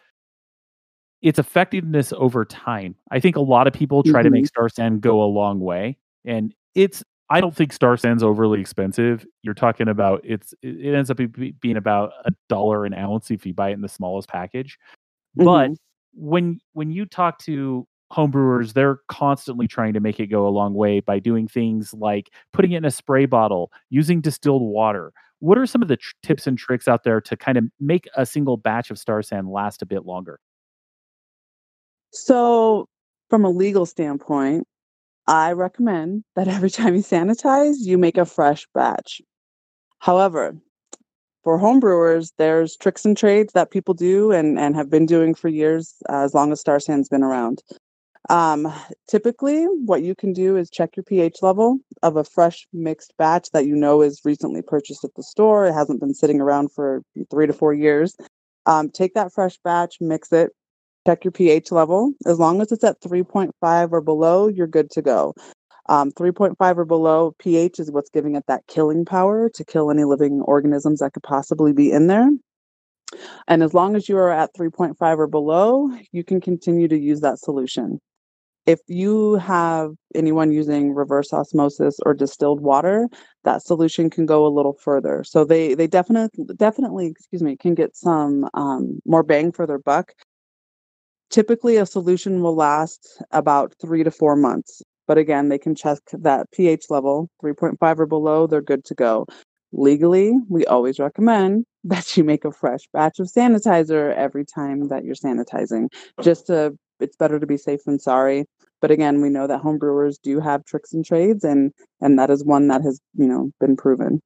its 1.22 1.38
effectiveness 1.38 2.12
over 2.12 2.44
time. 2.44 2.94
I 3.10 3.20
think 3.20 3.36
a 3.36 3.40
lot 3.40 3.66
of 3.66 3.72
people 3.72 4.02
try 4.02 4.20
mm-hmm. 4.20 4.24
to 4.24 4.30
make 4.30 4.44
mm-hmm. 4.44 4.48
Star 4.48 4.68
San 4.68 5.00
go 5.00 5.22
a 5.22 5.24
long 5.24 5.60
way, 5.60 5.96
and 6.24 6.54
it's. 6.74 7.02
I 7.30 7.40
don't 7.40 7.56
think 7.56 7.72
Star 7.72 7.96
San's 7.96 8.22
overly 8.22 8.60
expensive. 8.60 9.26
You're 9.42 9.54
talking 9.54 9.88
about 9.88 10.20
it's. 10.24 10.54
It 10.62 10.94
ends 10.94 11.10
up 11.10 11.18
being 11.60 11.76
about 11.76 12.12
a 12.24 12.32
dollar 12.48 12.84
an 12.84 12.94
ounce 12.94 13.30
if 13.30 13.46
you 13.46 13.54
buy 13.54 13.70
it 13.70 13.74
in 13.74 13.80
the 13.80 13.88
smallest 13.88 14.28
package. 14.28 14.78
Mm-hmm. 15.38 15.44
But 15.44 15.70
when 16.14 16.60
when 16.72 16.90
you 16.90 17.06
talk 17.06 17.38
to 17.38 17.86
homebrewers 18.12 18.72
they're 18.72 18.98
constantly 19.08 19.66
trying 19.66 19.92
to 19.92 20.00
make 20.00 20.20
it 20.20 20.28
go 20.28 20.46
a 20.46 20.50
long 20.50 20.74
way 20.74 21.00
by 21.00 21.18
doing 21.18 21.48
things 21.48 21.92
like 21.94 22.30
putting 22.52 22.72
it 22.72 22.78
in 22.78 22.84
a 22.84 22.90
spray 22.90 23.26
bottle 23.26 23.72
using 23.90 24.20
distilled 24.20 24.62
water 24.62 25.12
what 25.40 25.58
are 25.58 25.66
some 25.66 25.82
of 25.82 25.88
the 25.88 25.96
tr- 25.96 26.12
tips 26.22 26.46
and 26.46 26.56
tricks 26.56 26.86
out 26.86 27.02
there 27.02 27.20
to 27.20 27.36
kind 27.36 27.58
of 27.58 27.64
make 27.80 28.08
a 28.16 28.24
single 28.24 28.56
batch 28.56 28.90
of 28.90 28.98
Star 28.98 29.20
San 29.22 29.50
last 29.50 29.82
a 29.82 29.86
bit 29.86 30.04
longer 30.04 30.38
so 32.12 32.86
from 33.30 33.44
a 33.44 33.50
legal 33.50 33.86
standpoint 33.86 34.66
i 35.26 35.52
recommend 35.52 36.24
that 36.36 36.48
every 36.48 36.70
time 36.70 36.94
you 36.94 37.02
sanitize 37.02 37.76
you 37.80 37.98
make 37.98 38.18
a 38.18 38.24
fresh 38.24 38.66
batch 38.74 39.20
however 39.98 40.56
for 41.44 41.58
homebrewers, 41.58 42.32
there's 42.38 42.74
tricks 42.74 43.04
and 43.04 43.16
trades 43.16 43.52
that 43.52 43.70
people 43.70 43.92
do 43.92 44.32
and, 44.32 44.58
and 44.58 44.74
have 44.74 44.90
been 44.90 45.04
doing 45.04 45.34
for 45.34 45.48
years, 45.48 45.94
uh, 46.08 46.24
as 46.24 46.34
long 46.34 46.50
as 46.50 46.60
Star 46.60 46.80
San's 46.80 47.10
been 47.10 47.22
around. 47.22 47.62
Um, 48.30 48.72
typically, 49.06 49.64
what 49.64 50.02
you 50.02 50.14
can 50.14 50.32
do 50.32 50.56
is 50.56 50.70
check 50.70 50.96
your 50.96 51.04
pH 51.04 51.42
level 51.42 51.78
of 52.02 52.16
a 52.16 52.24
fresh 52.24 52.66
mixed 52.72 53.12
batch 53.18 53.50
that 53.50 53.66
you 53.66 53.76
know 53.76 54.00
is 54.00 54.22
recently 54.24 54.62
purchased 54.62 55.04
at 55.04 55.14
the 55.14 55.22
store. 55.22 55.66
It 55.66 55.74
hasn't 55.74 56.00
been 56.00 56.14
sitting 56.14 56.40
around 56.40 56.72
for 56.72 57.02
three 57.30 57.46
to 57.46 57.52
four 57.52 57.74
years. 57.74 58.16
Um, 58.64 58.88
take 58.88 59.12
that 59.12 59.30
fresh 59.30 59.58
batch, 59.62 59.98
mix 60.00 60.32
it, 60.32 60.52
check 61.06 61.24
your 61.24 61.32
pH 61.32 61.72
level. 61.72 62.12
As 62.26 62.38
long 62.38 62.60
as 62.60 62.72
it's 62.72 62.84
at 62.84 63.00
3.5 63.00 63.92
or 63.92 64.00
below, 64.00 64.48
you're 64.48 64.66
good 64.66 64.90
to 64.90 65.02
go. 65.02 65.34
Um, 65.88 66.12
3.5 66.12 66.76
or 66.78 66.84
below 66.84 67.34
pH 67.38 67.78
is 67.78 67.90
what's 67.90 68.10
giving 68.10 68.36
it 68.36 68.44
that 68.48 68.66
killing 68.68 69.04
power 69.04 69.50
to 69.50 69.64
kill 69.64 69.90
any 69.90 70.04
living 70.04 70.40
organisms 70.42 71.00
that 71.00 71.12
could 71.12 71.22
possibly 71.22 71.72
be 71.72 71.92
in 71.92 72.06
there. 72.06 72.30
And 73.48 73.62
as 73.62 73.74
long 73.74 73.94
as 73.94 74.08
you 74.08 74.16
are 74.16 74.30
at 74.30 74.54
3.5 74.58 74.96
or 75.18 75.26
below, 75.26 75.90
you 76.10 76.24
can 76.24 76.40
continue 76.40 76.88
to 76.88 76.98
use 76.98 77.20
that 77.20 77.38
solution 77.38 78.00
if 78.66 78.80
you 78.86 79.34
have 79.34 79.92
anyone 80.14 80.50
using 80.50 80.94
reverse 80.94 81.32
osmosis 81.32 81.98
or 82.04 82.14
distilled 82.14 82.60
water 82.60 83.08
that 83.44 83.62
solution 83.62 84.08
can 84.08 84.26
go 84.26 84.46
a 84.46 84.48
little 84.48 84.74
further 84.74 85.22
so 85.24 85.44
they 85.44 85.74
they 85.74 85.86
definitely 85.86 86.44
definitely 86.56 87.06
excuse 87.06 87.42
me 87.42 87.56
can 87.56 87.74
get 87.74 87.96
some 87.96 88.48
um, 88.54 89.00
more 89.04 89.22
bang 89.22 89.52
for 89.52 89.66
their 89.66 89.78
buck 89.78 90.12
typically 91.30 91.76
a 91.76 91.86
solution 91.86 92.42
will 92.42 92.54
last 92.54 93.22
about 93.30 93.74
three 93.80 94.04
to 94.04 94.10
four 94.10 94.36
months 94.36 94.82
but 95.06 95.18
again 95.18 95.48
they 95.48 95.58
can 95.58 95.74
check 95.74 95.98
that 96.12 96.50
ph 96.52 96.84
level 96.90 97.28
3.5 97.42 97.98
or 97.98 98.06
below 98.06 98.46
they're 98.46 98.62
good 98.62 98.84
to 98.84 98.94
go 98.94 99.26
legally 99.72 100.32
we 100.48 100.64
always 100.66 100.98
recommend 100.98 101.64
that 101.84 102.16
you 102.16 102.24
make 102.24 102.44
a 102.44 102.52
fresh 102.52 102.80
batch 102.92 103.18
of 103.18 103.26
sanitizer 103.26 104.14
every 104.14 104.44
time 104.44 104.88
that 104.88 105.04
you're 105.04 105.14
sanitizing 105.14 105.88
just 106.22 106.46
to 106.46 106.76
it's 107.00 107.16
better 107.16 107.38
to 107.38 107.46
be 107.46 107.56
safe 107.56 107.84
than 107.84 107.98
sorry. 107.98 108.44
But 108.80 108.90
again, 108.90 109.20
we 109.20 109.30
know 109.30 109.46
that 109.46 109.62
homebrewers 109.62 110.16
do 110.22 110.40
have 110.40 110.64
tricks 110.64 110.92
and 110.92 111.04
trades, 111.04 111.44
and 111.44 111.72
and 112.00 112.18
that 112.18 112.30
is 112.30 112.44
one 112.44 112.68
that 112.68 112.82
has 112.82 113.00
you 113.14 113.26
know 113.26 113.50
been 113.60 113.76
proven. 113.76 114.20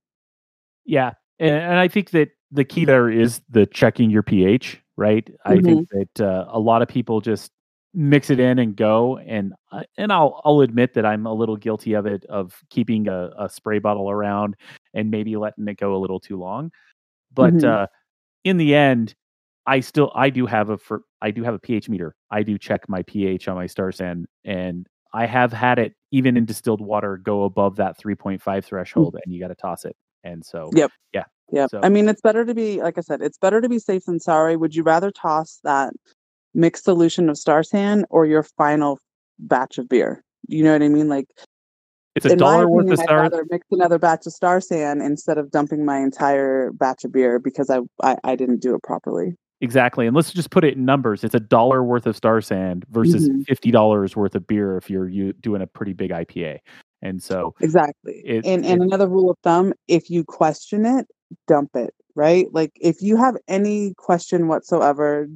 Yeah, 0.84 1.12
and, 1.38 1.54
and 1.54 1.78
I 1.78 1.88
think 1.88 2.10
that 2.10 2.30
the 2.50 2.64
key 2.64 2.84
there 2.84 3.10
is 3.10 3.40
the 3.48 3.66
checking 3.66 4.10
your 4.10 4.22
pH. 4.22 4.80
Right. 4.98 5.24
Mm-hmm. 5.24 5.52
I 5.52 5.54
think 5.62 5.88
mm-hmm. 5.88 5.98
that 5.98 6.20
uh, 6.20 6.46
a 6.48 6.58
lot 6.58 6.82
of 6.82 6.88
people 6.88 7.20
just 7.20 7.52
mix 7.94 8.28
it 8.28 8.38
in 8.38 8.58
and 8.58 8.76
go 8.76 9.16
and 9.16 9.54
uh, 9.72 9.82
and 9.96 10.12
I'll 10.12 10.42
I'll 10.44 10.60
admit 10.60 10.92
that 10.94 11.06
I'm 11.06 11.24
a 11.24 11.32
little 11.32 11.56
guilty 11.56 11.94
of 11.94 12.04
it 12.04 12.24
of 12.26 12.54
keeping 12.68 13.08
a, 13.08 13.30
a 13.38 13.48
spray 13.48 13.78
bottle 13.78 14.10
around 14.10 14.56
and 14.92 15.10
maybe 15.10 15.36
letting 15.36 15.66
it 15.68 15.78
go 15.78 15.94
a 15.94 15.98
little 15.98 16.20
too 16.20 16.38
long 16.38 16.70
but 17.32 17.54
mm-hmm. 17.54 17.66
uh 17.66 17.86
in 18.44 18.58
the 18.58 18.74
end 18.74 19.14
I 19.68 19.80
still 19.80 20.10
I 20.14 20.30
do 20.30 20.46
have 20.46 20.70
a 20.70 20.78
for 20.78 21.02
I 21.20 21.30
do 21.30 21.44
have 21.44 21.52
a 21.52 21.58
pH 21.58 21.90
meter. 21.90 22.16
I 22.30 22.42
do 22.42 22.56
check 22.56 22.88
my 22.88 23.02
pH 23.02 23.48
on 23.48 23.56
my 23.56 23.66
Star 23.66 23.92
San, 23.92 24.26
and 24.44 24.86
I 25.12 25.26
have 25.26 25.52
had 25.52 25.78
it 25.78 25.94
even 26.10 26.38
in 26.38 26.46
distilled 26.46 26.80
water 26.80 27.18
go 27.18 27.44
above 27.44 27.76
that 27.76 27.98
3.5 27.98 28.40
mm. 28.40 28.64
threshold, 28.64 29.14
mm 29.14 29.20
and 29.22 29.34
you 29.34 29.40
got 29.40 29.48
to 29.48 29.54
toss 29.54 29.84
it. 29.84 29.94
And 30.24 30.44
so, 30.44 30.70
yep, 30.74 30.90
yeah, 31.12 31.24
yeah. 31.50 31.66
So. 31.66 31.80
I 31.82 31.88
mean, 31.88 32.08
it's 32.08 32.20
better 32.20 32.44
to 32.44 32.54
be 32.54 32.82
like 32.82 32.98
I 32.98 33.00
said, 33.00 33.22
it's 33.22 33.38
better 33.38 33.60
to 33.60 33.68
be 33.68 33.78
safe 33.78 34.04
than 34.04 34.20
sorry. 34.20 34.56
Would 34.56 34.74
you 34.74 34.82
rather 34.82 35.10
toss 35.10 35.60
that 35.64 35.92
mixed 36.54 36.84
solution 36.84 37.28
of 37.28 37.38
Star 37.38 37.62
San 37.62 38.04
or 38.10 38.26
your 38.26 38.42
final 38.42 38.98
batch 39.38 39.78
of 39.78 39.88
beer? 39.88 40.22
You 40.46 40.64
know 40.64 40.72
what 40.72 40.82
I 40.82 40.88
mean? 40.88 41.08
Like 41.08 41.26
it's 42.14 42.26
a 42.26 42.36
dollar 42.36 42.68
worth 42.68 42.90
of 42.90 42.98
Star. 42.98 43.20
I'd 43.20 43.32
rather 43.32 43.46
mix 43.50 43.66
another 43.70 43.98
batch 43.98 44.26
of 44.26 44.32
Star 44.32 44.60
San 44.60 45.00
instead 45.00 45.38
of 45.38 45.50
dumping 45.50 45.84
my 45.84 45.98
entire 45.98 46.72
batch 46.72 47.04
of 47.04 47.12
beer 47.12 47.38
because 47.38 47.70
I, 47.70 47.80
I, 48.02 48.16
I 48.24 48.36
didn't 48.36 48.60
do 48.60 48.74
it 48.74 48.82
properly. 48.82 49.34
Exactly. 49.60 50.06
And 50.06 50.14
let's 50.14 50.32
just 50.32 50.50
put 50.50 50.64
it 50.64 50.76
in 50.76 50.84
numbers. 50.84 51.24
It's 51.24 51.34
a 51.34 51.40
dollar 51.40 51.82
worth 51.82 52.06
of 52.06 52.16
Star 52.16 52.40
San 52.40 52.82
versus 52.90 53.28
mm-hmm. 53.28 53.40
$50 53.42 54.16
worth 54.16 54.34
of 54.34 54.46
beer 54.46 54.76
if 54.76 54.88
you're 54.88 55.08
you 55.08 55.32
doing 55.32 55.62
a 55.62 55.66
pretty 55.66 55.92
big 55.92 56.10
IPA. 56.10 56.58
And 57.02 57.22
so 57.22 57.54
Exactly. 57.60 58.22
It, 58.24 58.44
and 58.44 58.64
and 58.64 58.82
it, 58.82 58.84
another 58.84 59.08
rule 59.08 59.30
of 59.30 59.36
thumb, 59.42 59.72
if 59.86 60.10
you 60.10 60.24
question 60.24 60.84
it, 60.84 61.06
dump 61.46 61.70
it, 61.74 61.94
right? 62.14 62.46
Like 62.52 62.72
if 62.80 63.02
you 63.02 63.16
have 63.16 63.36
any 63.46 63.94
question 63.96 64.48
whatsoever, 64.48 65.28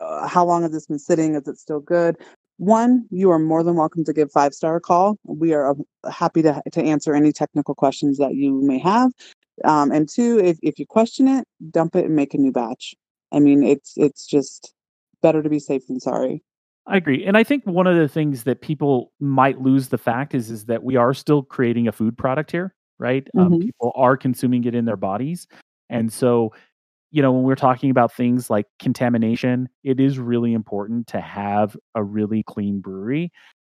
uh, 0.00 0.26
how 0.26 0.44
long 0.44 0.62
has 0.62 0.72
this 0.72 0.86
been 0.86 0.98
sitting? 0.98 1.34
Is 1.34 1.46
it 1.46 1.58
still 1.58 1.80
good? 1.80 2.16
One, 2.58 3.06
you 3.10 3.30
are 3.30 3.38
more 3.38 3.62
than 3.62 3.76
welcome 3.76 4.04
to 4.04 4.12
give 4.12 4.30
five 4.32 4.52
star 4.52 4.80
call. 4.80 5.16
We 5.24 5.54
are 5.54 5.70
uh, 5.70 6.10
happy 6.10 6.42
to 6.42 6.62
to 6.72 6.82
answer 6.82 7.14
any 7.14 7.32
technical 7.32 7.74
questions 7.74 8.18
that 8.18 8.34
you 8.34 8.60
may 8.62 8.78
have. 8.78 9.12
Um, 9.64 9.92
and 9.92 10.08
two, 10.08 10.38
if, 10.38 10.58
if 10.62 10.78
you 10.78 10.86
question 10.86 11.28
it, 11.28 11.46
dump 11.70 11.94
it 11.94 12.06
and 12.06 12.16
make 12.16 12.34
a 12.34 12.38
new 12.38 12.52
batch. 12.52 12.94
I 13.32 13.38
mean, 13.38 13.62
it's 13.62 13.94
it's 13.96 14.26
just 14.26 14.74
better 15.22 15.42
to 15.42 15.48
be 15.48 15.58
safe 15.58 15.86
than 15.86 16.00
sorry. 16.00 16.42
I 16.86 16.96
agree. 16.96 17.24
And 17.24 17.36
I 17.36 17.44
think 17.44 17.64
one 17.64 17.86
of 17.86 17.96
the 17.96 18.08
things 18.08 18.44
that 18.44 18.62
people 18.62 19.12
might 19.20 19.60
lose 19.60 19.88
the 19.88 19.98
fact 19.98 20.34
is 20.34 20.50
is 20.50 20.64
that 20.66 20.82
we 20.82 20.96
are 20.96 21.14
still 21.14 21.42
creating 21.42 21.88
a 21.88 21.92
food 21.92 22.16
product 22.16 22.50
here, 22.50 22.74
right? 22.98 23.26
Um, 23.38 23.44
mm-hmm. 23.44 23.54
Um, 23.54 23.60
people 23.60 23.92
are 23.94 24.16
consuming 24.16 24.64
it 24.64 24.74
in 24.74 24.86
their 24.86 24.96
bodies. 24.96 25.46
And 25.88 26.12
so, 26.12 26.52
you 27.10 27.22
know, 27.22 27.32
when 27.32 27.42
we're 27.42 27.56
talking 27.56 27.90
about 27.90 28.12
things 28.12 28.50
like 28.50 28.66
contamination, 28.78 29.68
it 29.84 30.00
is 30.00 30.18
really 30.18 30.52
important 30.52 31.06
to 31.08 31.20
have 31.20 31.76
a 31.94 32.02
really 32.02 32.42
clean 32.44 32.80
brewery 32.80 33.32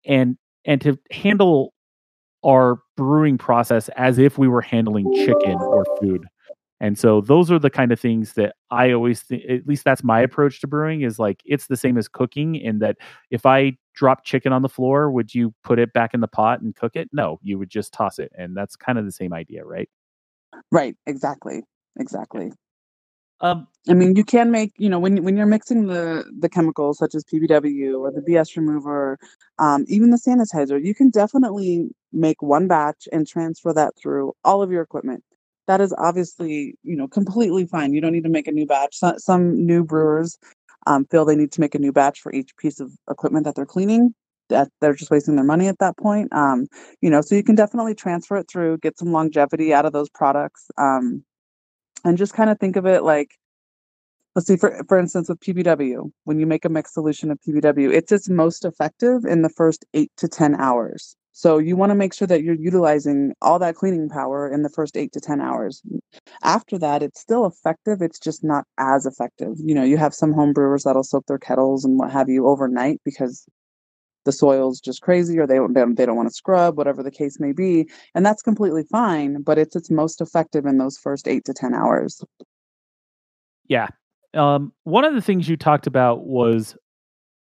and 0.04 0.36
and 0.64 0.80
to 0.82 0.98
handle 1.10 1.72
our 2.44 2.80
brewing 2.96 3.38
process 3.38 3.88
as 3.90 4.18
if 4.18 4.38
we 4.38 4.48
were 4.48 4.62
handling 4.62 5.12
chicken 5.14 5.54
or 5.54 5.84
food 6.00 6.26
And 6.80 6.98
so 6.98 7.20
those 7.20 7.50
are 7.50 7.58
the 7.58 7.70
kind 7.70 7.92
of 7.92 8.00
things 8.00 8.32
that 8.34 8.54
I 8.70 8.92
always 8.92 9.20
think, 9.22 9.44
at 9.48 9.66
least 9.66 9.84
that's 9.84 10.02
my 10.02 10.20
approach 10.20 10.60
to 10.62 10.66
brewing 10.66 11.02
is 11.02 11.18
like 11.18 11.42
it's 11.44 11.66
the 11.66 11.76
same 11.76 11.98
as 11.98 12.08
cooking 12.08 12.54
in 12.54 12.78
that 12.78 12.96
if 13.30 13.44
I 13.44 13.76
drop 13.94 14.24
chicken 14.24 14.52
on 14.52 14.62
the 14.62 14.68
floor, 14.68 15.10
would 15.10 15.34
you 15.34 15.54
put 15.62 15.78
it 15.78 15.92
back 15.92 16.14
in 16.14 16.20
the 16.20 16.28
pot 16.28 16.62
and 16.62 16.74
cook 16.74 16.96
it? 16.96 17.10
No, 17.12 17.38
you 17.42 17.58
would 17.58 17.68
just 17.68 17.92
toss 17.92 18.18
it. 18.18 18.32
And 18.36 18.56
that's 18.56 18.76
kind 18.76 18.98
of 18.98 19.04
the 19.04 19.12
same 19.12 19.34
idea, 19.34 19.64
right? 19.64 19.88
Right, 20.72 20.96
exactly. 21.06 21.62
Exactly. 21.98 22.52
Um, 23.42 23.66
I 23.88 23.94
mean, 23.94 24.16
you 24.16 24.24
can 24.24 24.50
make, 24.50 24.72
you 24.76 24.88
know, 24.88 24.98
when 24.98 25.22
when 25.24 25.36
you're 25.36 25.46
mixing 25.46 25.86
the 25.86 26.24
the 26.38 26.48
chemicals 26.48 26.98
such 26.98 27.14
as 27.14 27.24
PBW 27.24 27.98
or 27.98 28.10
the 28.12 28.20
BS 28.20 28.54
remover, 28.56 29.18
um, 29.58 29.84
even 29.88 30.10
the 30.10 30.18
sanitizer, 30.18 30.82
you 30.82 30.94
can 30.94 31.08
definitely 31.08 31.88
make 32.12 32.42
one 32.42 32.68
batch 32.68 33.08
and 33.12 33.26
transfer 33.26 33.72
that 33.72 33.96
through 33.96 34.34
all 34.44 34.62
of 34.62 34.70
your 34.70 34.82
equipment. 34.82 35.24
That 35.70 35.80
is 35.80 35.94
obviously, 35.98 36.74
you 36.82 36.96
know, 36.96 37.06
completely 37.06 37.64
fine. 37.64 37.92
You 37.92 38.00
don't 38.00 38.10
need 38.10 38.24
to 38.24 38.28
make 38.28 38.48
a 38.48 38.52
new 38.52 38.66
batch. 38.66 38.96
Some, 38.96 39.20
some 39.20 39.66
new 39.66 39.84
brewers 39.84 40.36
um, 40.88 41.04
feel 41.04 41.24
they 41.24 41.36
need 41.36 41.52
to 41.52 41.60
make 41.60 41.76
a 41.76 41.78
new 41.78 41.92
batch 41.92 42.20
for 42.20 42.32
each 42.32 42.56
piece 42.56 42.80
of 42.80 42.90
equipment 43.08 43.44
that 43.44 43.54
they're 43.54 43.64
cleaning. 43.64 44.12
That 44.48 44.68
they're 44.80 44.94
just 44.94 45.12
wasting 45.12 45.36
their 45.36 45.44
money 45.44 45.68
at 45.68 45.78
that 45.78 45.96
point. 45.96 46.32
Um, 46.32 46.66
you 47.00 47.08
know, 47.08 47.20
so 47.20 47.36
you 47.36 47.44
can 47.44 47.54
definitely 47.54 47.94
transfer 47.94 48.36
it 48.36 48.48
through, 48.50 48.78
get 48.78 48.98
some 48.98 49.12
longevity 49.12 49.72
out 49.72 49.86
of 49.86 49.92
those 49.92 50.10
products. 50.10 50.66
Um, 50.76 51.22
and 52.04 52.18
just 52.18 52.34
kind 52.34 52.50
of 52.50 52.58
think 52.58 52.74
of 52.74 52.84
it 52.84 53.04
like 53.04 53.36
let's 54.34 54.48
see 54.48 54.56
for 54.56 54.82
for 54.88 54.98
instance 54.98 55.28
with 55.28 55.40
pbw 55.40 56.10
when 56.24 56.38
you 56.38 56.46
make 56.46 56.64
a 56.64 56.68
mixed 56.68 56.94
solution 56.94 57.30
of 57.30 57.38
pbw 57.46 57.92
it's 57.92 58.12
its 58.12 58.28
most 58.28 58.64
effective 58.64 59.24
in 59.24 59.42
the 59.42 59.48
first 59.48 59.84
8 59.94 60.10
to 60.16 60.28
10 60.28 60.54
hours 60.54 61.16
so 61.32 61.58
you 61.58 61.76
want 61.76 61.90
to 61.90 61.94
make 61.94 62.12
sure 62.12 62.26
that 62.26 62.42
you're 62.42 62.54
utilizing 62.54 63.32
all 63.40 63.58
that 63.58 63.76
cleaning 63.76 64.08
power 64.08 64.52
in 64.52 64.62
the 64.62 64.68
first 64.68 64.96
8 64.96 65.12
to 65.12 65.20
10 65.20 65.40
hours. 65.40 65.82
After 66.42 66.78
that 66.78 67.02
it's 67.02 67.20
still 67.20 67.46
effective 67.46 68.02
it's 68.02 68.18
just 68.18 68.42
not 68.42 68.64
as 68.78 69.06
effective. 69.06 69.54
You 69.58 69.74
know 69.74 69.84
you 69.84 69.96
have 69.96 70.14
some 70.14 70.32
home 70.32 70.52
brewers 70.52 70.84
that'll 70.84 71.04
soak 71.04 71.26
their 71.26 71.38
kettles 71.38 71.84
and 71.84 71.98
what 71.98 72.10
have 72.10 72.28
you 72.28 72.46
overnight 72.48 73.00
because 73.04 73.46
the 74.24 74.32
soil's 74.32 74.80
just 74.80 75.00
crazy 75.02 75.38
or 75.38 75.46
they 75.46 75.56
don't 75.56 75.96
they 75.96 76.04
don't 76.04 76.16
want 76.16 76.28
to 76.28 76.34
scrub 76.34 76.76
whatever 76.76 77.02
the 77.02 77.10
case 77.10 77.40
may 77.40 77.52
be 77.52 77.88
and 78.14 78.26
that's 78.26 78.42
completely 78.42 78.82
fine 78.82 79.40
but 79.42 79.56
it's 79.56 79.74
its 79.74 79.90
most 79.90 80.20
effective 80.20 80.66
in 80.66 80.78
those 80.78 80.98
first 80.98 81.26
8 81.26 81.44
to 81.44 81.54
10 81.54 81.74
hours. 81.74 82.22
Yeah. 83.68 83.88
Um, 84.34 84.72
one 84.84 85.04
of 85.04 85.14
the 85.14 85.22
things 85.22 85.48
you 85.48 85.56
talked 85.56 85.86
about 85.86 86.26
was 86.26 86.76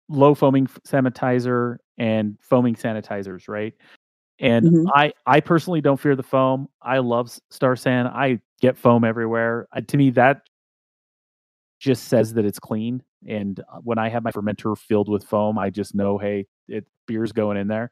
low 0.09 0.33
foaming 0.35 0.67
sanitizer 0.87 1.77
and 1.97 2.37
foaming 2.41 2.75
sanitizers 2.75 3.47
right 3.47 3.73
and 4.39 4.65
mm-hmm. 4.65 4.87
i 4.95 5.11
i 5.25 5.39
personally 5.39 5.81
don't 5.81 5.99
fear 5.99 6.15
the 6.15 6.23
foam 6.23 6.67
i 6.81 6.97
love 6.97 7.31
star 7.49 7.75
san 7.75 8.07
i 8.07 8.39
get 8.61 8.77
foam 8.77 9.03
everywhere 9.03 9.67
to 9.87 9.97
me 9.97 10.09
that 10.09 10.41
just 11.79 12.05
says 12.05 12.33
that 12.33 12.45
it's 12.45 12.59
clean 12.59 13.03
and 13.27 13.59
uh, 13.59 13.79
when 13.83 13.97
I 13.97 14.09
have 14.09 14.23
my 14.23 14.31
fermenter 14.31 14.77
filled 14.77 15.09
with 15.09 15.23
foam, 15.23 15.57
I 15.57 15.69
just 15.69 15.95
know, 15.95 16.17
hey, 16.17 16.47
it 16.67 16.85
beer's 17.07 17.31
going 17.31 17.57
in 17.57 17.67
there. 17.67 17.91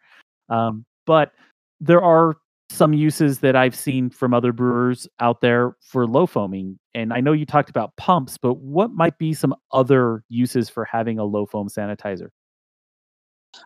Um, 0.50 0.86
but 1.06 1.32
there 1.80 2.02
are 2.02 2.38
some 2.70 2.94
uses 2.94 3.40
that 3.40 3.56
I've 3.56 3.76
seen 3.76 4.10
from 4.10 4.34
other 4.34 4.54
brewers 4.54 5.08
out 5.20 5.42
there 5.42 5.76
for 5.82 6.08
low 6.08 6.26
foaming. 6.26 6.80
And 6.94 7.12
I 7.12 7.20
know 7.20 7.34
you 7.34 7.46
talked 7.46 7.70
about 7.70 7.96
pumps, 7.98 8.38
but 8.38 8.58
what 8.58 8.92
might 8.92 9.18
be 9.18 9.34
some 9.34 9.54
other 9.74 10.24
uses 10.30 10.70
for 10.70 10.86
having 10.86 11.20
a 11.20 11.26
low 11.26 11.46
foam 11.46 11.68
sanitizer? 11.68 12.30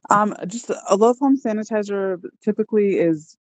Um, 0.10 0.36
just 0.48 0.70
a 0.70 0.96
low 0.96 1.14
foam 1.14 1.38
sanitizer 1.38 2.22
typically 2.44 2.98
is 2.98 3.38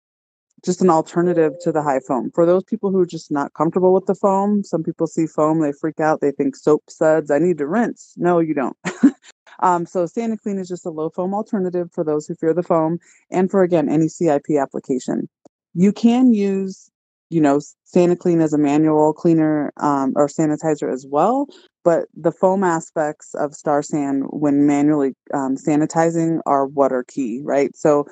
just 0.64 0.80
an 0.80 0.90
alternative 0.90 1.52
to 1.61 1.72
the 1.72 1.83
high 1.83 2.00
foam. 2.00 2.30
For 2.35 2.46
those 2.46 2.64
people 2.64 2.90
who 2.90 3.00
are 3.00 3.07
just 3.07 3.30
not 3.30 3.52
comfortable 3.52 3.92
with 3.92 4.07
the 4.07 4.14
foam, 4.14 4.64
some 4.64 4.83
people 4.83 5.07
see 5.07 5.26
foam, 5.26 5.61
they 5.61 5.72
freak 5.72 6.00
out, 6.00 6.20
they 6.20 6.30
think 6.30 6.57
soap 6.57 6.85
suds, 6.88 7.30
I 7.30 7.38
need 7.38 7.59
to 7.59 7.66
rinse. 7.66 8.14
No, 8.16 8.38
you 8.38 8.54
don't. 8.54 8.76
um, 9.61 9.85
so 9.85 10.04
SaniClean 10.04 10.59
is 10.59 10.68
just 10.68 10.87
a 10.87 10.90
low 10.90 11.11
foam 11.11 11.35
alternative 11.35 11.90
for 11.92 12.02
those 12.02 12.26
who 12.26 12.35
fear 12.35 12.54
the 12.54 12.62
foam 12.62 12.98
and 13.30 13.50
for 13.50 13.62
again 13.62 13.90
any 13.90 14.09
CIP 14.09 14.46
application. 14.59 15.28
You 15.74 15.92
can 15.92 16.33
use, 16.33 16.90
you 17.30 17.40
know, 17.40 17.60
SaniClean 17.94 18.42
is 18.42 18.52
a 18.52 18.58
manual 18.58 19.12
cleaner 19.12 19.72
um, 19.78 20.12
or 20.16 20.28
sanitizer 20.28 20.92
as 20.92 21.06
well, 21.08 21.46
but 21.82 22.06
the 22.14 22.32
foam 22.32 22.62
aspects 22.62 23.34
of 23.34 23.54
Star 23.54 23.82
San 23.82 24.22
when 24.30 24.66
manually 24.66 25.14
um, 25.32 25.56
sanitizing 25.56 26.40
are 26.46 26.66
what 26.66 26.92
are 26.92 27.04
key, 27.04 27.40
right? 27.44 27.74
So 27.76 28.06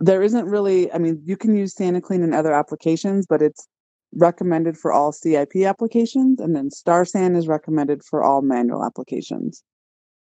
there 0.00 0.22
isn't 0.22 0.44
really 0.44 0.92
i 0.92 0.98
mean 0.98 1.18
you 1.24 1.34
can 1.34 1.56
use 1.56 1.74
SaniClean 1.74 2.22
in 2.22 2.34
other 2.34 2.52
applications 2.52 3.24
but 3.26 3.40
it's 3.40 3.66
recommended 4.12 4.76
for 4.76 4.92
all 4.92 5.12
cip 5.12 5.56
applications 5.64 6.38
and 6.40 6.54
then 6.54 6.70
star 6.70 7.06
san 7.06 7.34
is 7.34 7.48
recommended 7.48 8.04
for 8.04 8.22
all 8.22 8.42
manual 8.42 8.84
applications. 8.84 9.62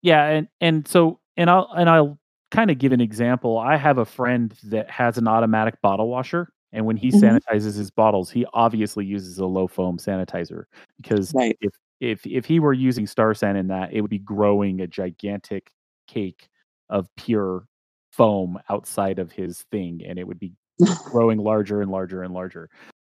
Yeah 0.01 0.25
and 0.27 0.49
and 0.61 0.87
so 0.87 1.19
and 1.37 1.51
i'll 1.51 1.69
and 1.77 1.91
i'll 1.91 2.21
kind 2.51 2.71
of 2.71 2.79
give 2.79 2.93
an 2.93 3.01
example. 3.01 3.59
I 3.59 3.77
have 3.77 3.99
a 3.99 4.05
friend 4.05 4.55
that 4.65 4.91
has 4.91 5.19
an 5.19 5.29
automatic 5.29 5.81
bottle 5.83 6.09
washer 6.09 6.53
and 6.73 6.85
when 6.85 6.97
he 6.97 7.09
mm-hmm. 7.11 7.37
sanitizes 7.37 7.77
his 7.77 7.91
bottles 7.91 8.31
he 8.31 8.47
obviously 8.53 9.05
uses 9.05 9.39
a 9.39 9.47
low 9.47 9.67
foam 9.67 9.99
sanitizer 9.99 10.65
because 10.97 11.33
right. 11.35 11.57
if 11.61 11.73
if 12.01 12.27
if 12.27 12.45
he 12.45 12.61
were 12.61 12.73
using 12.73 13.07
star 13.07 13.35
san 13.35 13.57
in 13.57 13.69
that 13.69 13.93
it 13.93 14.01
would 14.01 14.11
be 14.11 14.19
growing 14.19 14.81
a 14.81 14.87
gigantic 14.87 15.71
cake 16.07 16.49
of 16.91 17.09
pure 17.17 17.67
foam 18.13 18.59
outside 18.71 19.19
of 19.19 19.31
his 19.31 19.63
thing 19.71 20.01
and 20.07 20.19
it 20.19 20.27
would 20.27 20.39
be 20.39 20.53
growing 21.05 21.39
larger 21.39 21.83
and 21.83 21.91
larger 21.91 22.23
and 22.23 22.33
larger 22.33 22.69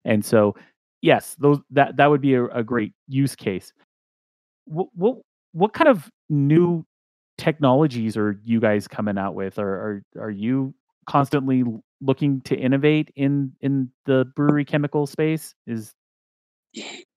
and 0.04 0.24
so 0.24 0.54
yes 1.02 1.36
those 1.38 1.58
that 1.70 1.96
that 1.96 2.06
would 2.06 2.20
be 2.20 2.34
a, 2.34 2.44
a 2.46 2.62
great 2.62 2.92
use 3.08 3.34
case 3.34 3.72
what, 4.64 4.88
what 4.94 5.16
what 5.52 5.72
kind 5.72 5.88
of 5.88 6.10
new 6.28 6.84
technologies 7.38 8.16
are 8.16 8.38
you 8.44 8.60
guys 8.60 8.86
coming 8.86 9.18
out 9.18 9.34
with 9.34 9.58
or 9.58 9.68
are 9.68 10.02
are 10.20 10.30
you 10.30 10.74
constantly 11.06 11.64
looking 12.00 12.40
to 12.42 12.56
innovate 12.56 13.10
in 13.16 13.52
in 13.60 13.90
the 14.06 14.24
brewery 14.36 14.64
chemical 14.64 15.06
space 15.06 15.54
is 15.66 15.92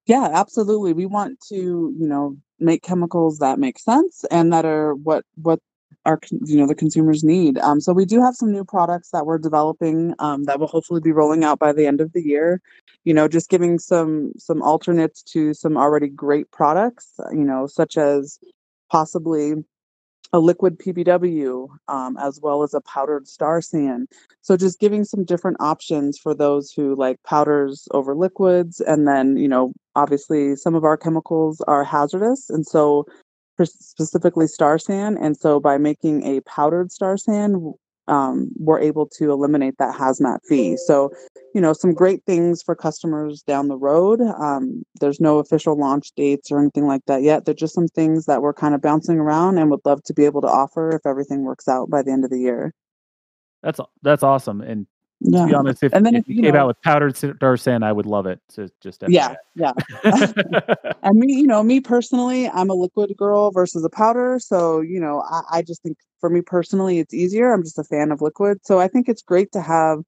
yeah 0.05 0.29
absolutely 0.33 0.93
we 0.93 1.05
want 1.05 1.39
to 1.39 1.55
you 1.97 2.07
know 2.07 2.35
make 2.59 2.83
chemicals 2.83 3.39
that 3.39 3.59
make 3.59 3.79
sense 3.79 4.25
and 4.31 4.51
that 4.51 4.65
are 4.65 4.95
what 4.95 5.25
what 5.35 5.59
our 6.05 6.19
you 6.45 6.57
know 6.57 6.67
the 6.67 6.75
consumers 6.75 7.23
need. 7.23 7.57
Um, 7.59 7.79
so 7.79 7.93
we 7.93 8.05
do 8.05 8.21
have 8.21 8.35
some 8.35 8.51
new 8.51 8.65
products 8.65 9.09
that 9.11 9.25
we're 9.25 9.37
developing 9.37 10.13
um, 10.19 10.43
that 10.45 10.59
will 10.59 10.67
hopefully 10.67 11.01
be 11.01 11.11
rolling 11.11 11.43
out 11.43 11.59
by 11.59 11.71
the 11.71 11.85
end 11.85 12.01
of 12.01 12.11
the 12.13 12.21
year. 12.21 12.61
You 13.05 13.13
know, 13.13 13.27
just 13.27 13.49
giving 13.49 13.79
some 13.79 14.33
some 14.37 14.61
alternates 14.61 15.23
to 15.23 15.53
some 15.53 15.77
already 15.77 16.09
great 16.09 16.51
products. 16.51 17.13
You 17.31 17.43
know, 17.43 17.67
such 17.67 17.97
as 17.97 18.39
possibly 18.91 19.53
a 20.33 20.39
liquid 20.39 20.79
PBW 20.79 21.67
um, 21.87 22.17
as 22.17 22.39
well 22.41 22.63
as 22.63 22.73
a 22.73 22.81
powdered 22.81 23.27
Star 23.27 23.61
San. 23.61 24.07
So 24.41 24.57
just 24.57 24.79
giving 24.79 25.05
some 25.05 25.23
different 25.23 25.57
options 25.59 26.17
for 26.17 26.33
those 26.33 26.71
who 26.71 26.95
like 26.95 27.21
powders 27.23 27.87
over 27.91 28.15
liquids, 28.15 28.81
and 28.81 29.07
then 29.07 29.37
you 29.37 29.47
know 29.47 29.73
obviously 29.95 30.55
some 30.55 30.75
of 30.75 30.83
our 30.83 30.97
chemicals 30.97 31.61
are 31.67 31.83
hazardous, 31.83 32.49
and 32.49 32.65
so 32.65 33.05
specifically 33.63 34.47
Star 34.47 34.79
San. 34.79 35.17
And 35.17 35.37
so 35.37 35.59
by 35.59 35.77
making 35.77 36.23
a 36.23 36.41
powdered 36.41 36.91
star 36.91 37.17
san, 37.17 37.73
um, 38.07 38.49
we're 38.57 38.79
able 38.79 39.07
to 39.17 39.31
eliminate 39.31 39.77
that 39.77 39.95
hazmat 39.95 40.39
fee. 40.47 40.77
So, 40.77 41.11
you 41.53 41.61
know, 41.61 41.73
some 41.73 41.93
great 41.93 42.23
things 42.25 42.61
for 42.61 42.75
customers 42.75 43.41
down 43.43 43.67
the 43.67 43.77
road. 43.77 44.21
Um, 44.21 44.83
there's 44.99 45.19
no 45.19 45.39
official 45.39 45.77
launch 45.77 46.11
dates 46.15 46.51
or 46.51 46.59
anything 46.59 46.87
like 46.87 47.01
that 47.07 47.21
yet. 47.21 47.45
They're 47.45 47.53
just 47.53 47.75
some 47.75 47.87
things 47.87 48.25
that 48.25 48.41
we're 48.41 48.53
kind 48.53 48.75
of 48.75 48.81
bouncing 48.81 49.19
around 49.19 49.57
and 49.57 49.69
would 49.71 49.85
love 49.85 50.03
to 50.03 50.13
be 50.13 50.25
able 50.25 50.41
to 50.41 50.47
offer 50.47 50.89
if 50.95 51.05
everything 51.05 51.43
works 51.43 51.67
out 51.67 51.89
by 51.89 52.01
the 52.01 52.11
end 52.11 52.25
of 52.25 52.31
the 52.31 52.39
year. 52.39 52.73
That's 53.61 53.79
that's 54.01 54.23
awesome. 54.23 54.59
And 54.59 54.87
yeah. 55.23 55.41
to 55.41 55.47
be 55.47 55.53
honest, 55.53 55.83
if, 55.83 55.93
and 55.93 56.05
then 56.05 56.15
if, 56.15 56.27
you, 56.27 56.35
you 56.35 56.41
came 56.43 56.53
know, 56.53 56.61
out 56.61 56.67
with 56.67 56.81
powdered 56.81 57.15
star 57.15 57.57
san, 57.57 57.83
I 57.83 57.91
would 57.91 58.05
love 58.05 58.25
it. 58.25 58.39
To 58.53 58.69
just 58.81 59.03
yeah, 59.07 59.35
yeah. 59.55 59.71
and 61.03 61.17
me, 61.17 61.33
you 61.33 61.47
know, 61.47 61.63
me 61.63 61.79
personally, 61.79 62.49
I'm 62.49 62.69
a 62.69 62.73
liquid 62.73 63.15
girl 63.17 63.51
versus 63.51 63.83
a 63.83 63.89
powder. 63.89 64.39
So 64.39 64.81
you 64.81 64.99
know, 64.99 65.21
I, 65.29 65.57
I 65.57 65.61
just 65.61 65.81
think 65.83 65.97
for 66.19 66.29
me 66.29 66.41
personally, 66.41 66.99
it's 66.99 67.13
easier. 67.13 67.53
I'm 67.53 67.63
just 67.63 67.79
a 67.79 67.83
fan 67.83 68.11
of 68.11 68.21
liquid, 68.21 68.59
so 68.63 68.79
I 68.79 68.87
think 68.87 69.09
it's 69.09 69.21
great 69.21 69.51
to 69.53 69.61
have 69.61 69.99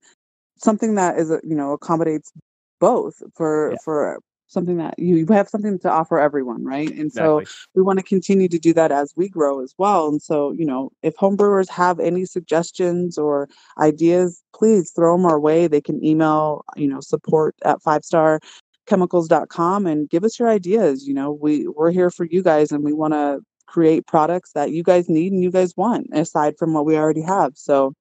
something 0.57 0.95
that 0.95 1.17
is, 1.17 1.29
you 1.43 1.55
know, 1.55 1.73
accommodates 1.73 2.31
both 2.79 3.15
for 3.35 3.71
yeah. 3.71 3.77
for 3.83 4.19
something 4.47 4.77
that 4.77 4.97
you, 4.97 5.25
have 5.27 5.49
something 5.49 5.79
to 5.79 5.89
offer 5.89 6.19
everyone, 6.19 6.63
right? 6.63 6.91
And 6.91 7.11
so 7.11 7.41
we 7.73 7.81
want 7.81 7.99
to 7.99 8.03
continue 8.03 8.47
to 8.47 8.59
do 8.59 8.73
that 8.73 8.91
as 8.91 9.13
we 9.15 9.27
grow 9.27 9.61
as 9.61 9.73
well. 9.77 10.07
And 10.07 10.21
so, 10.21 10.51
you 10.51 10.65
know, 10.65 10.91
if 11.01 11.15
homebrewers 11.15 11.69
have 11.69 11.99
any 11.99 12.25
suggestions 12.25 13.17
or 13.17 13.49
ideas, 13.79 14.43
please 14.53 14.91
throw 14.91 15.17
them 15.17 15.25
our 15.25 15.39
way. 15.39 15.67
They 15.67 15.81
can 15.81 16.03
email, 16.03 16.63
you 16.75 16.87
know, 16.87 16.99
support 16.99 17.55
at 17.63 17.81
five 17.81 18.05
star 18.05 18.39
chemicals.com 18.85 19.87
and 19.87 20.09
give 20.09 20.23
us 20.23 20.39
your 20.39 20.49
ideas. 20.49 21.07
You 21.07 21.15
know, 21.15 21.31
we, 21.31 21.67
we're 21.67 21.91
here 21.91 22.11
for 22.11 22.25
you 22.25 22.43
guys 22.43 22.71
and 22.71 22.83
we 22.83 22.93
want 22.93 23.13
to 23.13 23.39
create 23.65 24.05
products 24.05 24.51
that 24.53 24.71
you 24.71 24.83
guys 24.83 25.09
need 25.09 25.33
and 25.33 25.43
you 25.43 25.51
guys 25.51 25.73
want 25.75 26.07
aside 26.13 26.55
from 26.57 26.73
what 26.73 26.85
we 26.85 26.95
already 26.95 27.21
have. 27.21 27.53
So, 27.55 27.93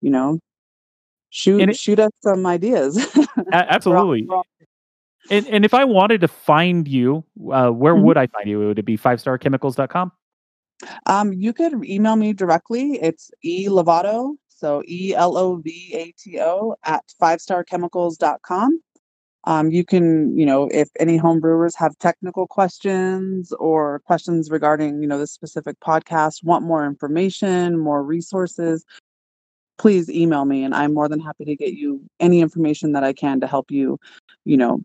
you 0.00 0.10
know, 0.10 0.38
shoot, 1.28 1.68
it, 1.68 1.76
shoot 1.76 1.98
us 1.98 2.10
some 2.22 2.46
ideas. 2.46 2.96
absolutely. 3.52 4.26
And, 5.30 5.46
and 5.46 5.64
if 5.64 5.74
I 5.74 5.84
wanted 5.84 6.20
to 6.22 6.28
find 6.28 6.86
you, 6.88 7.24
uh, 7.52 7.70
where 7.70 7.94
mm-hmm. 7.94 8.04
would 8.04 8.16
I 8.16 8.26
find 8.26 8.48
you? 8.48 8.58
Would 8.60 8.78
it 8.78 8.84
be 8.84 8.98
fivestarchemicals.com? 8.98 10.12
Um, 11.06 11.32
you 11.32 11.52
could 11.52 11.84
email 11.84 12.16
me 12.16 12.32
directly. 12.32 12.98
It's 13.00 13.30
e 13.42 13.66
lovato, 13.66 14.34
so 14.48 14.82
E 14.88 15.14
L 15.14 15.36
O 15.36 15.56
V 15.56 15.92
A 15.94 16.12
T 16.18 16.40
O 16.40 16.74
at 16.84 17.04
fivestarchemicals.com. 17.20 18.80
Um, 19.44 19.70
you 19.70 19.84
can, 19.84 20.36
you 20.36 20.46
know, 20.46 20.68
if 20.72 20.88
any 21.00 21.16
home 21.16 21.40
brewers 21.40 21.74
have 21.76 21.98
technical 21.98 22.46
questions 22.46 23.52
or 23.54 24.00
questions 24.06 24.50
regarding, 24.50 25.02
you 25.02 25.08
know, 25.08 25.18
this 25.18 25.32
specific 25.32 25.80
podcast, 25.80 26.44
want 26.44 26.64
more 26.64 26.86
information, 26.86 27.76
more 27.76 28.04
resources, 28.04 28.84
please 29.78 30.08
email 30.08 30.44
me 30.44 30.62
and 30.62 30.74
I'm 30.74 30.94
more 30.94 31.08
than 31.08 31.18
happy 31.18 31.44
to 31.44 31.56
get 31.56 31.74
you 31.74 32.00
any 32.20 32.40
information 32.40 32.92
that 32.92 33.02
I 33.02 33.12
can 33.12 33.40
to 33.40 33.48
help 33.48 33.72
you, 33.72 33.98
you 34.44 34.56
know, 34.56 34.80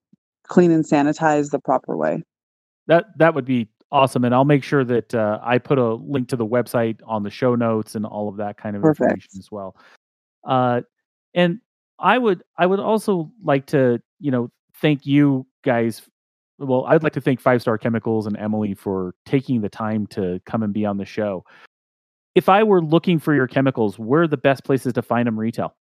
clean 0.47 0.71
and 0.71 0.85
sanitize 0.85 1.51
the 1.51 1.59
proper 1.59 1.95
way. 1.95 2.23
That 2.87 3.05
that 3.17 3.35
would 3.35 3.45
be 3.45 3.69
awesome 3.91 4.25
and 4.25 4.35
I'll 4.35 4.45
make 4.45 4.63
sure 4.63 4.83
that 4.83 5.15
uh, 5.15 5.39
I 5.41 5.57
put 5.59 5.77
a 5.77 5.93
link 5.93 6.27
to 6.29 6.35
the 6.35 6.45
website 6.45 6.99
on 7.05 7.23
the 7.23 7.29
show 7.29 7.55
notes 7.55 7.95
and 7.95 8.05
all 8.05 8.27
of 8.27 8.35
that 8.37 8.57
kind 8.57 8.75
of 8.75 8.81
Perfect. 8.81 9.01
information 9.01 9.39
as 9.39 9.49
well. 9.49 9.77
Uh, 10.43 10.81
and 11.33 11.59
I 11.99 12.17
would 12.17 12.43
I 12.57 12.65
would 12.65 12.79
also 12.79 13.31
like 13.43 13.67
to, 13.67 14.01
you 14.19 14.31
know, 14.31 14.51
thank 14.81 15.05
you 15.05 15.45
guys 15.63 16.01
well, 16.59 16.85
I'd 16.85 17.03
like 17.03 17.13
to 17.13 17.21
thank 17.21 17.39
Five 17.39 17.61
Star 17.61 17.77
Chemicals 17.77 18.25
and 18.25 18.35
Emily 18.35 18.73
for 18.73 19.13
taking 19.25 19.61
the 19.61 19.69
time 19.69 20.07
to 20.07 20.41
come 20.47 20.63
and 20.63 20.73
be 20.73 20.85
on 20.85 20.97
the 20.97 21.05
show 21.05 21.45
if 22.37 22.49
I 22.49 22.61
were 22.61 22.83
looking 22.83 23.17
for 23.17 23.33
your 23.33 23.47
chemicals, 23.47 23.97
where 23.97 24.21
are 24.21 24.27
the 24.27 24.37
best 24.37 24.63
places 24.63 24.93
to 24.93 25.01
find 25.01 25.25
them 25.25 25.39
retail? 25.39 25.75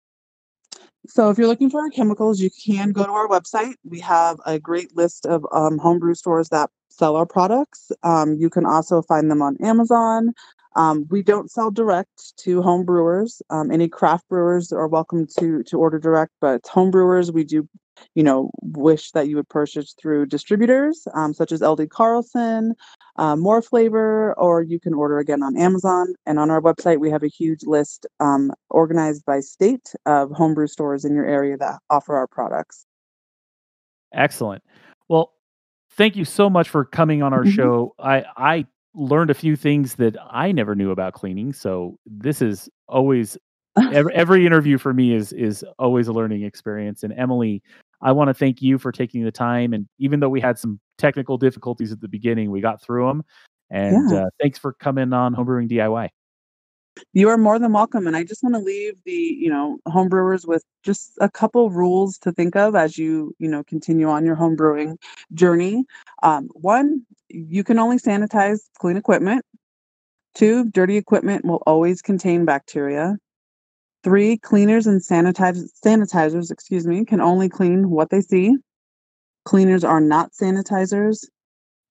So, 1.08 1.30
if 1.30 1.38
you're 1.38 1.46
looking 1.46 1.70
for 1.70 1.80
our 1.80 1.90
chemicals, 1.90 2.40
you 2.40 2.50
can 2.64 2.92
go 2.92 3.04
to 3.04 3.12
our 3.12 3.28
website. 3.28 3.74
We 3.84 4.00
have 4.00 4.40
a 4.46 4.58
great 4.58 4.96
list 4.96 5.26
of 5.26 5.46
um, 5.52 5.78
homebrew 5.78 6.14
stores 6.14 6.48
that 6.48 6.70
sell 6.88 7.16
our 7.16 7.26
products. 7.26 7.92
Um, 8.02 8.34
you 8.34 8.50
can 8.50 8.66
also 8.66 9.02
find 9.02 9.30
them 9.30 9.42
on 9.42 9.56
Amazon. 9.62 10.32
Um, 10.74 11.06
we 11.10 11.22
don't 11.22 11.50
sell 11.50 11.70
direct 11.70 12.36
to 12.38 12.60
home 12.60 12.84
brewers. 12.84 13.40
Um, 13.50 13.70
any 13.70 13.88
craft 13.88 14.28
brewers 14.28 14.72
are 14.72 14.88
welcome 14.88 15.26
to 15.38 15.62
to 15.64 15.78
order 15.78 15.98
direct, 15.98 16.32
but 16.40 16.66
home 16.66 16.90
brewers 16.90 17.30
we 17.30 17.44
do, 17.44 17.68
you 18.14 18.22
know, 18.22 18.50
wish 18.62 19.12
that 19.12 19.28
you 19.28 19.36
would 19.36 19.48
purchase 19.48 19.94
through 20.00 20.26
distributors 20.26 21.06
um, 21.14 21.32
such 21.32 21.52
as 21.52 21.62
LD 21.62 21.88
Carlson, 21.90 22.74
uh, 23.18 23.36
More 23.36 23.62
Flavor, 23.62 24.34
or 24.38 24.62
you 24.62 24.78
can 24.78 24.94
order 24.94 25.18
again 25.18 25.42
on 25.42 25.56
Amazon. 25.56 26.14
And 26.26 26.38
on 26.38 26.50
our 26.50 26.60
website, 26.60 26.98
we 26.98 27.10
have 27.10 27.22
a 27.22 27.28
huge 27.28 27.64
list 27.64 28.06
um, 28.20 28.52
organized 28.70 29.24
by 29.24 29.40
state 29.40 29.94
of 30.06 30.30
homebrew 30.30 30.66
stores 30.66 31.04
in 31.04 31.14
your 31.14 31.26
area 31.26 31.56
that 31.56 31.80
offer 31.90 32.16
our 32.16 32.26
products. 32.26 32.86
Excellent. 34.14 34.62
Well, 35.08 35.32
thank 35.92 36.16
you 36.16 36.24
so 36.24 36.48
much 36.48 36.68
for 36.68 36.84
coming 36.84 37.22
on 37.22 37.32
our 37.32 37.42
mm-hmm. 37.42 37.50
show. 37.50 37.94
I 37.98 38.24
I 38.36 38.66
learned 38.94 39.30
a 39.30 39.34
few 39.34 39.56
things 39.56 39.96
that 39.96 40.16
I 40.30 40.52
never 40.52 40.74
knew 40.74 40.90
about 40.90 41.12
cleaning. 41.12 41.52
So 41.52 41.98
this 42.06 42.40
is 42.40 42.68
always 42.88 43.36
every, 43.92 44.14
every 44.14 44.46
interview 44.46 44.78
for 44.78 44.94
me 44.94 45.14
is 45.14 45.32
is 45.32 45.64
always 45.78 46.08
a 46.08 46.12
learning 46.12 46.42
experience. 46.42 47.02
And 47.02 47.12
Emily, 47.12 47.62
I 48.06 48.12
want 48.12 48.28
to 48.28 48.34
thank 48.34 48.62
you 48.62 48.78
for 48.78 48.92
taking 48.92 49.24
the 49.24 49.32
time. 49.32 49.72
And 49.72 49.88
even 49.98 50.20
though 50.20 50.28
we 50.28 50.40
had 50.40 50.60
some 50.60 50.78
technical 50.96 51.38
difficulties 51.38 51.90
at 51.90 52.00
the 52.00 52.06
beginning, 52.06 52.52
we 52.52 52.60
got 52.60 52.80
through 52.80 53.08
them. 53.08 53.24
And 53.68 54.12
yeah. 54.12 54.18
uh, 54.18 54.26
thanks 54.40 54.60
for 54.60 54.74
coming 54.74 55.12
on 55.12 55.34
Homebrewing 55.34 55.68
DIY. 55.68 56.10
You 57.14 57.28
are 57.28 57.36
more 57.36 57.58
than 57.58 57.72
welcome. 57.72 58.06
And 58.06 58.16
I 58.16 58.22
just 58.22 58.44
want 58.44 58.54
to 58.54 58.60
leave 58.60 58.94
the, 59.04 59.10
you 59.10 59.50
know, 59.50 59.78
homebrewers 59.88 60.46
with 60.46 60.62
just 60.84 61.14
a 61.20 61.28
couple 61.28 61.68
rules 61.70 62.16
to 62.18 62.30
think 62.30 62.54
of 62.54 62.76
as 62.76 62.96
you, 62.96 63.34
you 63.40 63.48
know, 63.48 63.64
continue 63.64 64.08
on 64.08 64.24
your 64.24 64.36
homebrewing 64.36 64.98
journey. 65.34 65.84
Um, 66.22 66.48
one, 66.54 67.04
you 67.28 67.64
can 67.64 67.80
only 67.80 67.96
sanitize 67.96 68.60
clean 68.78 68.96
equipment. 68.96 69.44
Two, 70.36 70.70
dirty 70.70 70.96
equipment 70.96 71.44
will 71.44 71.62
always 71.66 72.02
contain 72.02 72.44
bacteria. 72.44 73.16
Three, 74.06 74.36
cleaners 74.38 74.86
and 74.86 75.00
sanitiz- 75.00 75.68
sanitizers, 75.84 76.52
excuse 76.52 76.86
me, 76.86 77.04
can 77.04 77.20
only 77.20 77.48
clean 77.48 77.90
what 77.90 78.10
they 78.10 78.20
see. 78.20 78.54
Cleaners 79.44 79.82
are 79.82 80.00
not 80.00 80.30
sanitizers. 80.30 81.24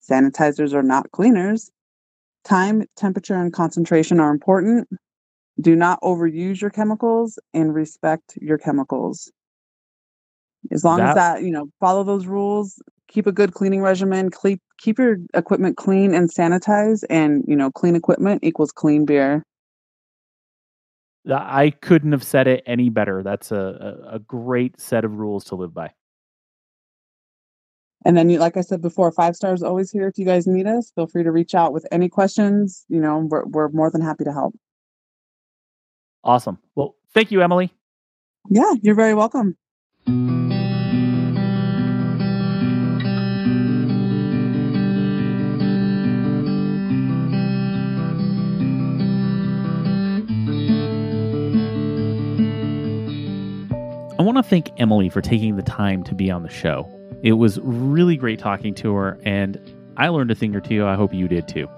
Sanitizers 0.10 0.74
are 0.74 0.82
not 0.82 1.12
cleaners. 1.12 1.70
Time, 2.46 2.86
temperature, 2.96 3.36
and 3.36 3.52
concentration 3.52 4.22
are 4.22 4.32
important. 4.32 4.88
Do 5.60 5.76
not 5.76 6.00
overuse 6.04 6.62
your 6.62 6.70
chemicals 6.70 7.38
and 7.54 7.76
respect 7.76 8.38
your 8.42 8.60
chemicals. 8.60 9.30
As 10.72 10.86
long 10.86 11.00
that, 11.00 11.10
as 11.10 11.16
that, 11.16 11.44
you 11.44 11.52
know, 11.52 11.68
follow 11.82 12.06
those 12.06 12.28
rules, 12.28 12.82
keep 13.10 13.28
a 13.28 13.34
good 13.34 13.54
cleaning 13.54 13.82
regimen, 13.82 14.30
keep 14.32 14.62
keep 14.78 15.00
your 15.00 15.18
equipment 15.34 15.76
clean 15.76 16.16
and 16.16 16.34
sanitized, 16.34 17.04
and 17.10 17.44
you 17.46 17.58
know, 17.58 17.72
clean 17.72 17.94
equipment 17.94 18.42
equals 18.42 18.72
clean 18.72 19.04
beer. 19.04 19.44
I 21.32 21.72
couldn't 21.72 22.12
have 22.12 22.24
said 22.24 22.48
it 22.48 22.64
any 22.66 22.90
better. 22.90 23.24
That's 23.24 23.52
a, 23.52 24.06
a, 24.10 24.16
a 24.16 24.20
great 24.20 24.80
set 24.80 25.06
of 25.06 25.18
rules 25.18 25.44
to 25.46 25.56
live 25.56 25.74
by. 25.74 25.92
And 28.06 28.16
then, 28.16 28.30
you, 28.30 28.38
like 28.38 28.56
I 28.56 28.62
said 28.62 28.82
before, 28.82 29.12
five 29.12 29.36
stars 29.36 29.64
always 29.64 29.90
here. 29.90 30.08
If 30.08 30.20
you 30.20 30.26
guys 30.26 30.46
need 30.46 30.68
us, 30.68 30.92
feel 30.94 31.08
free 31.08 31.24
to 31.24 31.32
reach 31.32 31.56
out 31.56 31.74
with 31.74 31.88
any 31.92 32.08
questions. 32.08 32.86
You 32.88 33.00
know, 33.00 33.28
we're, 33.28 33.46
we're 33.46 33.70
more 33.70 33.90
than 33.90 34.02
happy 34.02 34.24
to 34.26 34.32
help. 34.32 34.54
Awesome. 36.24 36.60
Well, 36.76 36.96
thank 37.14 37.32
you, 37.32 37.42
Emily. 37.42 37.74
Yeah, 38.50 38.74
you're 38.84 38.96
very 38.96 39.16
welcome. 39.16 39.58
Want 54.36 54.46
to 54.46 54.50
thank 54.50 54.70
Emily 54.78 55.08
for 55.08 55.22
taking 55.22 55.56
the 55.56 55.64
time 55.64 56.04
to 56.04 56.14
be 56.14 56.30
on 56.30 56.44
the 56.44 56.50
show. 56.50 56.90
It 57.24 57.34
was 57.34 57.58
really 57.62 58.18
great 58.18 58.38
talking 58.38 58.76
to 58.76 58.94
her, 58.94 59.18
and 59.24 59.58
I 59.96 60.10
learned 60.10 60.30
a 60.30 60.36
thing 60.36 60.54
or 60.54 60.60
two. 60.60 60.86
I 60.86 60.96
hope 60.96 61.14
you 61.14 61.30
did 61.30 61.48
too. 61.48 61.70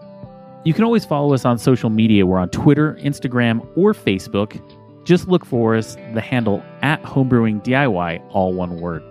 You 0.64 0.74
can 0.74 0.84
always 0.84 1.06
follow 1.06 1.36
us 1.36 1.46
on 1.46 1.60
social 1.60 1.92
media. 1.92 2.26
We're 2.26 2.40
on 2.40 2.50
Twitter, 2.50 2.96
Instagram, 2.96 3.60
or 3.78 3.94
Facebook. 3.94 4.60
Just 5.06 5.28
look 5.28 5.46
for 5.46 5.76
us, 5.76 5.98
the 6.16 6.20
handle 6.20 6.64
at 6.82 7.00
Homebrewing 7.04 7.64
DIY, 7.64 8.28
all 8.32 8.54
one 8.54 8.82
word. 8.82 9.04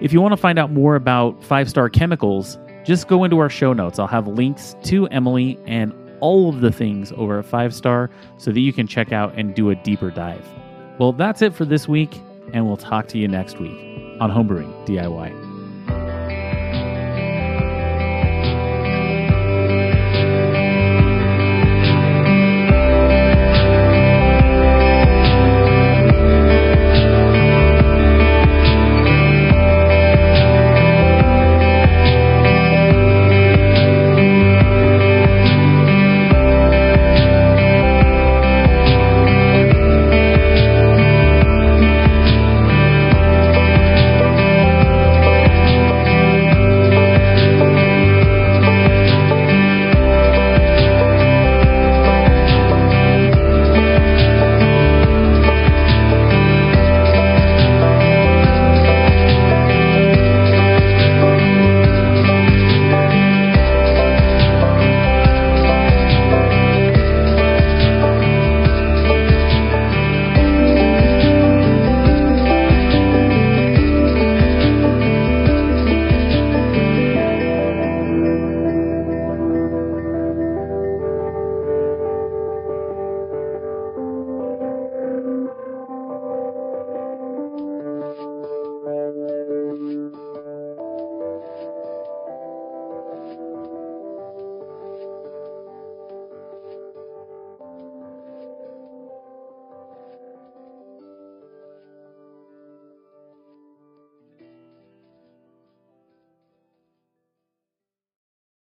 If 0.00 0.14
you 0.14 0.22
want 0.22 0.32
to 0.32 0.38
find 0.38 0.58
out 0.58 0.72
more 0.72 0.94
about 0.94 1.44
Five 1.44 1.68
Star 1.68 1.90
Chemicals, 1.90 2.56
just 2.82 3.08
go 3.08 3.24
into 3.24 3.38
our 3.40 3.50
show 3.50 3.74
notes. 3.74 3.98
I'll 3.98 4.06
have 4.06 4.26
links 4.26 4.74
to 4.84 5.06
Emily 5.08 5.58
and 5.66 5.92
all 6.20 6.48
of 6.48 6.62
the 6.62 6.72
things 6.72 7.12
over 7.12 7.40
at 7.40 7.44
Five 7.44 7.74
Star 7.74 8.08
so 8.38 8.52
that 8.52 8.60
you 8.60 8.72
can 8.72 8.86
check 8.86 9.12
out 9.12 9.34
and 9.36 9.54
do 9.54 9.68
a 9.68 9.74
deeper 9.74 10.10
dive. 10.10 10.46
Well, 10.98 11.12
that's 11.12 11.42
it 11.42 11.54
for 11.54 11.66
this 11.66 11.86
week, 11.86 12.18
and 12.52 12.66
we'll 12.66 12.76
talk 12.76 13.08
to 13.08 13.18
you 13.18 13.28
next 13.28 13.58
week 13.58 13.78
on 14.20 14.30
Homebrewing 14.30 14.86
DIY. 14.86 15.47